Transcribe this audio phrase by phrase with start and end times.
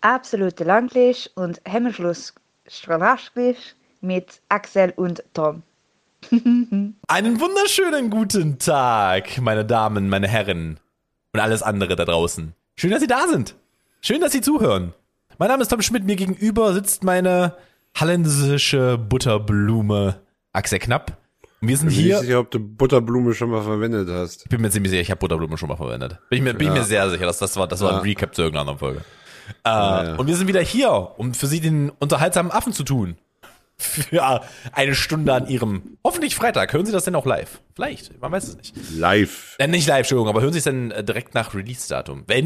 [0.00, 2.34] absolute Langlich und Hemmschluss
[2.66, 5.62] Stranaschlich mit Axel und Tom.
[6.30, 10.78] Einen wunderschönen guten Tag, meine Damen, meine Herren
[11.32, 12.54] und alles andere da draußen.
[12.76, 13.56] Schön, dass Sie da sind.
[14.00, 14.92] Schön, dass Sie zuhören.
[15.38, 17.56] Mein Name ist Tom Schmidt, mir gegenüber sitzt meine
[17.98, 20.20] holländische Butterblume
[20.52, 21.16] Axel Knapp.
[21.62, 22.14] Und wir sind Ich bin hier.
[22.16, 24.42] nicht sicher, ob du Butterblume schon mal verwendet hast.
[24.44, 26.18] Ich bin mir ziemlich sicher, ich habe Butterblume schon mal verwendet.
[26.30, 28.02] Bin ich mir, bin ich mir sehr sicher, dass das war, das war ein Ja.
[28.02, 29.04] Recap zu irgendeiner anderen Folge.
[29.64, 30.14] Äh, ja.
[30.16, 33.16] Und wir sind wieder hier, um für Sie den unterhaltsamen Affen zu tun.
[33.78, 36.72] Für eine Stunde an Ihrem, hoffentlich Freitag.
[36.72, 37.60] Hören Sie das denn auch live?
[37.74, 38.74] Vielleicht, man weiß es nicht.
[38.92, 39.56] Live.
[39.58, 42.24] Äh, nicht live, Entschuldigung, aber hören Sie es dann äh, direkt nach Release-Datum.
[42.26, 42.44] Wer,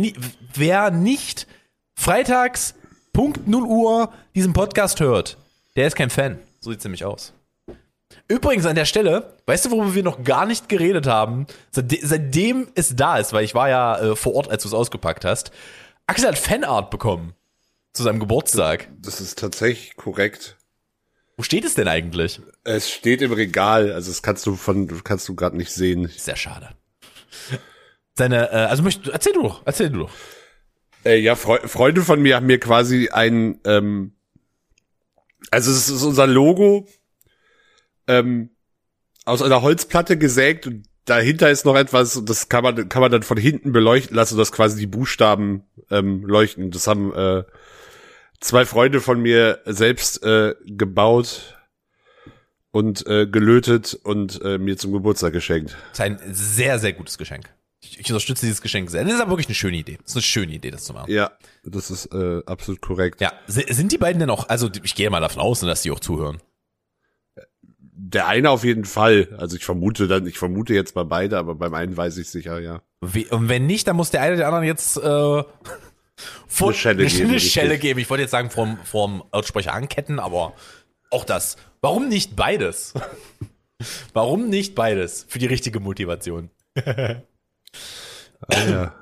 [0.55, 1.49] wer nicht
[1.97, 2.77] freitags,
[3.13, 5.37] Punkt 0 Uhr, diesen Podcast hört,
[5.77, 6.39] der ist kein Fan.
[6.61, 7.33] So sieht's nämlich aus.
[8.27, 12.69] Übrigens an der Stelle, weißt du, worüber wir noch gar nicht geredet haben, seitde seitdem
[12.75, 15.51] es da ist, weil ich war ja äh, vor Ort, als du es ausgepackt hast.
[16.07, 17.35] Axel hat Fanart bekommen
[17.93, 18.89] zu seinem Geburtstag.
[19.01, 20.57] Das ist tatsächlich korrekt.
[21.37, 22.41] Wo steht es denn eigentlich?
[22.63, 26.09] Es steht im Regal, also das kannst du von kannst du gerade nicht sehen.
[26.17, 26.71] Sehr schade.
[28.15, 30.13] Seine, äh, also möcht, erzähl du doch, erzähl du doch.
[31.05, 34.15] Äh, ja, Freu Freunde von mir haben mir quasi ein, ähm,
[35.51, 36.87] also es ist unser Logo
[38.07, 38.51] ähm,
[39.25, 43.11] aus einer Holzplatte gesägt und dahinter ist noch etwas, und das kann man kann man
[43.11, 46.71] dann von hinten beleuchten lassen, dass quasi die Buchstaben ähm, leuchten.
[46.71, 47.45] Das haben äh,
[48.41, 51.57] zwei Freunde von mir selbst äh, gebaut
[52.71, 55.77] und äh, gelötet und äh, mir zum Geburtstag geschenkt.
[55.91, 57.49] Das ist ein sehr, sehr gutes Geschenk.
[57.81, 59.05] Ich, ich unterstütze dieses Geschenk sehr.
[59.05, 59.99] Das ist aber wirklich eine schöne Idee.
[60.03, 61.11] Das ist eine schöne Idee, das zu machen.
[61.13, 61.33] Ja,
[61.65, 63.21] das ist äh, absolut korrekt.
[63.21, 65.91] Ja, si- sind die beiden denn auch, also ich gehe mal davon aus, dass die
[65.91, 66.41] auch zuhören.
[68.07, 69.35] Der eine auf jeden Fall.
[69.39, 72.61] Also ich vermute dann, ich vermute jetzt mal beide, aber beim einen weiß ich sicher,
[72.61, 72.83] ja.
[73.01, 75.49] Wie, und wenn nicht, dann muss der eine der anderen jetzt äh, vor,
[76.69, 77.41] Eine Schelle eine, geben, Eine.
[77.41, 78.01] Schelle geben.
[78.01, 80.53] Ich wollte jetzt sagen, vorm, vorm Lautsprecher anketten, aber
[81.11, 81.57] auch das.
[81.81, 82.93] Warum nicht beides?
[84.13, 85.25] Warum nicht beides?
[85.29, 86.51] Für die richtige Motivation.
[86.77, 87.23] Ah,
[88.51, 88.95] ja.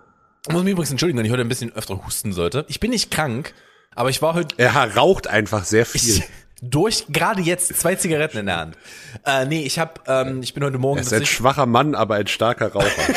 [0.46, 2.64] Ich muss mich übrigens entschuldigen, wenn ich heute ein bisschen öfter husten sollte.
[2.68, 3.52] Ich bin nicht krank,
[3.94, 6.18] aber ich war heute Er raucht einfach sehr viel.
[6.18, 6.22] Ich,
[6.62, 8.78] durch gerade jetzt zwei Zigaretten in der Hand.
[9.26, 12.14] Äh, nee, ich hab, ähm, ich bin heute Morgen er ist ein schwacher Mann, aber
[12.14, 12.88] ein starker Raucher.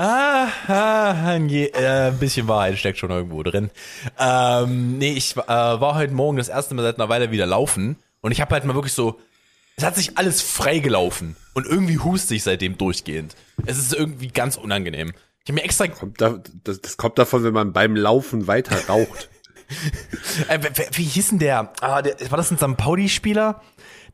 [0.00, 3.68] Ah, ah, je, äh, ein bisschen Wahrheit steckt schon irgendwo drin.
[4.16, 7.96] Ähm, nee, ich äh, war heute Morgen das erste Mal seit einer Weile wieder laufen
[8.20, 9.18] und ich habe halt mal wirklich so,
[9.74, 13.34] es hat sich alles freigelaufen und irgendwie huste ich seitdem durchgehend.
[13.66, 15.14] Es ist irgendwie ganz unangenehm.
[15.42, 18.76] Ich habe mir extra, kommt da, das, das kommt davon, wenn man beim Laufen weiter
[18.86, 19.28] raucht.
[20.48, 20.58] Äh,
[20.92, 21.72] wie hieß denn der?
[21.80, 22.76] Ah, der war das ein St.
[22.76, 23.60] Pauli-Spieler,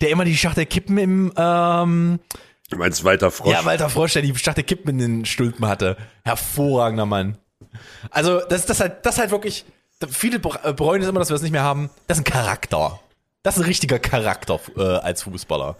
[0.00, 2.20] der immer die Schachtel Kippen im, ähm,
[2.70, 3.52] Du meinst weiter Frosch?
[3.52, 5.96] Ja, Walter Frosch, der die Schachtel Kippen in den Stulpen hatte.
[6.24, 7.38] Hervorragender Mann.
[8.10, 9.64] Also, das, das halt, das halt wirklich,
[10.08, 11.90] viele äh, bereuen es immer, dass wir das nicht mehr haben.
[12.06, 13.00] Das ist ein Charakter.
[13.42, 15.76] Das ist ein richtiger Charakter äh, als Fußballer.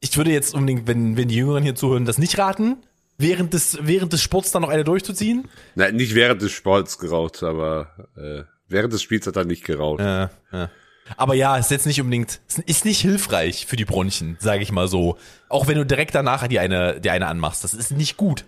[0.00, 2.78] Ich würde jetzt unbedingt, wenn, wenn die Jüngeren hier zuhören, das nicht raten,
[3.18, 5.48] während des, während des Sports dann noch eine durchzuziehen.
[5.74, 8.42] Nein, nicht während des Sports geraucht, aber äh,
[8.72, 10.00] während des Spiels hat er nicht geraucht.
[10.00, 10.70] Ja, ja.
[11.16, 14.88] Aber ja, ist jetzt nicht unbedingt, ist nicht hilfreich für die Bronchien, sage ich mal
[14.88, 15.18] so.
[15.48, 17.64] Auch wenn du direkt danach die eine, die eine anmachst.
[17.64, 18.44] Das ist nicht gut.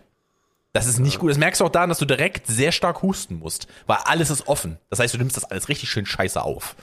[0.72, 1.30] Das ist nicht gut.
[1.30, 3.66] Das merkst du auch daran, dass du direkt sehr stark husten musst.
[3.86, 4.78] Weil alles ist offen.
[4.90, 6.74] Das heißt, du nimmst das alles richtig schön scheiße auf.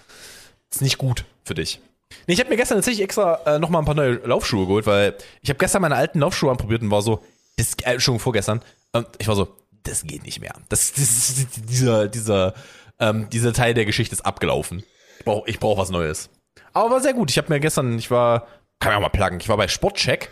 [0.70, 1.82] Das ist nicht gut für dich.
[2.28, 4.86] Nee, ich habe mir gestern tatsächlich extra äh, noch mal ein paar neue Laufschuhe geholt,
[4.86, 7.24] weil ich habe gestern meine alten Laufschuhe anprobiert und war so,
[7.58, 8.62] das, äh, schon vorgestern,
[8.94, 10.54] und ich war so, das geht nicht mehr.
[10.70, 11.34] Das, das,
[11.70, 12.54] dieser, dieser,
[13.02, 14.84] ähm, dieser Teil der Geschichte ist abgelaufen.
[15.20, 16.30] Ich brauche ich brauch was Neues.
[16.72, 17.30] Aber war sehr gut.
[17.30, 18.48] Ich habe mir gestern, ich war,
[18.80, 20.30] kann ich auch mal pluggen, ich war bei Sportcheck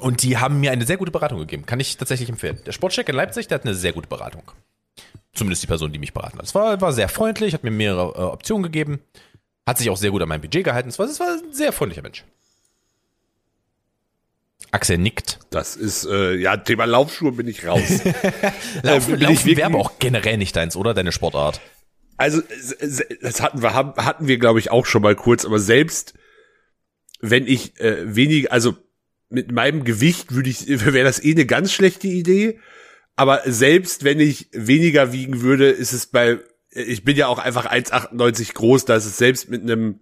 [0.00, 1.66] und die haben mir eine sehr gute Beratung gegeben.
[1.66, 2.60] Kann ich tatsächlich empfehlen.
[2.64, 4.42] Der Sportcheck in Leipzig, der hat eine sehr gute Beratung.
[5.34, 6.44] Zumindest die Person, die mich beraten hat.
[6.44, 9.00] Es war, war sehr freundlich, hat mir mehrere äh, Optionen gegeben.
[9.66, 10.88] Hat sich auch sehr gut an mein Budget gehalten.
[10.88, 12.24] Es war, es war ein sehr freundlicher Mensch.
[14.72, 15.38] Axel nickt.
[15.50, 17.80] Das ist, äh, ja, Thema Laufschuhe bin ich raus.
[18.82, 20.94] Laufen, bin ich Laufen wäre aber auch generell nicht deins, oder?
[20.94, 21.60] Deine Sportart.
[22.16, 22.42] Also,
[23.20, 26.14] das hatten wir, haben- hatten wir, glaube ich, auch schon mal kurz, aber selbst
[27.20, 28.74] wenn ich äh, wenig, also
[29.28, 32.58] mit meinem Gewicht würde ich, wäre das eh eine ganz schlechte Idee.
[33.14, 36.38] Aber selbst wenn ich weniger wiegen würde, ist es bei,
[36.70, 40.00] ich bin ja auch einfach 1,98 groß, da ist es selbst mit einem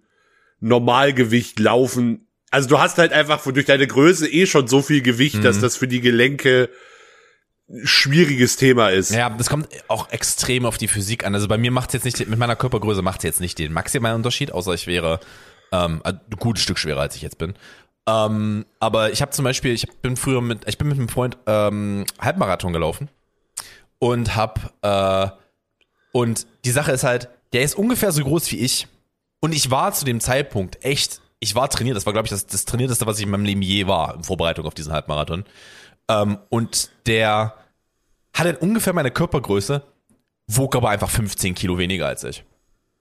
[0.61, 2.27] Normalgewicht laufen.
[2.51, 5.77] Also du hast halt einfach durch deine Größe eh schon so viel Gewicht, dass das
[5.77, 6.69] für die Gelenke
[7.69, 9.11] ein schwieriges Thema ist.
[9.11, 11.33] Ja, das kommt auch extrem auf die Physik an.
[11.33, 14.17] Also bei mir macht jetzt nicht, mit meiner Körpergröße macht es jetzt nicht den maximalen
[14.17, 15.21] Unterschied, außer ich wäre
[15.71, 17.53] ähm, ein gutes Stück schwerer, als ich jetzt bin.
[18.07, 21.37] Ähm, aber ich habe zum Beispiel, ich bin früher mit, ich bin mit einem Freund
[21.45, 23.09] ähm, Halbmarathon gelaufen
[23.99, 25.29] und hab äh,
[26.11, 28.87] und die Sache ist halt, der ist ungefähr so groß wie ich
[29.39, 32.45] und ich war zu dem Zeitpunkt echt, ich war trainiert, das war glaube ich das,
[32.47, 35.43] das trainierteste, was ich in meinem Leben je war in Vorbereitung auf diesen Halbmarathon.
[36.07, 37.55] Ähm, und der
[38.33, 39.81] hatte ungefähr meine Körpergröße,
[40.47, 42.45] wog aber einfach 15 Kilo weniger als ich.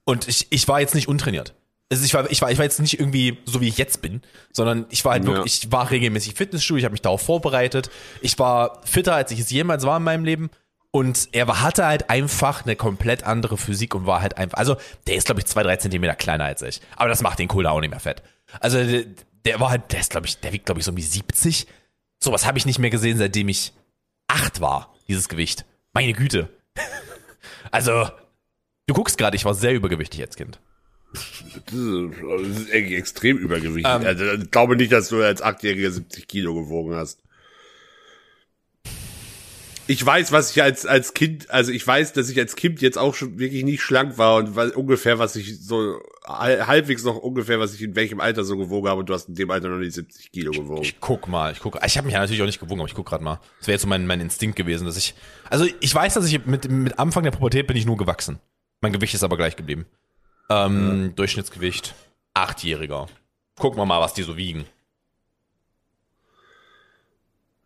[0.05, 1.55] Und ich, ich war jetzt nicht untrainiert.
[1.93, 4.23] Also ich war, ich war, ich war jetzt nicht irgendwie so wie ich jetzt bin,
[4.53, 5.31] sondern ich war halt Ja.
[5.31, 7.91] wirklich, ich war regelmäßig Fitnessstudio, ich habe mich darauf vorbereitet.
[8.21, 10.51] Ich war fitter, als ich es jemals war in meinem Leben.
[10.93, 14.77] Und er hatte halt einfach eine komplett andere Physik und war halt einfach, also
[15.07, 16.81] der ist glaube ich zwei, drei Zentimeter kleiner als ich.
[16.97, 18.23] Aber das macht den Cola auch nicht mehr fett.
[18.59, 19.05] Also der,
[19.45, 21.67] der war halt, der ist glaube ich, der wiegt glaube ich so um die 70.
[22.19, 23.73] Sowas habe ich nicht mehr gesehen, seitdem ich
[24.27, 25.65] acht war, dieses Gewicht.
[25.93, 26.49] Meine Güte.
[27.73, 28.09] Also,
[28.89, 30.59] du guckst gerade, ich war sehr übergewichtig als Kind.
[31.13, 33.93] Das ist, extrem übergewichtig.
[33.93, 34.05] Ähm.
[34.05, 37.23] also, ich glaube nicht, dass du als Achtjähriger 70 Kilo gewogen hast.
[39.91, 42.97] Ich weiß, was ich als, als Kind, also ich weiß, dass ich als Kind jetzt
[42.97, 47.17] auch schon wirklich nicht schlank war und weil ungefähr, was ich so hal- halbwegs noch
[47.17, 49.69] ungefähr, was ich in welchem Alter so gewogen habe und du hast in dem Alter
[49.69, 50.83] noch nicht 70 Kilo gewogen.
[50.83, 51.81] Ich guck mal, ich guck.
[51.85, 53.41] Ich habe mich ja natürlich auch nicht gewogen, aber ich guck gerade mal.
[53.59, 55.15] Das wäre jetzt so mein, mein Instinkt gewesen, dass ich.
[55.49, 58.39] Also ich weiß, dass ich mit, mit Anfang der Pubertät bin ich nur gewachsen.
[58.81, 59.87] Mein Gewicht ist aber gleich geblieben.
[60.51, 61.97] Ähm, Durchschnittsgewicht,
[62.33, 63.09] achtjähriger.
[63.57, 64.67] Gucken wir mal, was die so wiegen.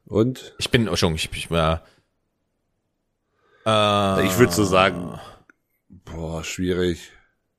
[0.06, 0.54] Und?
[0.58, 1.76] Ich bin, oh, schon, ich, ich, äh,
[3.66, 5.18] äh, Ich würde so sagen,
[5.88, 7.10] boah, schwierig.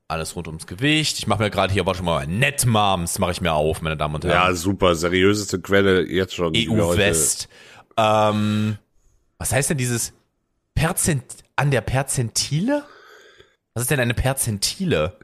[0.08, 1.18] alles rund ums Gewicht.
[1.18, 4.14] Ich mache mir gerade hier aber schon mal Netmoms, mache ich mir auf, meine Damen
[4.16, 4.56] und Ja, Herren.
[4.56, 6.52] super, seriöseste Quelle jetzt schon.
[6.52, 7.48] die wir EU heute- E West.
[7.96, 8.78] Ähm,
[9.38, 10.12] was heißt denn dieses
[10.74, 11.24] Perzent
[11.56, 12.84] an der Perzentile?
[13.74, 15.18] Was ist denn eine Perzentile?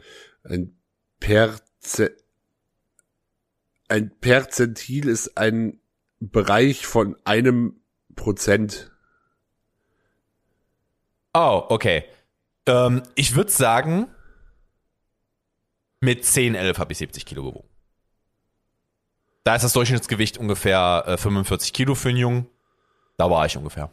[0.45, 0.77] Ein
[1.21, 2.17] Perze
[3.89, 5.79] ein Perzentil ist ein
[6.21, 7.81] Bereich von einem
[8.17, 8.92] Prozent.
[11.35, 12.05] Oh, okay.
[12.67, 14.09] Ähm, ich würde sagen,
[16.01, 17.69] mit 10, 11 habe ich 70 Kilo gewogen.
[19.45, 22.47] Da ist das Durchschnittsgewicht ungefähr äh, 45 Kilo für einen Jungen.
[23.17, 23.91] Da war ich ungefähr.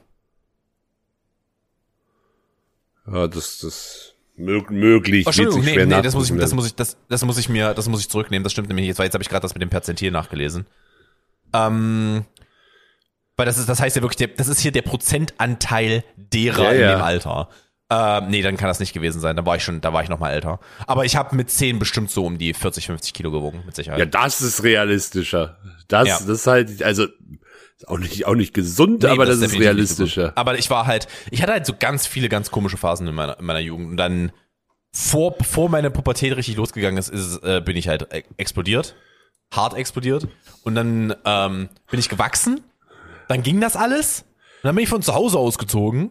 [3.07, 5.25] Ja, das, das mög möglich.
[5.25, 7.73] Oh, Entschuldigung, nee, nee, das muss ich, das muss ich, das, das muss ich mir,
[7.73, 8.43] das muss ich zurücknehmen.
[8.43, 10.67] Das stimmt nämlich jetzt, weil jetzt habe ich gerade das mit dem Perzentil nachgelesen.
[11.53, 12.25] Ähm,
[13.39, 16.71] weil das ist, das heißt ja wirklich, der, das ist hier der Prozentanteil derer Ja,
[16.71, 16.95] in ja.
[16.97, 17.49] dem Alter.
[17.89, 19.35] Ähm, nee, dann kann das nicht gewesen sein.
[19.35, 20.59] Da war ich schon, da war ich noch mal älter.
[20.85, 23.97] Aber ich habe mit 10 bestimmt so um die 40, 50 Kilo gewogen, mit Sicherheit.
[23.97, 25.57] Ja, das ist realistischer.
[25.87, 26.17] Das, Ja.
[26.19, 29.73] das ist halt, also, ist auch nicht, auch nicht gesund, Nee, aber das, ist definitiv
[29.73, 30.33] nicht so realistischer.
[30.35, 33.39] Aber ich war halt, ich hatte halt so ganz viele ganz komische Phasen in meiner,
[33.39, 33.91] in meiner Jugend.
[33.91, 34.31] Und dann,
[34.91, 38.95] vor, bevor meine Pubertät richtig losgegangen ist, ist äh, bin ich halt äh, explodiert.
[39.51, 40.27] Hart explodiert.
[40.63, 42.61] Und dann ähm, bin ich gewachsen.
[43.29, 44.25] Dann ging das alles.
[44.61, 46.09] Und dann bin ich von zu Hause ausgezogen.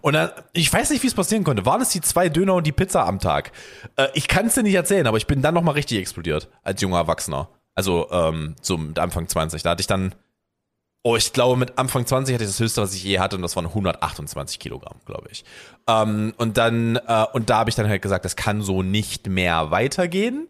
[0.00, 1.66] Und dann, ich weiß nicht, wie es passieren konnte.
[1.66, 3.52] Waren es die zwei Döner und die Pizza am Tag?
[3.96, 6.80] Äh, ich kann es dir nicht erzählen, aber ich bin dann nochmal richtig explodiert als
[6.80, 7.50] junger Erwachsener.
[7.74, 9.62] Also ähm, so mit Anfang 20.
[9.62, 10.14] Da hatte ich dann
[11.04, 13.42] Oh, ich glaube, mit Anfang 20 hatte ich das höchste, was ich je hatte, und
[13.42, 15.44] das waren 128 Kilogramm, glaube ich.
[15.88, 19.26] Ähm, und dann, äh, und da habe ich dann halt gesagt, das kann so nicht
[19.26, 20.46] mehr weitergehen.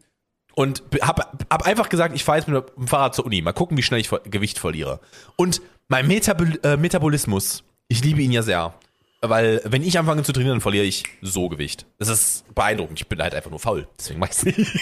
[0.55, 3.41] Und habe hab einfach gesagt, ich fahre jetzt mit dem Fahrrad zur Uni.
[3.43, 5.01] Mal gucken, wie schnell ich Gewicht verliere.
[5.37, 8.75] Und mein Metabol äh, Metabolismus, ich liebe ihn ja sehr.
[9.21, 11.87] Weil, wenn ich anfange zu trainieren, dann verliere ich so Gewicht.
[11.99, 13.01] Das ist beeindruckend.
[13.01, 13.87] Ich bin halt einfach nur faul.
[13.99, 14.59] Deswegen ich's nicht.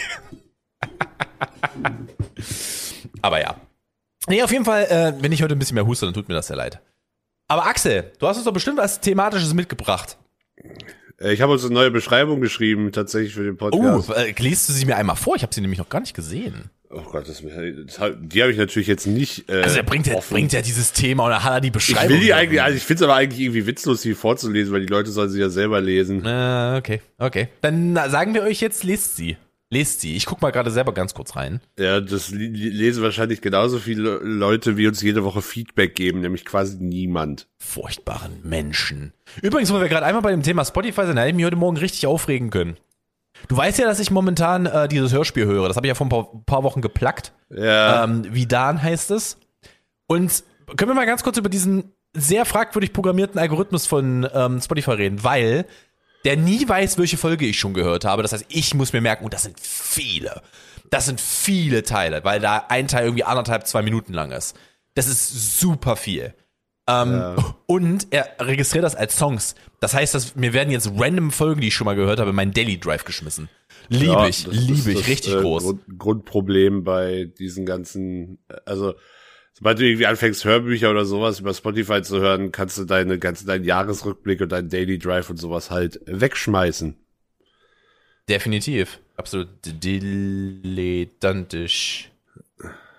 [3.22, 3.56] Aber ja.
[4.28, 6.34] Nee, auf jeden Fall, äh, wenn ich heute ein bisschen mehr huste, dann tut mir
[6.34, 6.80] das sehr leid.
[7.48, 10.16] Aber Axel, du hast uns doch bestimmt was Thematisches mitgebracht.
[11.20, 14.10] Äh, Ich habe uns eine neue Beschreibung geschrieben, tatsächlich für den Oh, Podcast.
[14.10, 15.36] äh, liest du sie mir einmal vor?
[15.36, 16.70] Ich habe sie nämlich noch gar nicht gesehen.
[16.92, 17.40] Oh, Gott, das,
[18.00, 19.48] hab- die habe ich natürlich jetzt nicht.
[19.48, 21.72] Äh, Also er bringt ja, bringt ja dieses Thema und dann hat er die Ich
[21.72, 22.08] Beschreibung.
[22.16, 24.88] will die eigentlich, also ich finde es aber eigentlich irgendwie witzlos, die vorzulesen, weil die
[24.88, 26.24] Leute sollen sie ja selber lesen.
[26.26, 27.48] Äh, okay, okay.
[27.60, 29.36] Dann sagen wir euch jetzt, lest sie.
[29.72, 30.16] Lest sie.
[30.16, 31.60] Ich guck mal gerade selber ganz kurz rein.
[31.78, 36.78] Ja, das lesen wahrscheinlich genauso viele Leute, wie uns jede Woche Feedback geben, nämlich quasi
[36.80, 37.46] niemand.
[37.58, 39.12] Furchtbaren Menschen.
[39.42, 41.54] Übrigens, wo wir gerade einmal bei dem Thema Spotify sind, da hätte ich mich heute
[41.54, 42.76] Morgen richtig aufregen können.
[43.46, 45.68] Du weißt ja, dass ich momentan äh, dieses Hörspiel höre.
[45.68, 47.32] Das habe ich ja vor ein paar, paar Wochen geplackt.
[47.48, 49.38] Ja, ähm, Vidan heißt es.
[50.08, 50.42] Und
[50.76, 55.22] können wir mal ganz kurz über diesen sehr fragwürdig programmierten Algorithmus von ähm, Spotify reden,
[55.22, 55.64] weil
[56.24, 58.22] der nie weiß, welche Folge ich schon gehört habe.
[58.22, 60.42] Das heißt, ich muss mir merken, und das sind viele.
[60.90, 64.56] Das sind viele Teile, weil da ein Teil irgendwie anderthalb, zwei Minuten lang ist.
[64.94, 66.34] Das ist super viel.
[66.88, 67.36] Ähm,
[67.66, 69.54] Und er registriert das als Songs.
[69.78, 72.36] Das heißt, dass mir werden jetzt random Folgen, die ich schon mal gehört habe, in
[72.36, 73.48] meinen Daily Drive geschmissen.
[73.88, 75.62] Liebe ja, ich, liebe ich, richtig äh, groß.
[75.62, 78.94] Grund, Grundproblem bei diesen ganzen, also
[79.60, 83.46] Sobald du irgendwie anfängst, Hörbücher oder sowas über Spotify zu hören, kannst du deine ganzen,
[83.46, 86.96] deinen Jahresrückblick und deinen Daily Drive und sowas halt wegschmeißen.
[88.26, 89.00] Definitiv.
[89.18, 92.10] Absolut dilettantisch.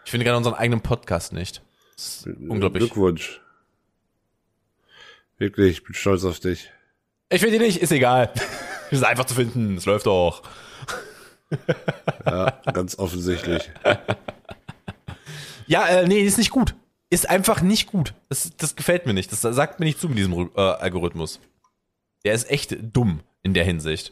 [0.05, 1.63] Ich finde gerade unseren eigenen Podcast nicht.
[1.97, 2.83] Ist unglaublich.
[2.83, 3.41] Glückwunsch.
[5.39, 6.69] Wirklich, ich bin stolz auf dich.
[7.29, 8.31] Ich finde ihn nicht, ist egal.
[8.91, 10.43] ist einfach zu finden, es läuft doch.
[12.23, 13.71] Ja, ganz offensichtlich.
[15.71, 16.75] Ja, äh, nee, ist nicht gut.
[17.09, 18.13] Ist einfach nicht gut.
[18.27, 19.31] Das, das gefällt mir nicht.
[19.31, 21.39] Das sagt mir nicht zu mit diesem äh, Algorithmus.
[22.25, 24.11] Der ist echt dumm in der Hinsicht.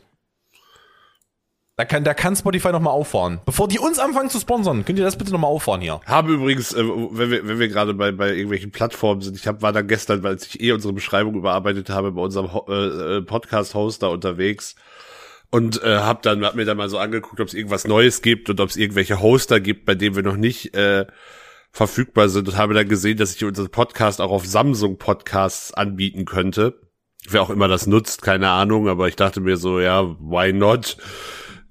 [1.75, 3.41] Da kann, da kann Spotify noch mal auffahren.
[3.45, 5.99] Bevor die uns anfangen zu sponsern, könnt ihr das bitte noch mal auffahren hier.
[6.05, 9.61] Habe übrigens, äh, wenn wir, wenn wir gerade bei, bei irgendwelchen Plattformen sind, ich hab,
[9.61, 14.09] war da gestern, weil ich eh unsere Beschreibung überarbeitet habe, bei unserem äh, äh, Podcast-Hoster
[14.09, 14.75] unterwegs
[15.51, 18.49] und äh, hab dann hab mir dann mal so angeguckt, ob es irgendwas Neues gibt
[18.49, 21.05] und ob es irgendwelche Hoster gibt, bei denen wir noch nicht äh,
[21.71, 26.25] verfügbar sind und habe dann gesehen, dass ich unseren Podcast auch auf Samsung Podcasts anbieten
[26.25, 26.79] könnte.
[27.27, 30.97] Wer auch immer das nutzt, keine Ahnung, aber ich dachte mir so, ja, why not?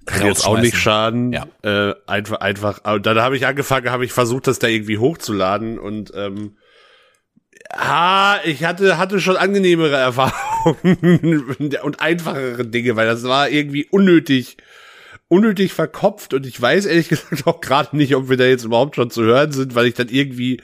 [0.07, 1.33] Kann jetzt auch nicht schaden.
[1.33, 1.47] Ja.
[1.63, 2.85] Äh, einfach, einfach.
[2.85, 6.57] Und dann habe ich angefangen, habe ich versucht, das da irgendwie hochzuladen und ähm,
[7.71, 14.57] ah, ich hatte hatte schon angenehmere Erfahrungen und einfachere Dinge, weil das war irgendwie unnötig
[15.29, 18.97] unnötig verkopft und ich weiß ehrlich gesagt auch gerade nicht, ob wir da jetzt überhaupt
[18.97, 20.61] schon zu hören sind, weil ich dann irgendwie,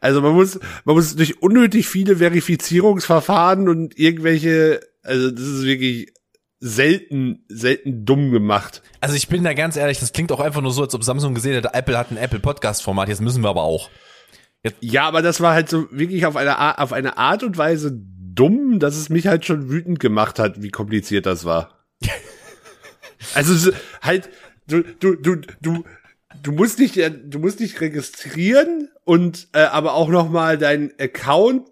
[0.00, 6.12] also man muss, man muss durch unnötig viele Verifizierungsverfahren und irgendwelche, also das ist wirklich
[6.60, 8.82] selten, selten dumm gemacht.
[9.00, 11.34] Also ich bin da ganz ehrlich, das klingt auch einfach nur so, als ob Samsung
[11.34, 13.88] gesehen hätte, Apple hat ein Apple Podcast Format, jetzt müssen wir aber auch.
[14.80, 17.92] Ja, aber das war halt so wirklich auf eine, Art, auf eine Art und Weise
[17.94, 21.86] dumm, dass es mich halt schon wütend gemacht hat, wie kompliziert das war.
[23.34, 23.70] also so,
[24.02, 24.30] halt,
[24.66, 25.84] du, du, du, du,
[26.42, 31.68] du musst dich, du musst dich registrieren und äh, aber auch noch mal deinen Account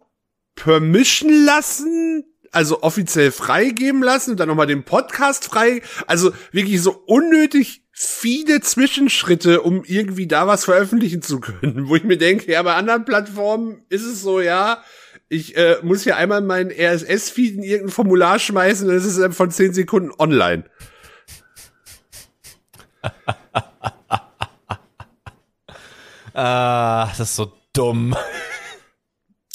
[0.55, 6.81] permission lassen, also offiziell freigeben lassen und dann noch mal den Podcast frei, also wirklich
[6.81, 12.51] so unnötig viele Zwischenschritte, um irgendwie da was veröffentlichen zu können, wo ich mir denke,
[12.51, 14.83] ja, bei anderen Plattformen ist es so, ja,
[15.29, 19.51] ich äh, muss hier einmal meinen RSS-Feed in irgendein Formular schmeißen, dann ist es von
[19.51, 20.65] 10 Sekunden online.
[26.39, 28.15] Ah, das ist so dumm.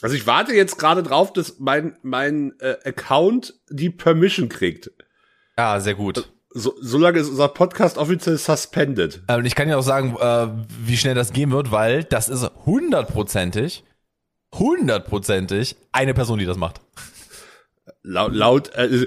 [0.01, 4.89] Also ich warte jetzt gerade drauf, dass mein, mein äh, Account die Permission kriegt.
[5.59, 6.27] Ja, sehr gut.
[6.49, 9.21] So, solange ist unser Podcast offiziell suspended.
[9.27, 10.47] Äh, Und ich kann dir auch sagen, äh,
[10.85, 13.83] wie schnell das gehen wird, weil das ist hundertprozentig,
[14.55, 16.81] hundertprozentig eine Person, die das macht.
[18.01, 19.05] Laut, laut äh,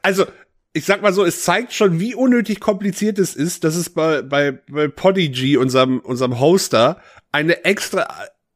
[0.00, 0.24] also
[0.72, 4.22] ich sag mal so, es zeigt schon, wie unnötig kompliziert es ist, dass es bei,
[4.22, 7.00] bei, bei Podigy, unserem, unserem Hoster,
[7.32, 8.08] eine extra,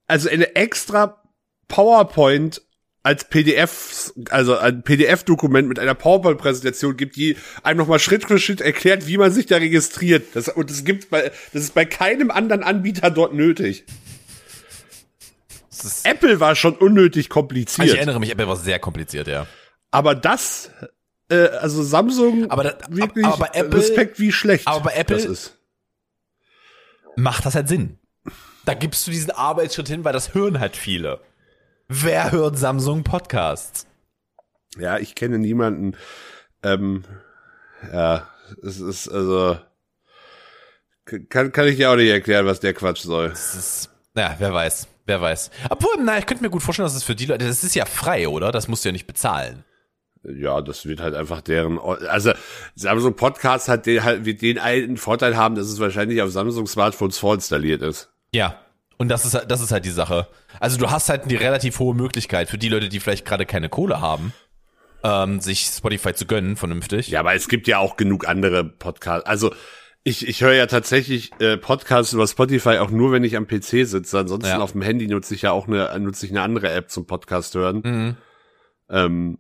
[0.07, 1.23] also eine extra
[1.69, 2.63] PowerPoint
[3.03, 8.63] als PDF, also ein PDF-Dokument mit einer PowerPoint-Präsentation gibt, die einem nochmal Schritt für Schritt
[8.63, 10.25] erklärt, wie man sich da registriert.
[10.35, 13.85] Das, und das gibt bei, das ist bei keinem anderen Anbieter dort nötig.
[16.05, 17.95] Apple war schon unnötig ich kompliziert.
[17.95, 19.47] erinnere mich, Apple war sehr kompliziert, ja.
[19.91, 20.71] Aber das,
[21.29, 25.25] äh, also Samsung, Aber da- wirklich aber Apple- Respekt, wie schlecht aber bei Apple- das
[25.25, 25.59] ist.
[27.17, 27.99] Macht das halt Sinn.
[28.65, 31.21] Da gibst du diesen Arbeitsschritt hin, weil das hören halt viele.
[31.89, 33.87] Wer hört Samsung Podcasts?
[34.79, 35.97] Ja, ich kenne niemanden.
[36.63, 37.05] Ähm,
[37.93, 38.27] ja,
[38.63, 39.59] es ist also
[41.29, 43.29] kann kann ich dir auch nicht erklären, was der Quatsch soll.
[43.29, 45.51] Das ist, ja, wer weiß, wer weiß.
[45.69, 47.85] Obwohl, na, ich könnte mir gut vorstellen, dass es für die Leute, das ist ja
[47.85, 48.51] frei, oder?
[48.51, 49.65] Das musst du ja nicht bezahlen.
[50.27, 52.33] Ja, das wird halt einfach deren, also
[52.75, 56.67] Samsung Podcast hat den halt, wird den einen Vorteil haben, dass es wahrscheinlich auf Samsung
[56.67, 58.11] Smartphones vorinstalliert ist.
[58.33, 58.57] Ja.
[58.97, 60.29] Und das ist, halt- das ist halt die Sache.
[60.61, 63.69] Also du hast halt die relativ hohe Möglichkeit für die Leute, die vielleicht gerade keine
[63.69, 64.33] Kohle haben,
[65.03, 67.09] ähm, sich Spotify zu gönnen, vernünftig.
[67.09, 69.27] Ja, aber es gibt ja auch genug andere Podcasts.
[69.27, 69.53] Also
[70.05, 73.85] ich, ich höre ja tatsächlich äh, Podcasts über Spotify auch nur, wenn ich am PC
[73.87, 74.19] sitze.
[74.19, 74.61] Ansonsten Ja.
[74.61, 77.55] auf dem Handy nutze ich ja auch eine, nutze ich eine andere App zum Podcast
[77.55, 77.83] hören.
[77.85, 78.17] Mhm.
[78.91, 79.39] Ähm,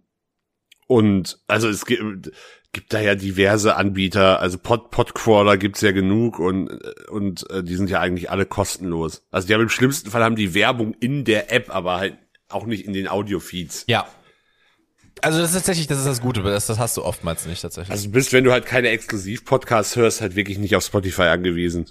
[0.87, 2.33] und also es gibt,
[2.73, 6.69] gibt da ja diverse Anbieter, also Pod, Podcrawler gibt's ja genug und
[7.09, 9.27] und äh, die sind ja eigentlich alle kostenlos.
[9.31, 12.67] Also die haben im schlimmsten Fall haben die Werbung in der App, aber halt auch
[12.67, 13.85] nicht in den Audiofeeds.
[13.89, 14.07] Ja.
[15.21, 17.91] Also das ist tatsächlich, das ist das Gute, das, das hast du oftmals nicht tatsächlich.
[17.91, 21.87] Also du bist, wenn du halt keine Exklusiv-Podcasts hörst, halt wirklich nicht auf Spotify angewiesen.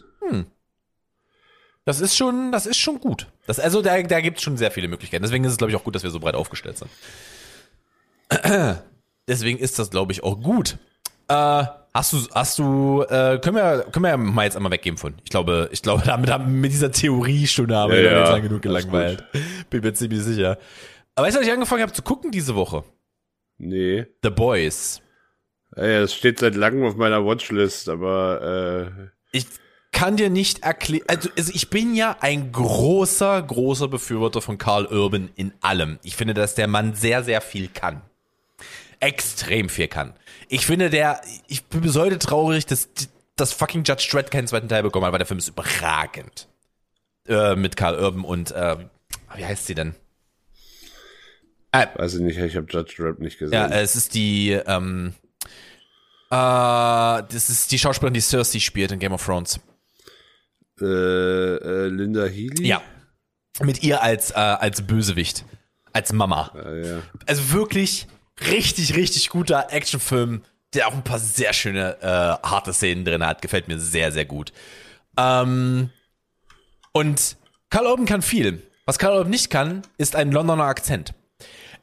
[1.86, 3.28] Das ist schon, das ist schon gut.
[3.46, 5.24] Das, also da, da gibt es schon sehr viele Möglichkeiten.
[5.24, 6.90] Deswegen ist es, glaube ich, auch gut, dass wir so breit aufgestellt sind.
[9.28, 10.78] Deswegen ist das, glaube ich, auch gut.
[11.28, 14.98] Äh, Hast du, hast du, äh, können wir, können wir ja mal jetzt einmal weggeben
[14.98, 15.14] von.
[15.24, 18.34] Ich glaube, ich glaube, damit haben mit dieser Theoriestunde haben wir Ja, ja, jetzt ja,
[18.34, 19.24] lang genug gelangweilt.
[19.70, 20.58] Bin mir ziemlich sicher.
[21.14, 22.84] Aber weißt du, was ich angefangen habe zu gucken diese Woche?
[23.60, 24.08] Nee.
[24.24, 25.02] The Boys.
[25.76, 28.90] Ja, das steht seit langem auf meiner Watchlist, aber
[29.32, 29.46] äh, Ich
[29.92, 34.88] kann dir nicht erklären, also, also ich bin ja ein großer, großer Befürworter von Carl
[34.88, 36.00] Urban in allem.
[36.02, 38.02] Ich finde, dass der Mann sehr, sehr viel kann.
[39.04, 40.14] Extrem viel kann.
[40.48, 42.88] Ich finde, der, ich bin bis heute traurig, dass,
[43.36, 46.48] dass fucking Judge Dredd keinen zweiten Teil bekommen hat, weil der Film ist überragend.
[47.28, 48.78] Äh, mit Carl Urban und, äh,
[49.36, 49.94] wie heißt sie denn?
[51.74, 53.54] weiß ich nicht, ich habe Judge Dredd nicht gesehen.
[53.54, 55.14] Ja, es ist die, ähm,
[56.30, 59.60] äh, das ist die Schauspielerin, die Cersei spielt in Game of Thrones.
[60.80, 62.68] äh, äh, Linda Healy?
[62.68, 62.82] Ja.
[63.62, 65.44] Mit ihr als, äh, als Bösewicht.
[65.92, 66.52] Als Mama.
[66.56, 67.02] Äh, ja.
[67.28, 68.08] Also wirklich
[68.42, 73.42] richtig, richtig guter Actionfilm, der auch ein paar sehr schöne, äh, harte Szenen drin hat.
[73.42, 74.52] Gefällt mir sehr, sehr gut.
[75.18, 75.90] Ähm,
[76.92, 77.38] und
[77.70, 78.62] Karl Urban kann viel.
[78.86, 81.14] Was Karl Urban nicht kann, ist ein Londoner Akzent.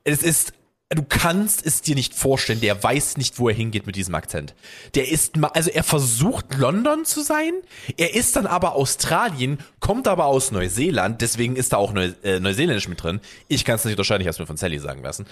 [0.05, 0.53] Es ist,
[0.89, 4.55] du kannst es dir nicht vorstellen, der weiß nicht, wo er hingeht mit diesem Akzent.
[4.95, 7.55] Der ist, also er versucht London zu sein,
[7.97, 12.41] er ist dann aber Australien, kommt aber aus Neuseeland, deswegen ist da auch Neu äh,
[12.41, 13.21] Neuseeländisch mit drin.
[13.49, 15.27] Ich kann es nicht unterscheiden, ich habe es mir von Sally sagen lassen.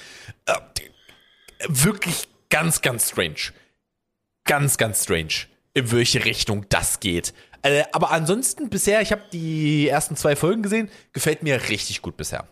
[0.46, 0.54] Äh,
[1.66, 3.52] wirklich ganz, ganz strange.
[4.44, 7.34] Ganz, ganz strange, in welche Richtung das geht.
[7.62, 12.16] Äh, aber ansonsten bisher, ich habe die ersten zwei Folgen gesehen, gefällt mir richtig gut
[12.16, 12.46] bisher.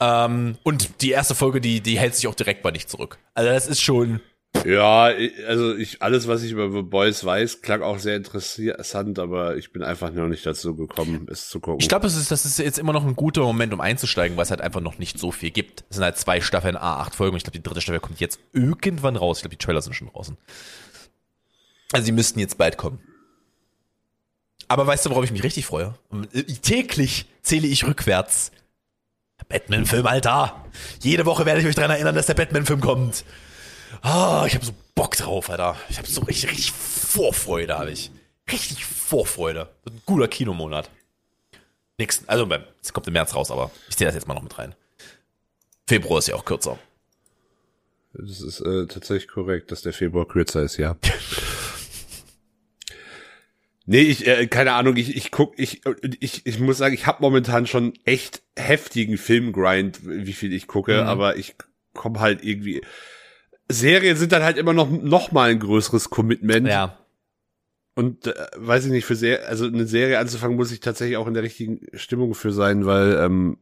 [0.00, 3.18] Ähm, und die erste Folge, die, die hält sich auch direkt bei nicht zurück.
[3.34, 4.20] Also das ist schon,
[4.64, 5.10] Ja,
[5.48, 9.72] also ich alles, was ich über The Boys weiß, klang auch sehr interessant, aber ich
[9.72, 11.80] bin einfach noch nicht dazu gekommen, es zu gucken.
[11.80, 14.44] ich glaube, das ist, das ist jetzt immer noch ein guter Moment, um einzusteigen, weil
[14.44, 15.84] es halt einfach noch nicht so viel gibt.
[15.88, 17.36] Es sind halt zwei Staffeln, A8 Folgen.
[17.36, 19.38] Ich glaube, die dritte Staffel kommt jetzt irgendwann raus.
[19.38, 20.36] Ich glaube, die Trailer sind schon draußen.
[21.92, 23.00] Also die müssten jetzt bald kommen.
[24.68, 25.94] Aber weißt du, worauf ich mich richtig freue?
[26.62, 28.52] Täglich zähle ich rückwärts.
[29.48, 30.64] Batman-Film, Alter.
[31.00, 33.24] Jede Woche werde ich euch daran erinnern, dass der Batman-Film kommt.
[34.00, 35.76] Ah, ich habe so Bock drauf, Alter.
[35.88, 38.10] Ich habe so richtig, richtig Vorfreude, habe ich.
[38.50, 39.68] Richtig Vorfreude.
[39.88, 40.90] Ein guter Kinomonat.
[41.98, 42.48] Nächsten, also
[42.82, 44.74] es kommt im März raus, aber ich zähle das jetzt mal noch mit rein.
[45.86, 46.78] Februar ist ja auch kürzer.
[48.14, 50.96] Das ist äh, tatsächlich korrekt, dass der Februar kürzer ist, ja.
[53.86, 55.82] nee, ich, äh, keine Ahnung, ich, ich guck, ich,
[56.20, 61.02] ich, ich muss sagen, ich habe momentan schon echt heftigen Filmgrind, wie viel ich gucke,
[61.02, 61.08] Mhm.
[61.08, 61.54] aber ich
[61.94, 62.82] komme halt irgendwie.
[63.72, 66.68] Serien sind dann halt immer noch, noch mal ein größeres Commitment.
[66.68, 66.98] Ja.
[67.94, 71.26] Und äh, weiß ich nicht, für sehr, also eine Serie anzufangen, muss ich tatsächlich auch
[71.26, 73.58] in der richtigen Stimmung für sein, weil ähm,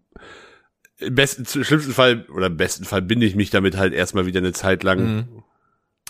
[0.99, 4.27] im besten, im schlimmsten Fall oder im besten Fall binde ich mich damit halt erstmal
[4.27, 4.99] wieder eine Zeit lang.
[5.01, 5.43] Mhm.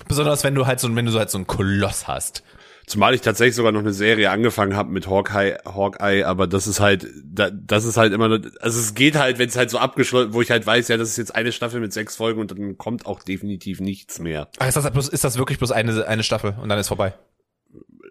[0.08, 2.42] Besonders wenn du halt so, wenn du so halt so einen Koloss hast.
[2.90, 6.80] Zumal ich tatsächlich sogar noch eine Serie angefangen habe mit Hawkeye, Hawkeye, aber das ist
[6.80, 9.78] halt, da, das ist halt immer, nur- also es geht halt, wenn es halt so
[9.78, 12.50] abgeschlossen, wo ich halt weiß, ja, das ist jetzt eine Staffel mit sechs Folgen und
[12.50, 14.48] dann kommt auch definitiv nichts mehr.
[14.58, 17.14] Ach, ist das, bloß, ist das wirklich bloß eine, eine Staffel und dann ist vorbei?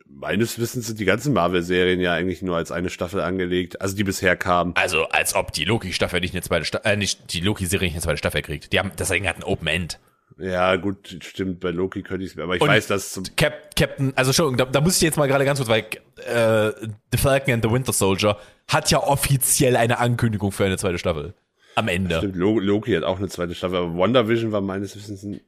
[0.08, 4.06] Meines Wissens sind die ganzen Marvel-Serien ja eigentlich nur als eine Staffel angelegt, also die
[4.06, 4.74] bisher kamen.
[4.76, 8.02] Also, als ob die Loki-Staffel nicht eine zweite Staffel, äh, nicht, die Loki-Serie nicht eine
[8.04, 8.72] zweite Staffel kriegt.
[8.72, 10.00] Die haben, das Ding hat ein Open End.
[10.40, 13.24] Ja, gut, stimmt, bei Loki könnte ich es mir, aber ich Und- weiß, dass zum,
[13.36, 15.82] Cap, Captain, also schon, da, da muss ich jetzt mal gerade ganz kurz, weil
[16.26, 16.72] äh,
[17.12, 21.34] The Falcon and the Winter Soldier hat ja offiziell eine Ankündigung für eine zweite Staffel.
[21.76, 22.18] Am Ende.
[22.18, 25.42] stimmt, Lo- Loki hat auch eine zweite Staffel, aber WandaVision war meines Wissens ein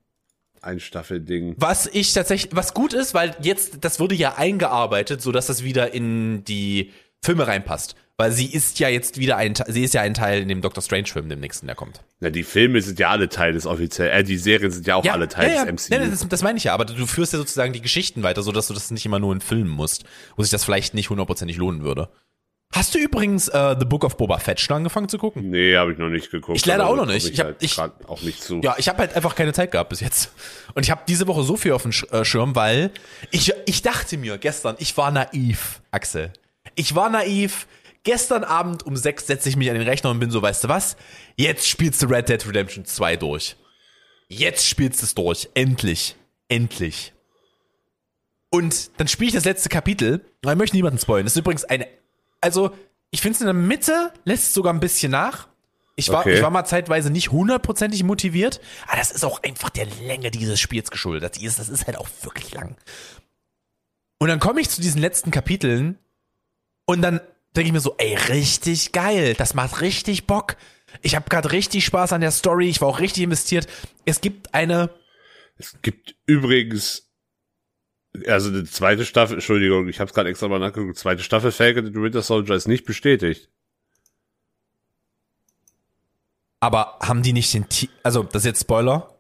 [0.61, 1.55] Ein-Staffel-Ding.
[1.57, 5.63] Was ich tatsächlich, was gut ist, weil jetzt, das wurde ja eingearbeitet, so dass das
[5.63, 6.91] wieder in die
[7.23, 7.95] Filme reinpasst.
[8.21, 10.83] Weil sie ist ja jetzt wieder ein, sie ist ja ein Teil in dem Doctor
[10.83, 12.01] Strange Film, dem nächsten, der kommt.
[12.19, 15.05] Na, die Filme sind ja alle Teil des offiziell, äh, die Serien sind ja auch
[15.05, 15.65] alle Teil ja, ja.
[15.65, 15.99] des MCU.
[15.99, 18.51] Nee, das, das meine ich ja, aber du führst ja sozusagen die Geschichten weiter, so
[18.51, 20.03] dass du das nicht immer nur in Filmen musst,
[20.35, 22.09] wo sich das vielleicht nicht hundertprozentig lohnen würde.
[22.75, 25.49] Hast du übrigens äh, The Book of Boba Fett schon angefangen zu gucken?
[25.49, 26.55] Nee, habe ich noch nicht geguckt.
[26.55, 27.27] Ich leider aber auch noch nicht.
[27.27, 28.61] Ich hab- halt ich- auch nicht zu.
[28.61, 30.31] Ja, ich habe halt einfach keine Zeit gehabt bis jetzt.
[30.75, 32.91] Und ich habe diese Woche so viel auf dem äh, Schirm, weil
[33.31, 36.31] ich, ich dachte mir gestern, ich war naiv, Axel.
[36.75, 37.65] Ich war naiv.
[38.03, 40.67] Gestern Abend um sechs setze ich mich an den Rechner und bin so, weißt du
[40.69, 40.95] was?
[41.35, 43.55] Jetzt spielst du Red Dead Redemption 2 durch.
[44.27, 45.49] Jetzt spielst du es durch.
[45.53, 46.15] Endlich.
[46.47, 47.13] Endlich.
[48.49, 50.25] Und dann spiele ich das letzte Kapitel.
[50.43, 51.25] Ich möchte niemanden spoilen.
[51.25, 51.87] Das ist übrigens eine.
[52.41, 52.71] Also,
[53.11, 55.47] ich finde es in der Mitte lässt es sogar ein bisschen nach.
[55.95, 56.35] Ich war, Okay.
[56.35, 60.59] ich war mal zeitweise nicht hundertprozentig motiviert, aber das ist auch einfach der Länge dieses
[60.59, 61.35] Spiels geschuldet.
[61.35, 62.75] Das ist, das ist halt auch wirklich lang.
[64.17, 65.99] Und dann komme ich zu diesen letzten Kapiteln
[66.85, 67.21] und dann
[67.55, 70.55] denke ich mir so, ey, richtig geil, das macht richtig Bock.
[71.01, 73.67] Ich habe gerade richtig Spaß an der Story, ich war auch richtig investiert.
[74.05, 74.89] Es gibt eine
[75.57, 77.09] Es gibt übrigens
[78.27, 81.85] Also die zweite Staffel, Entschuldigung, ich habe es gerade extra mal nachgeguckt, zweite Staffel Falcon
[81.85, 83.49] the Winter Soldier ist nicht bestätigt.
[86.59, 89.19] Aber haben die nicht den, Ti- also das ist jetzt Spoiler,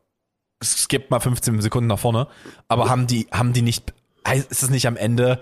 [0.59, 2.27] es gibt mal 15 Sekunden nach vorne,
[2.67, 3.93] aber haben die, haben die nicht,
[4.31, 5.41] ist es nicht am Ende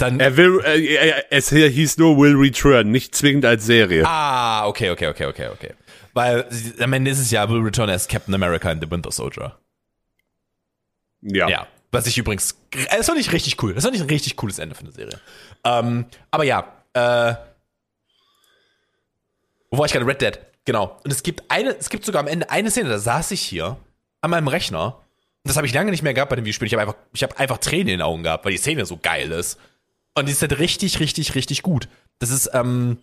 [0.00, 4.04] dann, Er will, äh, es hier hieß nur Will Return, nicht zwingend als Serie.
[4.06, 5.74] ah, okay, okay, okay, okay, okay.
[6.12, 6.46] Weil
[6.80, 9.58] am Ende ist es ja Will Return as Captain America and the Winter Soldier.
[11.22, 11.48] ja.
[11.48, 11.66] Ja.
[11.92, 12.56] Was ich übrigens,
[12.92, 13.74] das fand ich richtig cool.
[13.74, 15.18] Das fand ich ein richtig cooles Ende für eine Serie.
[15.64, 17.34] Ähm, aber ja, äh,
[19.72, 20.06] wo war ich gerade?
[20.06, 20.38] Red Dead.
[20.64, 21.00] Genau.
[21.02, 23.76] Und es gibt eine, es gibt sogar am Ende eine Szene, da saß ich hier
[24.20, 24.98] an meinem Rechner.
[25.42, 26.66] Und das habe ich lange nicht mehr gehabt bei dem Videospiel.
[26.68, 28.96] Ich habe einfach, ich habe einfach Tränen in den Augen gehabt, weil die Szene so
[28.96, 29.58] geil ist.
[30.20, 31.88] Und die ist halt richtig, richtig, richtig gut.
[32.18, 32.98] Das ist, ähm,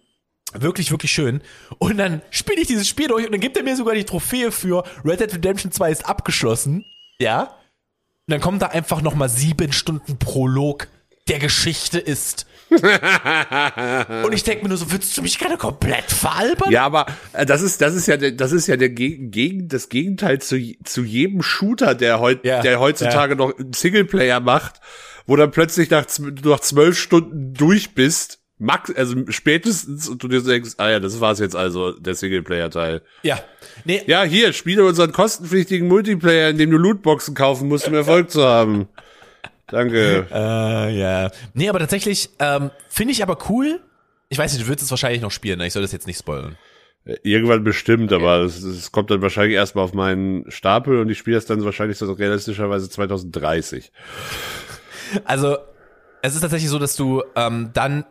[0.53, 1.41] wirklich, wirklich schön.
[1.80, 4.51] Und dann spiele ich dieses Spiel durch und dann gibt er mir sogar die Trophäe
[4.51, 6.86] für Red Dead Redemption 2 ist abgeschlossen.
[7.19, 7.41] Ja.
[7.41, 10.88] Und dann kommt da einfach noch mal sieben Stunden Prolog
[11.27, 12.45] der Geschichte ist.
[12.69, 16.69] und ich denke mir nur so, willst du mich gerade komplett veralbern?
[16.69, 19.88] Ja, aber äh, das ist das ist ja das ist ja der Geg gegen das
[19.88, 24.82] Gegenteil zu zu jedem Shooter, der heut, Ja, der heutzutage noch einen Singleplayer macht,
[25.27, 26.05] wo dann plötzlich nach
[26.43, 31.19] nach zwölf Stunden durch bist, max also spätestens und du dir denkst, ah ja, das
[31.19, 33.01] war's jetzt also der Singleplayer Teil.
[33.23, 33.39] Ja.
[33.85, 38.31] Nee, Ja, hier spiele unseren kostenpflichtigen Multiplayer, in dem du Lootboxen kaufen musst, um Erfolg
[38.31, 38.87] zu haben.
[39.67, 40.27] Danke.
[40.31, 41.29] Äh, ja.
[41.53, 43.81] Nee, aber tatsächlich ähm, finde ich aber cool.
[44.29, 45.67] Ich weiß nicht, du würdest es wahrscheinlich noch spielen, ne?
[45.67, 46.57] ich soll das jetzt nicht spoilern.
[47.23, 51.37] Irgendwann bestimmt, aber es, es kommt dann wahrscheinlich erstmal auf meinen Stapel und ich spiele
[51.37, 53.91] das dann wahrscheinlich so realistischerweise 2030.
[55.26, 55.58] Also,
[56.22, 58.06] es ist tatsächlich so, dass du ähm, dann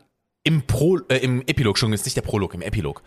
[0.45, 3.03] im Pro, äh, im Epilog, schon ist nicht der Prolog, im Epilog,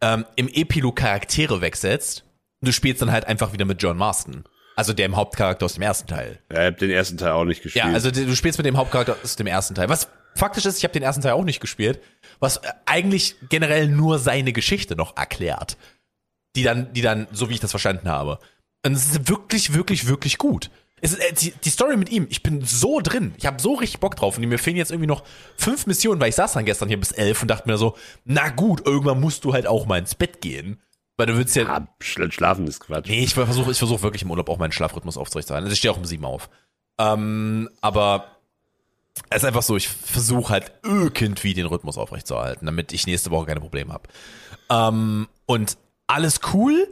[0.00, 2.24] ähm, im Epilog Charaktere wegsetzt.
[2.60, 4.44] Und du spielst dann halt einfach wieder mit John Marston.
[4.76, 6.38] Also dem Hauptcharakter aus dem ersten Teil.
[6.50, 7.84] Ja, ich hab den ersten Teil auch nicht gespielt.
[7.84, 9.88] Ja, also du spielst mit dem Hauptcharakter aus dem ersten Teil.
[9.88, 12.00] Was faktisch ist, ich habe den ersten Teil auch nicht gespielt,
[12.40, 15.76] was äh, eigentlich generell nur seine Geschichte noch erklärt.
[16.56, 18.38] Die dann, die dann, so wie ich das verstanden habe.
[18.84, 20.70] Und es ist wirklich, wirklich, wirklich gut.
[21.04, 23.34] Es ist, äh, die, die Story mit ihm, ich bin so drin.
[23.36, 24.38] Ich habe so richtig Bock drauf.
[24.38, 25.24] Und mir fehlen jetzt irgendwie noch
[25.56, 28.48] fünf Missionen, weil ich saß dann gestern hier bis elf und dachte mir so, na
[28.50, 30.80] gut, irgendwann musst du halt auch mal ins Bett gehen.
[31.16, 33.08] Weil du willst ja, ah, schl- schlafen ist Quatsch.
[33.08, 35.66] Nee, ich versuche ich versuch wirklich im Urlaub auch meinen Schlafrhythmus aufzurechtzuerhalten.
[35.66, 36.48] Also ich stehe auch um sieben auf.
[36.98, 38.36] Ähm, aber
[39.28, 43.46] es ist einfach so, ich versuche halt irgendwie den Rhythmus aufrechtzuerhalten, damit ich nächste Woche
[43.46, 44.08] keine Probleme habe.
[44.70, 46.88] Ähm, und alles cool,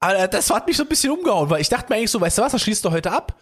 [0.00, 2.38] aber das hat mich so ein bisschen umgehauen, weil ich dachte mir eigentlich so, weißt
[2.38, 3.34] du was, das schließt du heute ab.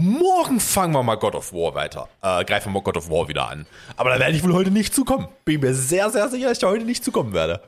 [0.00, 2.08] Morgen fangen wir mal God of War weiter.
[2.22, 3.66] Äh, greifen wir mal God of War wieder an.
[3.96, 5.26] Aber da werde ich wohl heute nicht zukommen.
[5.44, 7.62] Bin mir sehr, sehr sicher, dass ich da heute nicht zukommen werde.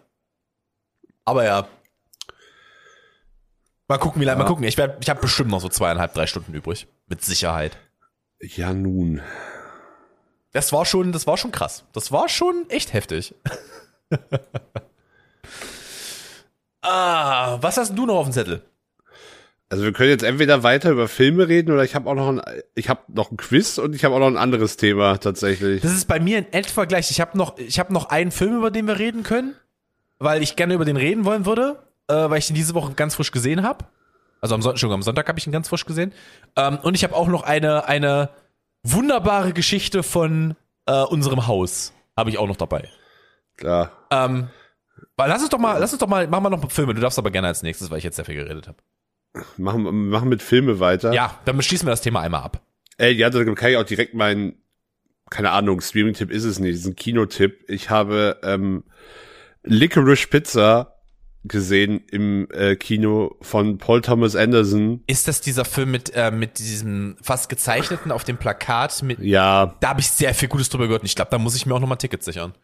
[1.25, 1.67] Aber ja.
[3.89, 4.63] Mal gucken, wie lange, mal gucken.
[4.65, 6.87] Ich, werd- ich habe bestimmt noch so zweieinhalb, drei Stunden übrig.
[7.09, 7.77] Mit Sicherheit.
[8.41, 9.21] Ja, nun.
[10.53, 11.85] Das war schon, das war schon krass.
[11.93, 13.35] Das war schon echt heftig.
[16.83, 18.63] ah, was hast du noch auf dem Zettel?
[19.71, 22.43] Also wir können jetzt entweder weiter über Filme reden oder ich habe auch noch ein,
[22.75, 25.81] ich habe noch ein Quiz und ich habe auch noch ein anderes Thema tatsächlich.
[25.81, 27.11] Das ist bei mir in etwa gleich.
[27.13, 29.55] Ich habe noch, ich habe noch einen Film, über den wir reden können,
[30.19, 31.79] weil ich gerne über den reden wollen würde,
[32.09, 33.85] äh, weil ich den diese Woche ganz frisch gesehen habe.
[34.41, 36.13] Also am Sonntag, am Sonntag habe ich ihn ganz frisch gesehen.
[36.57, 38.31] Ähm, und ich habe auch noch eine eine
[38.83, 40.57] wunderbare Geschichte von
[40.87, 42.89] äh, unserem Haus habe ich auch noch dabei.
[43.57, 43.93] Klar.
[44.11, 44.49] Ähm,
[45.17, 46.95] lass uns doch mal, lass uns doch mal, machen wir noch Filme.
[46.95, 48.79] Du darfst aber gerne als nächstes, weil ich jetzt sehr viel geredet habe.
[49.57, 51.13] Machen, machen mit Filme weiter.
[51.13, 52.63] Ja, dann schließen wir das Thema einmal ab.
[52.99, 54.55] Ey, ja, da kann ich auch direkt meinen,
[55.31, 57.65] keine Ahnung, Streaming-Tipp ist es nicht, ist ein Kinotipp.
[57.69, 58.85] Ich habe ähm,
[59.63, 60.97] Licorice Pizza
[61.45, 65.03] gesehen im äh, Kino von Paul Thomas Anderson.
[65.07, 69.75] Ist das dieser Film mit, äh, mit diesem fast gezeichneten auf dem Plakat mit, Ja,
[69.81, 71.75] da habe ich sehr viel Gutes drüber gehört und ich glaube, da muss ich mir
[71.75, 72.55] auch nochmal Tickets sichern.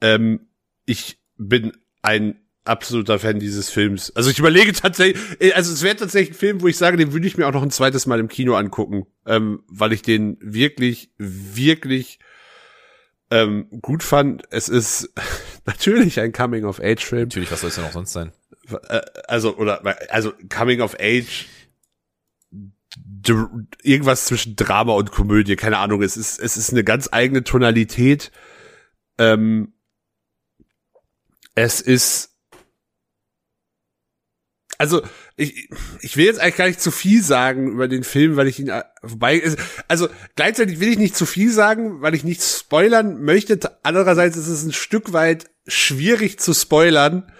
[0.00, 0.48] ähm,
[0.86, 4.14] ich bin ein absoluter Fan dieses Films.
[4.14, 7.12] Also ich überlege tatsächlich, äh, also es wäre tatsächlich ein Film, wo ich sage, den
[7.12, 10.38] würde ich mir auch noch ein zweites Mal im Kino angucken, ähm, weil ich den
[10.40, 12.18] wirklich, wirklich
[13.30, 14.44] ähm, gut fand.
[14.50, 15.12] Es ist
[15.66, 17.24] natürlich ein Coming-of-Age-Film.
[17.24, 18.32] Natürlich, was soll es denn auch sonst sein?
[18.88, 21.46] Äh, also, oder, also Coming-of-Age,
[23.82, 28.30] irgendwas zwischen Drama und Komödie, keine Ahnung, es ist, es ist eine ganz eigene Tonalität.
[29.18, 29.72] Ähm,
[31.54, 32.31] es ist,
[34.82, 35.00] also,
[35.36, 35.68] ich,
[36.00, 38.66] ich will jetzt eigentlich gar nicht zu viel sagen über den Film, weil ich ihn
[38.66, 39.40] äh, vorbei,
[39.86, 43.60] also, gleichzeitig will ich nicht zu viel sagen, weil ich nichts spoilern möchte.
[43.84, 47.30] Andererseits ist es ein Stück weit schwierig zu spoilern,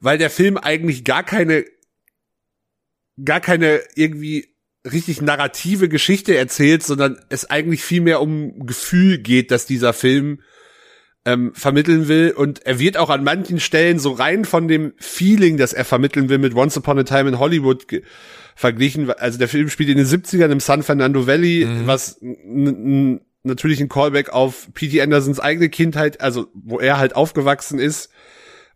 [0.00, 1.64] weil der Film eigentlich gar keine,
[3.24, 9.52] gar keine irgendwie richtig narrative Geschichte erzählt, sondern es eigentlich viel mehr um Gefühl geht,
[9.52, 10.40] dass dieser Film
[11.24, 12.32] ähm, vermitteln will.
[12.36, 16.28] Und er wird auch an manchen Stellen so rein von dem Feeling, das er vermitteln
[16.28, 17.86] will, mit Once Upon a Time in Hollywood
[18.54, 19.10] verglichen.
[19.10, 21.86] Also der Film spielt in den 70ern im San Fernando Valley, mhm.
[21.86, 22.20] was
[23.42, 25.00] natürlich ein Callback auf P.T.
[25.00, 28.10] Andersons eigene Kindheit, also wo er halt aufgewachsen ist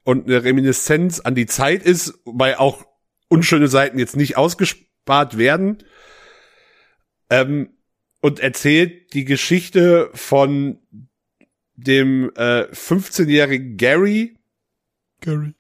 [0.04, 2.85] und eine Reminiszenz an die Zeit ist, weil auch
[3.28, 5.78] unschöne Seiten jetzt nicht ausgespart werden.
[7.30, 7.70] Ähm,
[8.20, 10.78] und erzählt die Geschichte von
[11.76, 14.37] dem äh, 15-jährigen Gary.
[15.20, 15.54] Gary.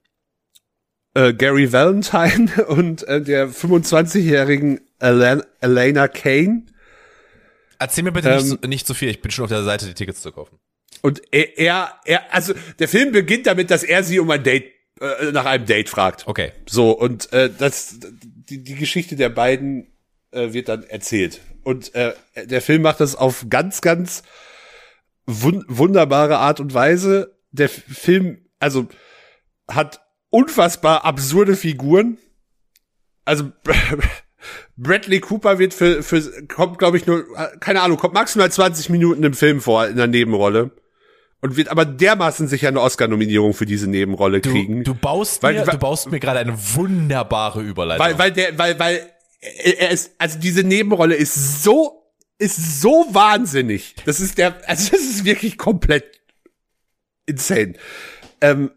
[1.14, 6.66] Äh, Gary Valentine und äh, der 25-jährigen Elena Kane.
[7.78, 9.86] Erzähl mir bitte ähm, nicht, so, nicht so viel, ich bin schon auf der Seite,
[9.86, 10.58] die Tickets zu kaufen.
[11.02, 14.72] Und er, er, er, also der Film beginnt damit, dass er sie um ein Date,
[15.00, 16.26] äh, nach einem Date fragt.
[16.26, 16.52] Okay.
[16.66, 19.92] So, und äh, das, die, die Geschichte der beiden
[20.30, 21.40] äh, wird dann erzählt.
[21.62, 24.22] Und äh, der Film macht das auf ganz, ganz
[25.26, 27.36] wun wunderbare Art und Weise.
[27.50, 28.88] Der Film, also,
[29.68, 32.18] hat unfassbar absurde Figuren.
[33.24, 33.50] Also,
[34.76, 37.24] Bradley Cooper wird für, für kommt, glaube ich, nur,
[37.60, 40.72] keine Ahnung, kommt maximal 20 Minuten im Film vor, in der Nebenrolle.
[41.40, 44.82] Und wird aber dermaßen sicher eine Oscar-Nominierung für diese Nebenrolle kriegen.
[44.82, 48.06] Du, du baust weil, mir, weil, du baust mir gerade eine wunderbare Überleitung.
[48.06, 49.10] Weil, weil der, weil, weil,
[49.42, 52.03] er ist, also diese Nebenrolle ist so
[52.38, 53.94] ist so wahnsinnig.
[54.04, 56.20] Das ist der, also das ist wirklich komplett
[57.26, 57.74] insane.
[58.40, 58.70] Ähm,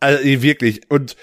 [0.00, 0.90] also wirklich.
[0.90, 1.16] Und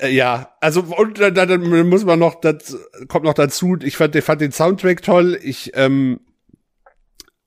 [0.00, 2.76] äh, ja, also und dann, dann muss man noch, das
[3.08, 3.76] kommt noch dazu.
[3.82, 5.38] Ich fand, ich fand den Soundtrack toll.
[5.42, 6.20] Ich ähm,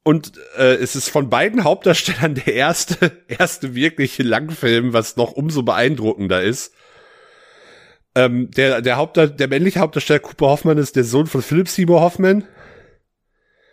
[0.04, 5.63] und äh, es ist von beiden Hauptdarstellern der erste erste wirkliche Langfilm, was noch umso
[5.63, 6.74] beeindruckender ist.
[8.15, 12.02] Ähm, der der Haupt der männliche Hauptdarsteller Cooper Hoffman ist der Sohn von Philip Seymour
[12.02, 12.46] Hoffman.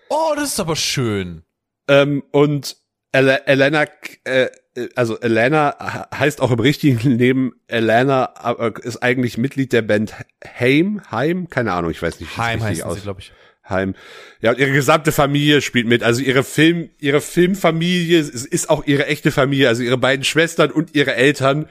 [0.09, 1.43] Oh, das ist aber schön.
[1.89, 2.77] Ähm, und
[3.13, 3.87] El Elena,
[4.25, 4.49] äh,
[4.95, 10.15] also Elena heißt auch im richtigen Leben, Elena äh, ist eigentlich Mitglied der Band
[10.59, 12.37] Heim, Heim, keine Ahnung, ich weiß nicht.
[12.37, 13.33] Heim heißt sie, glaube ich.
[13.69, 13.95] Heim.
[14.41, 16.03] Ja, und ihre gesamte Familie spielt mit.
[16.05, 19.69] Also ihre Film, ihre Filmfamilie ist auch ihre echte Familie.
[19.69, 21.69] Also ihre beiden Schwestern und ihre Eltern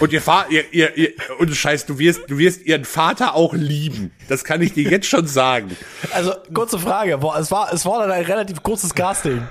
[0.00, 3.54] und ihr Vater, ihr, ihr, ihr, und Scheiß, du wirst, du wirst ihren Vater auch
[3.54, 4.12] lieben.
[4.28, 5.76] Das kann ich dir jetzt schon sagen.
[6.12, 7.18] Also, kurze Frage.
[7.18, 9.46] Boah, es war, es war dann ein relativ kurzes Casting.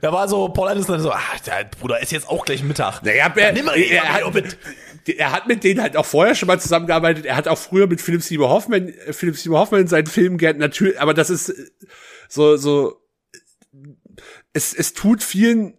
[0.00, 3.02] Da war so, Paul Anderson so, ach, der Bruder ist jetzt auch gleich Mittag.
[3.02, 4.58] Naja, er, nimm mal, er, er, hat, mit.
[5.06, 7.26] er hat mit denen halt auch vorher schon mal zusammengearbeitet.
[7.26, 10.58] Er hat auch früher mit Philip Seymour Hoffman, Philip Seymour Hoffman in seinen Filmen gern,
[10.58, 11.52] natürlich, aber das ist
[12.28, 13.00] so, so,
[14.52, 15.74] es, es tut vielen,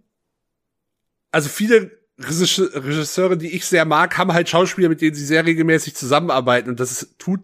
[1.31, 5.95] also viele Regisseure, die ich sehr mag, haben halt Schauspieler, mit denen sie sehr regelmäßig
[5.95, 7.41] zusammenarbeiten und das tut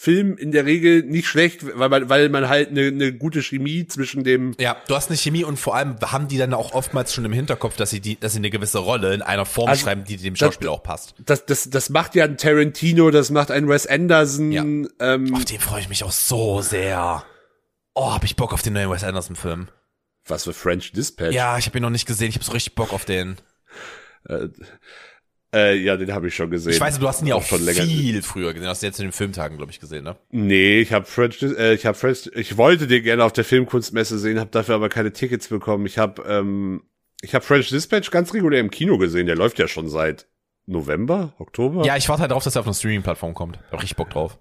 [0.00, 3.86] Film in der Regel nicht schlecht, weil man, weil man halt eine, eine gute Chemie
[3.86, 4.54] zwischen dem.
[4.58, 7.32] Ja, du hast eine Chemie und vor allem haben die dann auch oftmals schon im
[7.32, 10.16] Hinterkopf, dass sie die, dass sie eine gewisse Rolle in einer Form also, schreiben, die
[10.16, 11.14] dem Schauspieler das, auch passt.
[11.18, 14.52] Das, das, das macht ja ein Tarantino, das macht ein Wes Anderson.
[14.52, 14.62] Ja.
[14.62, 17.22] Ähm, auf den freue ich mich auch so sehr.
[17.94, 19.68] Oh, hab ich Bock auf den neuen Wes Anderson Film.
[20.24, 21.34] Was für French Dispatch?
[21.34, 22.30] Ja, ich habe ihn noch nicht gesehen.
[22.30, 23.36] Ich habe so richtig Bock auf den.
[24.28, 24.48] Äh,
[25.52, 26.72] äh, ja, den habe ich schon gesehen.
[26.72, 28.68] Ich weiß, du hast ihn ja auch, auch schon länger viel früher gesehen.
[28.68, 30.16] Hast du jetzt in den Filmtagen, glaube ich, gesehen, ne?
[30.30, 34.18] Nee, ich habe French, äh, ich habe French, ich wollte den gerne auf der Filmkunstmesse
[34.18, 35.86] sehen, habe dafür aber keine Tickets bekommen.
[35.86, 36.82] Ich habe, ähm,
[37.20, 39.26] ich habe French Dispatch ganz regulär im Kino gesehen.
[39.26, 40.28] Der läuft ja schon seit
[40.66, 41.84] November, Oktober.
[41.84, 43.58] Ja, ich warte halt drauf, dass er auf eine Streaming-Plattform kommt.
[43.72, 44.38] Hab richtig Bock drauf.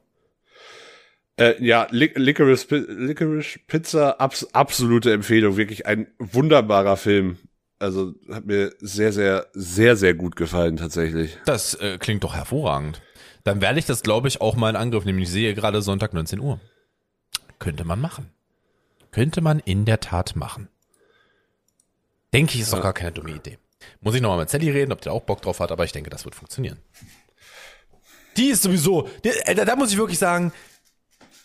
[1.38, 7.38] Äh, ja, Licorice, Licorice Pizza, abs absolute Empfehlung, wirklich ein wunderbarer Film.
[7.80, 11.38] Also hat mir sehr, sehr, sehr, sehr gut gefallen tatsächlich.
[11.46, 13.02] Das äh, klingt doch hervorragend.
[13.46, 15.20] Dann werde ich das, glaube ich, auch mal in Angriff nehmen.
[15.20, 16.60] Ich sehe gerade Sonntag 19 Uhr.
[17.58, 18.32] Könnte man machen.
[19.12, 20.68] Könnte man in der Tat machen.
[22.34, 22.78] Denke ich, ist ja.
[22.78, 23.58] doch gar keine dumme Idee.
[24.02, 26.10] Muss ich nochmal mit Sally reden, ob der auch Bock drauf hat, aber ich denke,
[26.10, 26.80] das wird funktionieren.
[28.38, 30.54] Die ist sowieso, die, äh, da, da, muss ich wirklich sagen,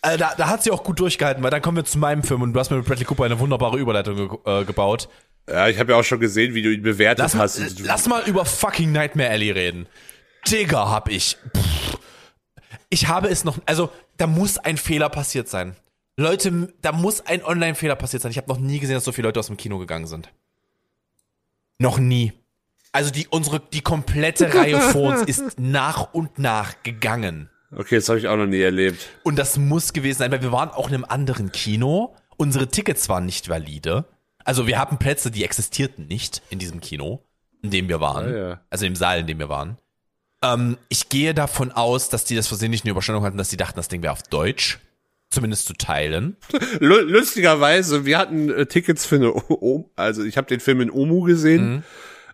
[0.03, 2.43] äh, da, da hat sie auch gut durchgehalten, weil dann kommen wir zu meinem Film
[2.43, 5.09] und du hast mir mit Bradley Cooper eine wunderbare Überleitung ge äh, gebaut.
[5.49, 7.59] Ja, ich habe ja auch schon gesehen, wie du ihn bewertet lass hast.
[7.61, 9.87] Mal, lass mal über fucking Nightmare Alley reden.
[10.49, 11.37] Digga, hab ich.
[11.57, 11.99] Pff,
[12.89, 13.59] ich habe es noch.
[13.67, 15.77] Also, da muss ein Fehler passiert sein.
[16.17, 18.31] Leute, da muss ein Online-Fehler passiert sein.
[18.31, 20.31] Ich habe noch nie gesehen, dass so viele Leute aus dem Kino gegangen sind.
[21.79, 22.33] Noch nie.
[22.93, 27.51] Also die unsere die komplette Reihe vor uns ist nach und nach gegangen.
[27.73, 29.09] Okay, das habe ich auch noch nie erlebt.
[29.25, 32.15] Und das muss gewesen sein, weil wir waren auch in einem anderen Kino.
[32.37, 34.05] Unsere Tickets waren nicht valide.
[34.45, 37.23] Also wir haben Plätze, die existierten nicht in diesem Kino,
[37.63, 38.27] in dem wir waren.
[38.33, 38.61] Ah, ja.
[38.71, 39.79] Also im Saal, in dem wir waren.
[40.43, 43.77] Ähm, ich gehe davon aus, dass die das versehentlich eine Überstellung hatten, dass sie dachten,
[43.77, 44.79] das Ding wäre auf Deutsch.
[45.31, 46.37] zumindest zu teilen.
[46.81, 50.91] Lu- Lustigerweise, wir hatten äh, Tickets für eine, o also ich habe den Film in
[50.91, 51.83] Omu gesehen.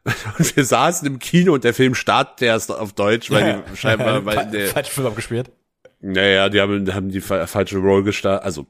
[0.38, 4.25] Und wir saßen im Kino und der Film startet erst auf Deutsch, weil die scheinbar,
[4.25, 5.51] weil der, Falsch Film abgespielt.
[6.01, 8.46] Naja, die haben, haben die fa- falsche Roll gestartet.
[8.46, 8.66] Also,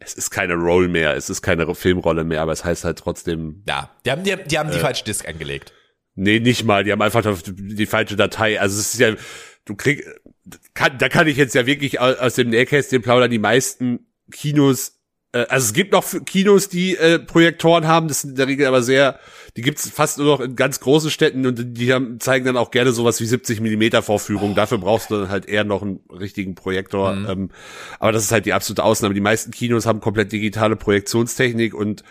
[0.00, 3.62] es ist keine Roll mehr, es ist keine Filmrolle mehr, aber es heißt halt trotzdem,
[3.68, 5.72] Ja, die haben die, die, haben die falsche Disc angelegt.
[6.14, 8.60] nee, nicht mal, die haben einfach die, die falsche Datei.
[8.60, 9.14] Also, es ist ja,
[9.64, 10.08] du kriegst,
[10.74, 14.88] kann, da kann ich jetzt ja wirklich au- aus dem Nähkästchen plaudern, die meisten Kinos,
[14.88, 14.99] äh,
[15.32, 18.82] also es gibt noch Kinos, die äh, Projektoren haben, das sind in der Regel aber
[18.82, 19.20] sehr,
[19.56, 22.70] die gibt's fast nur noch in ganz großen Städten und die haben, zeigen dann auch
[22.70, 24.54] gerne sowas wie 70 Millimeter Vorführung.
[24.54, 27.12] Dafür brauchst du dann halt eher noch einen richtigen Projektor.
[27.28, 27.50] Ähm,
[27.98, 29.14] aber das ist halt die absolute Ausnahme.
[29.14, 32.02] Die meisten Kinos haben komplett digitale Projektionstechnik und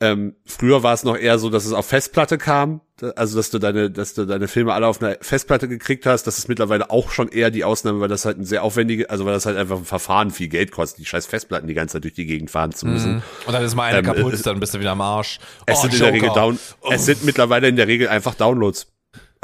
[0.00, 2.80] ähm, früher war es noch eher so, dass es auf Festplatte kam,
[3.16, 6.24] also dass du deine, dass du deine Filme alle auf einer Festplatte gekriegt hast.
[6.24, 9.24] Das ist mittlerweile auch schon eher die Ausnahme, weil das halt ein sehr aufwendige, also
[9.24, 12.04] weil das halt einfach ein Verfahren viel Geld kostet, die scheiß Festplatten die ganze Zeit
[12.04, 13.22] durch die Gegend fahren zu müssen.
[13.46, 15.38] Und dann ist mal eine Ähm, kaputt, dann bist du wieder am Arsch.
[15.64, 16.90] Es Oh, sind in der Regel down, Oh.
[16.92, 18.88] es sind mittlerweile in der Regel einfach Downloads.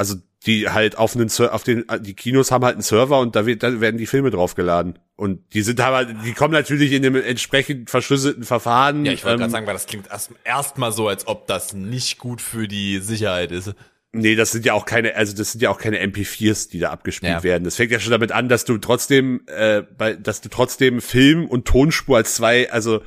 [0.03, 3.37] Also die halt auf einen Ser- auf den die Kinos haben halt einen Server und
[3.37, 7.03] da, wird, da werden die Filme draufgeladen und die sind aber die kommen natürlich in
[7.03, 9.05] dem entsprechend verschlüsselten Verfahren.
[9.07, 11.47] Ja, ich wollte ähm, gerade sagen, weil das klingt erst, erst mal so, als ob
[11.47, 13.73] das nicht gut für die Sicherheit ist.
[14.15, 16.91] Nee, das sind ja auch keine, also das sind ja auch keine MP4s, die da
[16.91, 17.43] abgespielt Ja.
[17.45, 17.65] werden.
[17.65, 21.47] Das fängt ja schon damit an, dass du trotzdem, äh, bei, dass du trotzdem Film
[21.47, 23.01] und Tonspur als zwei, also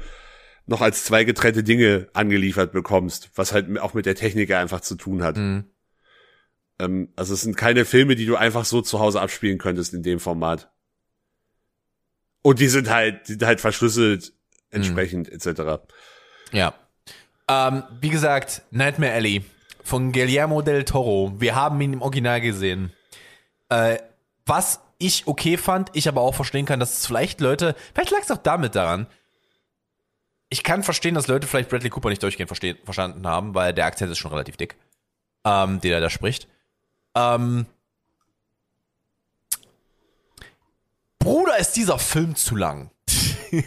[0.67, 4.95] noch als zwei getrennte Dinge angeliefert bekommst, was halt auch mit der Technik einfach zu
[4.95, 5.37] tun hat.
[5.37, 5.65] Mhm.
[6.79, 10.03] Ähm, also es sind keine Filme, die du einfach so zu Hause abspielen könntest in
[10.03, 10.71] dem Format.
[12.41, 14.33] Und die sind halt, die sind halt verschlüsselt
[14.69, 15.83] entsprechend etc.
[16.51, 16.73] Ja.
[17.47, 19.43] Ähm, wie gesagt, Nightmare Alley
[19.83, 21.33] von Guillermo del Toro.
[21.37, 22.91] Wir haben ihn im Original gesehen.
[23.69, 23.97] Äh,
[24.45, 28.21] was ich okay fand, ich aber auch verstehen kann, dass es vielleicht Leute, vielleicht lag
[28.21, 29.07] es auch damit daran.
[30.49, 34.11] Ich kann verstehen, dass Leute vielleicht Bradley Cooper nicht durchgehend verstanden haben, weil der Akzent
[34.11, 34.75] ist schon relativ dick,
[35.43, 36.47] ähm, den er da spricht.
[37.15, 37.65] Ähm,
[41.19, 42.91] Bruder, ist dieser Film zu lang.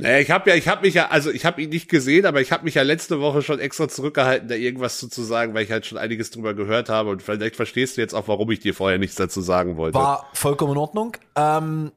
[0.00, 2.40] Naja, ich habe ja, ich habe mich ja, also ich habe ihn nicht gesehen, aber
[2.40, 5.64] ich habe mich ja letzte Woche schon extra zurückgehalten, da irgendwas zu, zu sagen, weil
[5.64, 8.60] ich halt schon einiges drüber gehört habe und vielleicht verstehst du jetzt auch, warum ich
[8.60, 9.98] dir vorher nichts dazu sagen wollte.
[9.98, 11.18] War vollkommen in Ordnung.
[11.36, 11.92] Ähm,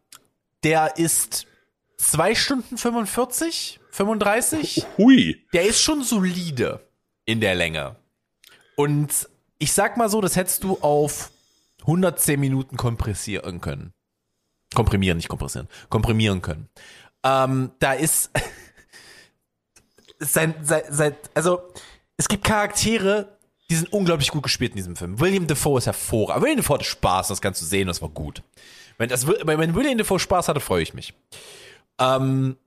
[0.66, 1.48] der ist
[1.96, 4.86] zwei Stunden 45, 35.
[4.98, 5.42] Hui.
[5.54, 6.82] Der ist schon solide
[7.24, 7.96] in der Länge.
[8.76, 11.32] Und ich sag mal so, das hättest du auf
[11.82, 13.94] 110 Minuten kompressieren können.
[14.74, 15.68] Komprimieren, nicht kompressieren.
[15.90, 16.70] Komprimieren können.
[17.24, 18.32] Ähm, da ist
[20.20, 21.62] sein, sein, sein, also
[22.18, 23.38] es gibt Charaktere,
[23.70, 25.20] die sind unglaublich gut gespielt in diesem Film.
[25.20, 26.44] William Defoe ist hervorragend.
[26.44, 28.44] William Defoe hatte Spaß, das kannst du sehen, das war gut.
[28.98, 31.14] Wenn, das, wenn William Defoe Spaß hatte, freue ich mich.
[32.00, 32.58] Ähm,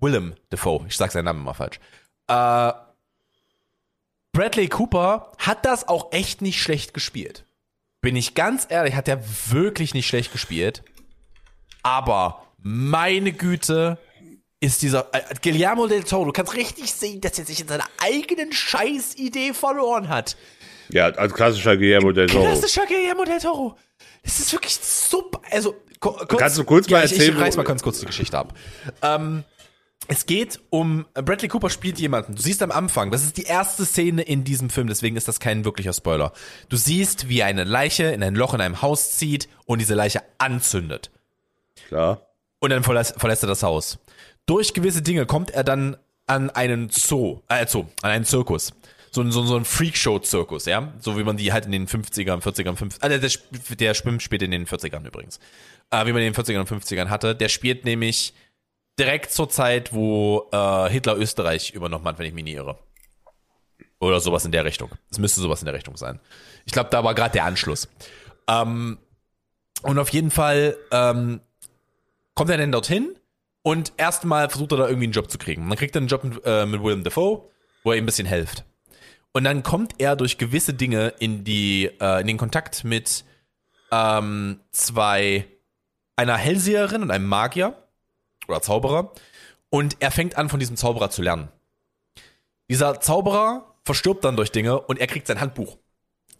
[0.00, 1.80] Willem Defoe, ich sag seinen Namen immer falsch.
[2.28, 2.72] Äh,
[4.38, 7.44] Bradley Cooper hat das auch echt nicht schlecht gespielt.
[8.00, 9.20] Bin ich ganz ehrlich, hat er
[9.50, 10.84] wirklich nicht schlecht gespielt.
[11.82, 13.98] Aber meine Güte,
[14.60, 17.86] ist dieser äh, Guillermo del Toro, du kannst richtig sehen, dass er sich in seiner
[18.00, 20.36] eigenen Scheißidee verloren hat.
[20.90, 22.44] Ja, als klassischer Guillermo del Toro.
[22.44, 23.76] Klassischer Guillermo del Toro.
[24.22, 25.40] Das ist wirklich super.
[25.50, 27.98] Also, kurz, Kannst du kurz mal ja, ich, erzählen, Ich reiß wo- mal ganz kurz
[27.98, 28.54] die Geschichte ab.
[29.02, 29.42] Ähm,
[30.06, 32.34] es geht um, Bradley Cooper spielt jemanden.
[32.34, 35.40] Du siehst am Anfang, das ist die erste Szene in diesem Film, deswegen ist das
[35.40, 36.32] kein wirklicher Spoiler.
[36.68, 40.22] Du siehst, wie eine Leiche in ein Loch in einem Haus zieht und diese Leiche
[40.38, 41.10] anzündet.
[41.88, 42.22] Klar.
[42.60, 43.98] Und dann verlässt, verlässt er das Haus.
[44.46, 48.72] Durch gewisse Dinge kommt er dann an einen Zoo, äh, Zoo, an einen Zirkus.
[49.10, 50.92] So, ein- so, so ein Freakshow-Zirkus, ja?
[51.00, 53.18] So wie man die halt in den 50ern, 40ern, 50ern, ah, der,
[53.76, 55.38] der, Schwimmt spielt in den 40ern übrigens.
[55.90, 57.34] Äh, wie man in den 40ern und 50ern hatte.
[57.34, 58.34] Der spielt nämlich
[58.98, 62.78] direkt zur Zeit, wo äh, Hitler Österreich übernommen hat, wenn ich mich nie irre.
[64.00, 64.90] Oder sowas in der Richtung.
[65.10, 66.20] Es müsste sowas in der Richtung sein.
[66.64, 67.88] Ich glaube, da war gerade der Anschluss.
[68.48, 68.98] Ähm,
[69.82, 71.40] und auf jeden Fall ähm,
[72.34, 73.16] kommt er denn dorthin
[73.62, 75.68] und erstmal versucht er da irgendwie einen Job zu kriegen.
[75.68, 77.48] Dann kriegt er einen Job mit, äh, mit Willem Dafoe,
[77.82, 78.64] wo er ihm ein bisschen hilft.
[79.32, 83.24] Und dann kommt er durch gewisse Dinge in die, äh, in den Kontakt mit
[83.92, 85.46] ähm, zwei,
[86.16, 87.76] einer Hellseherin und einem Magier
[88.48, 89.12] oder Zauberer.
[89.70, 91.48] Und er fängt an, von diesem Zauberer zu lernen.
[92.70, 95.78] Dieser Zauberer verstirbt dann durch Dinge und er kriegt sein Handbuch.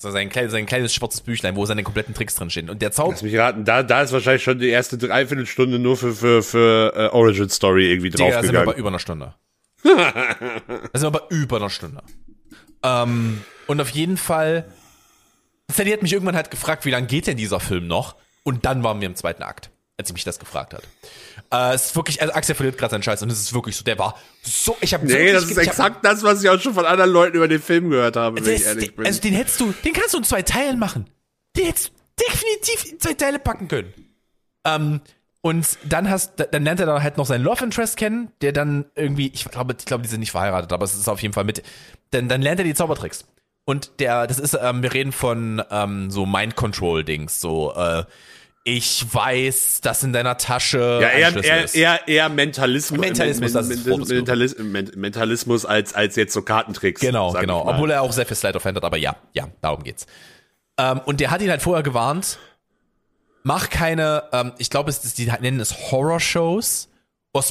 [0.00, 2.70] So sein, kleines, sein kleines schwarzes Büchlein, wo seine kompletten Tricks drin stehen.
[2.70, 3.14] Und der Zauberer.
[3.14, 6.92] Lass mich raten, da, da ist wahrscheinlich schon die erste Dreiviertelstunde nur für, für, für
[6.94, 9.34] äh, Origin Story irgendwie Digga, da sind wir bei über einer Stunde.
[9.82, 12.02] da sind wir bei über einer Stunde.
[12.84, 14.70] Ähm, und auf jeden Fall,
[15.68, 18.14] Sally hat mich irgendwann halt gefragt, wie lange geht denn dieser Film noch?
[18.44, 19.70] Und dann waren wir im zweiten Akt.
[19.99, 20.82] Als sie mich das gefragt hat.
[21.53, 23.82] Äh, es ist wirklich, also Axel verliert gerade seinen Scheiß und es ist wirklich so,
[23.82, 26.86] der war so, ich habe Nee, das ist exakt das, was ich auch schon von
[26.86, 29.05] anderen Leuten über den Film gehört habe, wenn ich ehrlich bin.
[29.05, 31.11] Also den hättest du, den kannst du in zwei Teilen machen.
[31.57, 33.92] Den hättest du definitiv in zwei Teile packen können.
[34.64, 35.01] Ähm,
[35.40, 38.86] und dann hast, dann lernt er da halt noch seinen Love Interest kennen, der dann
[38.94, 41.44] irgendwie, ich glaube, ich glaube, die sind nicht verheiratet, aber es ist auf jeden Fall
[41.44, 41.62] mit,
[42.12, 43.24] denn dann lernt er die Zaubertricks.
[43.64, 48.05] Und der, das ist, ähm, wir reden von ähm, so Mind Control Dings, so äh,
[48.64, 53.86] ich weiß, dass in deiner Tasche ja, eher, eher, eher, eher Mentalismus, Mentalismus, das ist
[53.86, 57.00] Mentalis Men- Mentalismus als, als jetzt so Kartentricks.
[57.00, 57.66] Genau, genau.
[57.66, 60.06] Obwohl er auch sehr viel Slide of Hand hat, aber ja, ja, darum geht's.
[60.78, 62.38] Ähm, und der hat ihn halt vorher gewarnt,
[63.42, 66.88] mach keine, ähm, ich glaube, es, die nennen es Horror-Shows,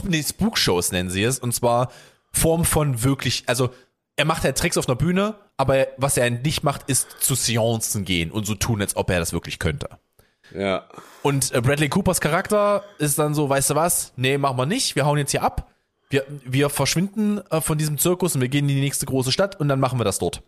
[0.03, 1.91] nee, Spook-Shows nennen sie es, und zwar
[2.31, 3.71] Form von wirklich, also
[4.17, 8.05] er macht halt Tricks auf einer Bühne, aber was er nicht macht, ist zu Seancen
[8.05, 9.89] gehen und so tun, als ob er das wirklich könnte.
[10.53, 10.87] Ja.
[11.23, 14.13] Und äh, Bradley Coopers Charakter ist dann so, weißt du was?
[14.15, 14.95] Nee, machen wir nicht.
[14.95, 15.71] Wir hauen jetzt hier ab.
[16.09, 19.59] Wir, wir verschwinden äh, von diesem Zirkus und wir gehen in die nächste große Stadt
[19.59, 20.41] und dann machen wir das dort.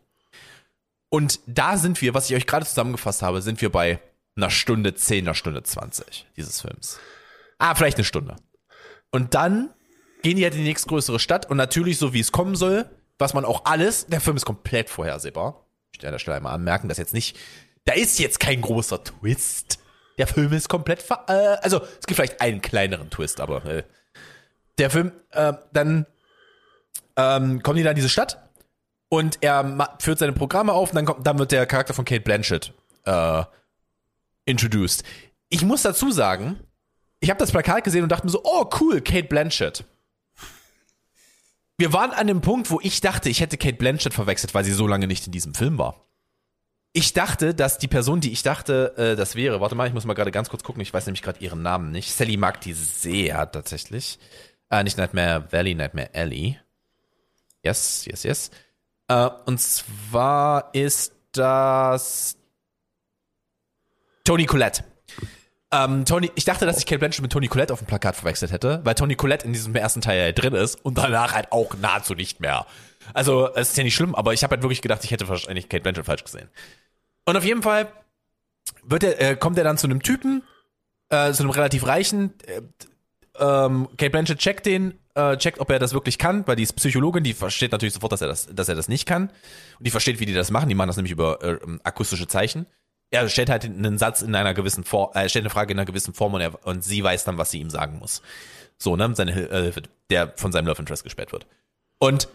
[1.10, 4.00] Und da sind wir, was ich euch gerade zusammengefasst habe, sind wir bei
[4.38, 7.00] einer Stunde 10, einer Stunde 20 dieses Films.
[7.58, 8.38] Ah, vielleicht eine Stunde.
[9.12, 9.72] Und dann
[10.22, 13.34] gehen die halt in die nächstgrößere Stadt und natürlich so, wie es kommen soll, was
[13.34, 15.66] man auch alles, der Film ist komplett vorhersehbar.
[15.91, 17.38] Ich will an der Stelle einmal anmerken, dass jetzt nicht,
[17.86, 19.79] da ist jetzt kein großer Twist.
[20.20, 23.84] Der Film ist komplett, ver äh, also es gibt vielleicht einen kleineren Twist, aber äh,
[24.78, 26.06] der Film, äh, dann
[27.16, 28.38] ähm, kommen die da in diese Stadt
[29.08, 32.22] und er führt seine Programme auf und dann, kommt, dann wird der Charakter von Kate
[32.22, 32.74] Blanchett
[33.06, 33.44] äh,
[34.44, 35.04] introduced.
[35.48, 36.60] Ich muss dazu sagen,
[37.22, 39.86] ich habe das Plakat gesehen und dachte mir so, oh cool, Kate Blanchett.
[41.78, 44.74] Wir waren an dem Punkt, wo ich dachte, ich hätte Kate Blanchett verwechselt, weil sie
[44.74, 46.09] so lange nicht in diesem Film war.
[46.92, 50.06] Ich dachte, dass die Person, die ich dachte, äh, das wäre, warte mal, ich muss
[50.06, 52.12] mal gerade ganz kurz gucken, ich weiß nämlich gerade ihren Namen nicht.
[52.12, 54.18] Sally mag die sehr tatsächlich.
[54.72, 56.60] Äh, nicht Nightmare Valley, Nightmare Alley.
[57.64, 58.52] Yes, yes, yes.
[59.08, 62.38] Äh, und zwar ist das
[64.24, 64.84] Tony Collette.
[65.72, 68.52] Ähm, Tony, ich dachte, dass ich Kate Blanchett mit Tony Collette auf dem Plakat verwechselt
[68.52, 71.76] hätte, weil Tony Collette in diesem ersten Teil ja drin ist und danach halt auch
[71.76, 72.66] nahezu nicht mehr.
[73.14, 75.70] Also, es ist ja nicht schlimm, aber ich habe halt wirklich gedacht, ich hätte wahrscheinlich
[75.70, 76.49] Kate Blanchett falsch gesehen.
[77.26, 77.91] Und auf jeden Fall
[78.84, 80.43] wird er, äh, kommt er dann zu einem Typen,
[81.10, 82.62] äh, zu einem relativ reichen, äh,
[83.39, 86.74] ähm, Kate Blanchett checkt den, äh, checkt, ob er das wirklich kann, weil die ist
[86.74, 89.30] Psychologin, die versteht natürlich sofort, dass er das, dass er das nicht kann.
[89.78, 90.70] Und die versteht, wie die das machen.
[90.70, 92.66] Die machen das nämlich über äh, akustische Zeichen.
[93.12, 95.86] Er stellt halt einen Satz in einer gewissen Form, äh, stellt eine Frage in einer
[95.86, 98.22] gewissen Form und, er, und sie weiß dann, was sie ihm sagen muss.
[98.78, 101.47] So, ne, seine Hil- äh, Hilfe, der von seinem Love Interest gesperrt wird.
[101.97, 102.28] Und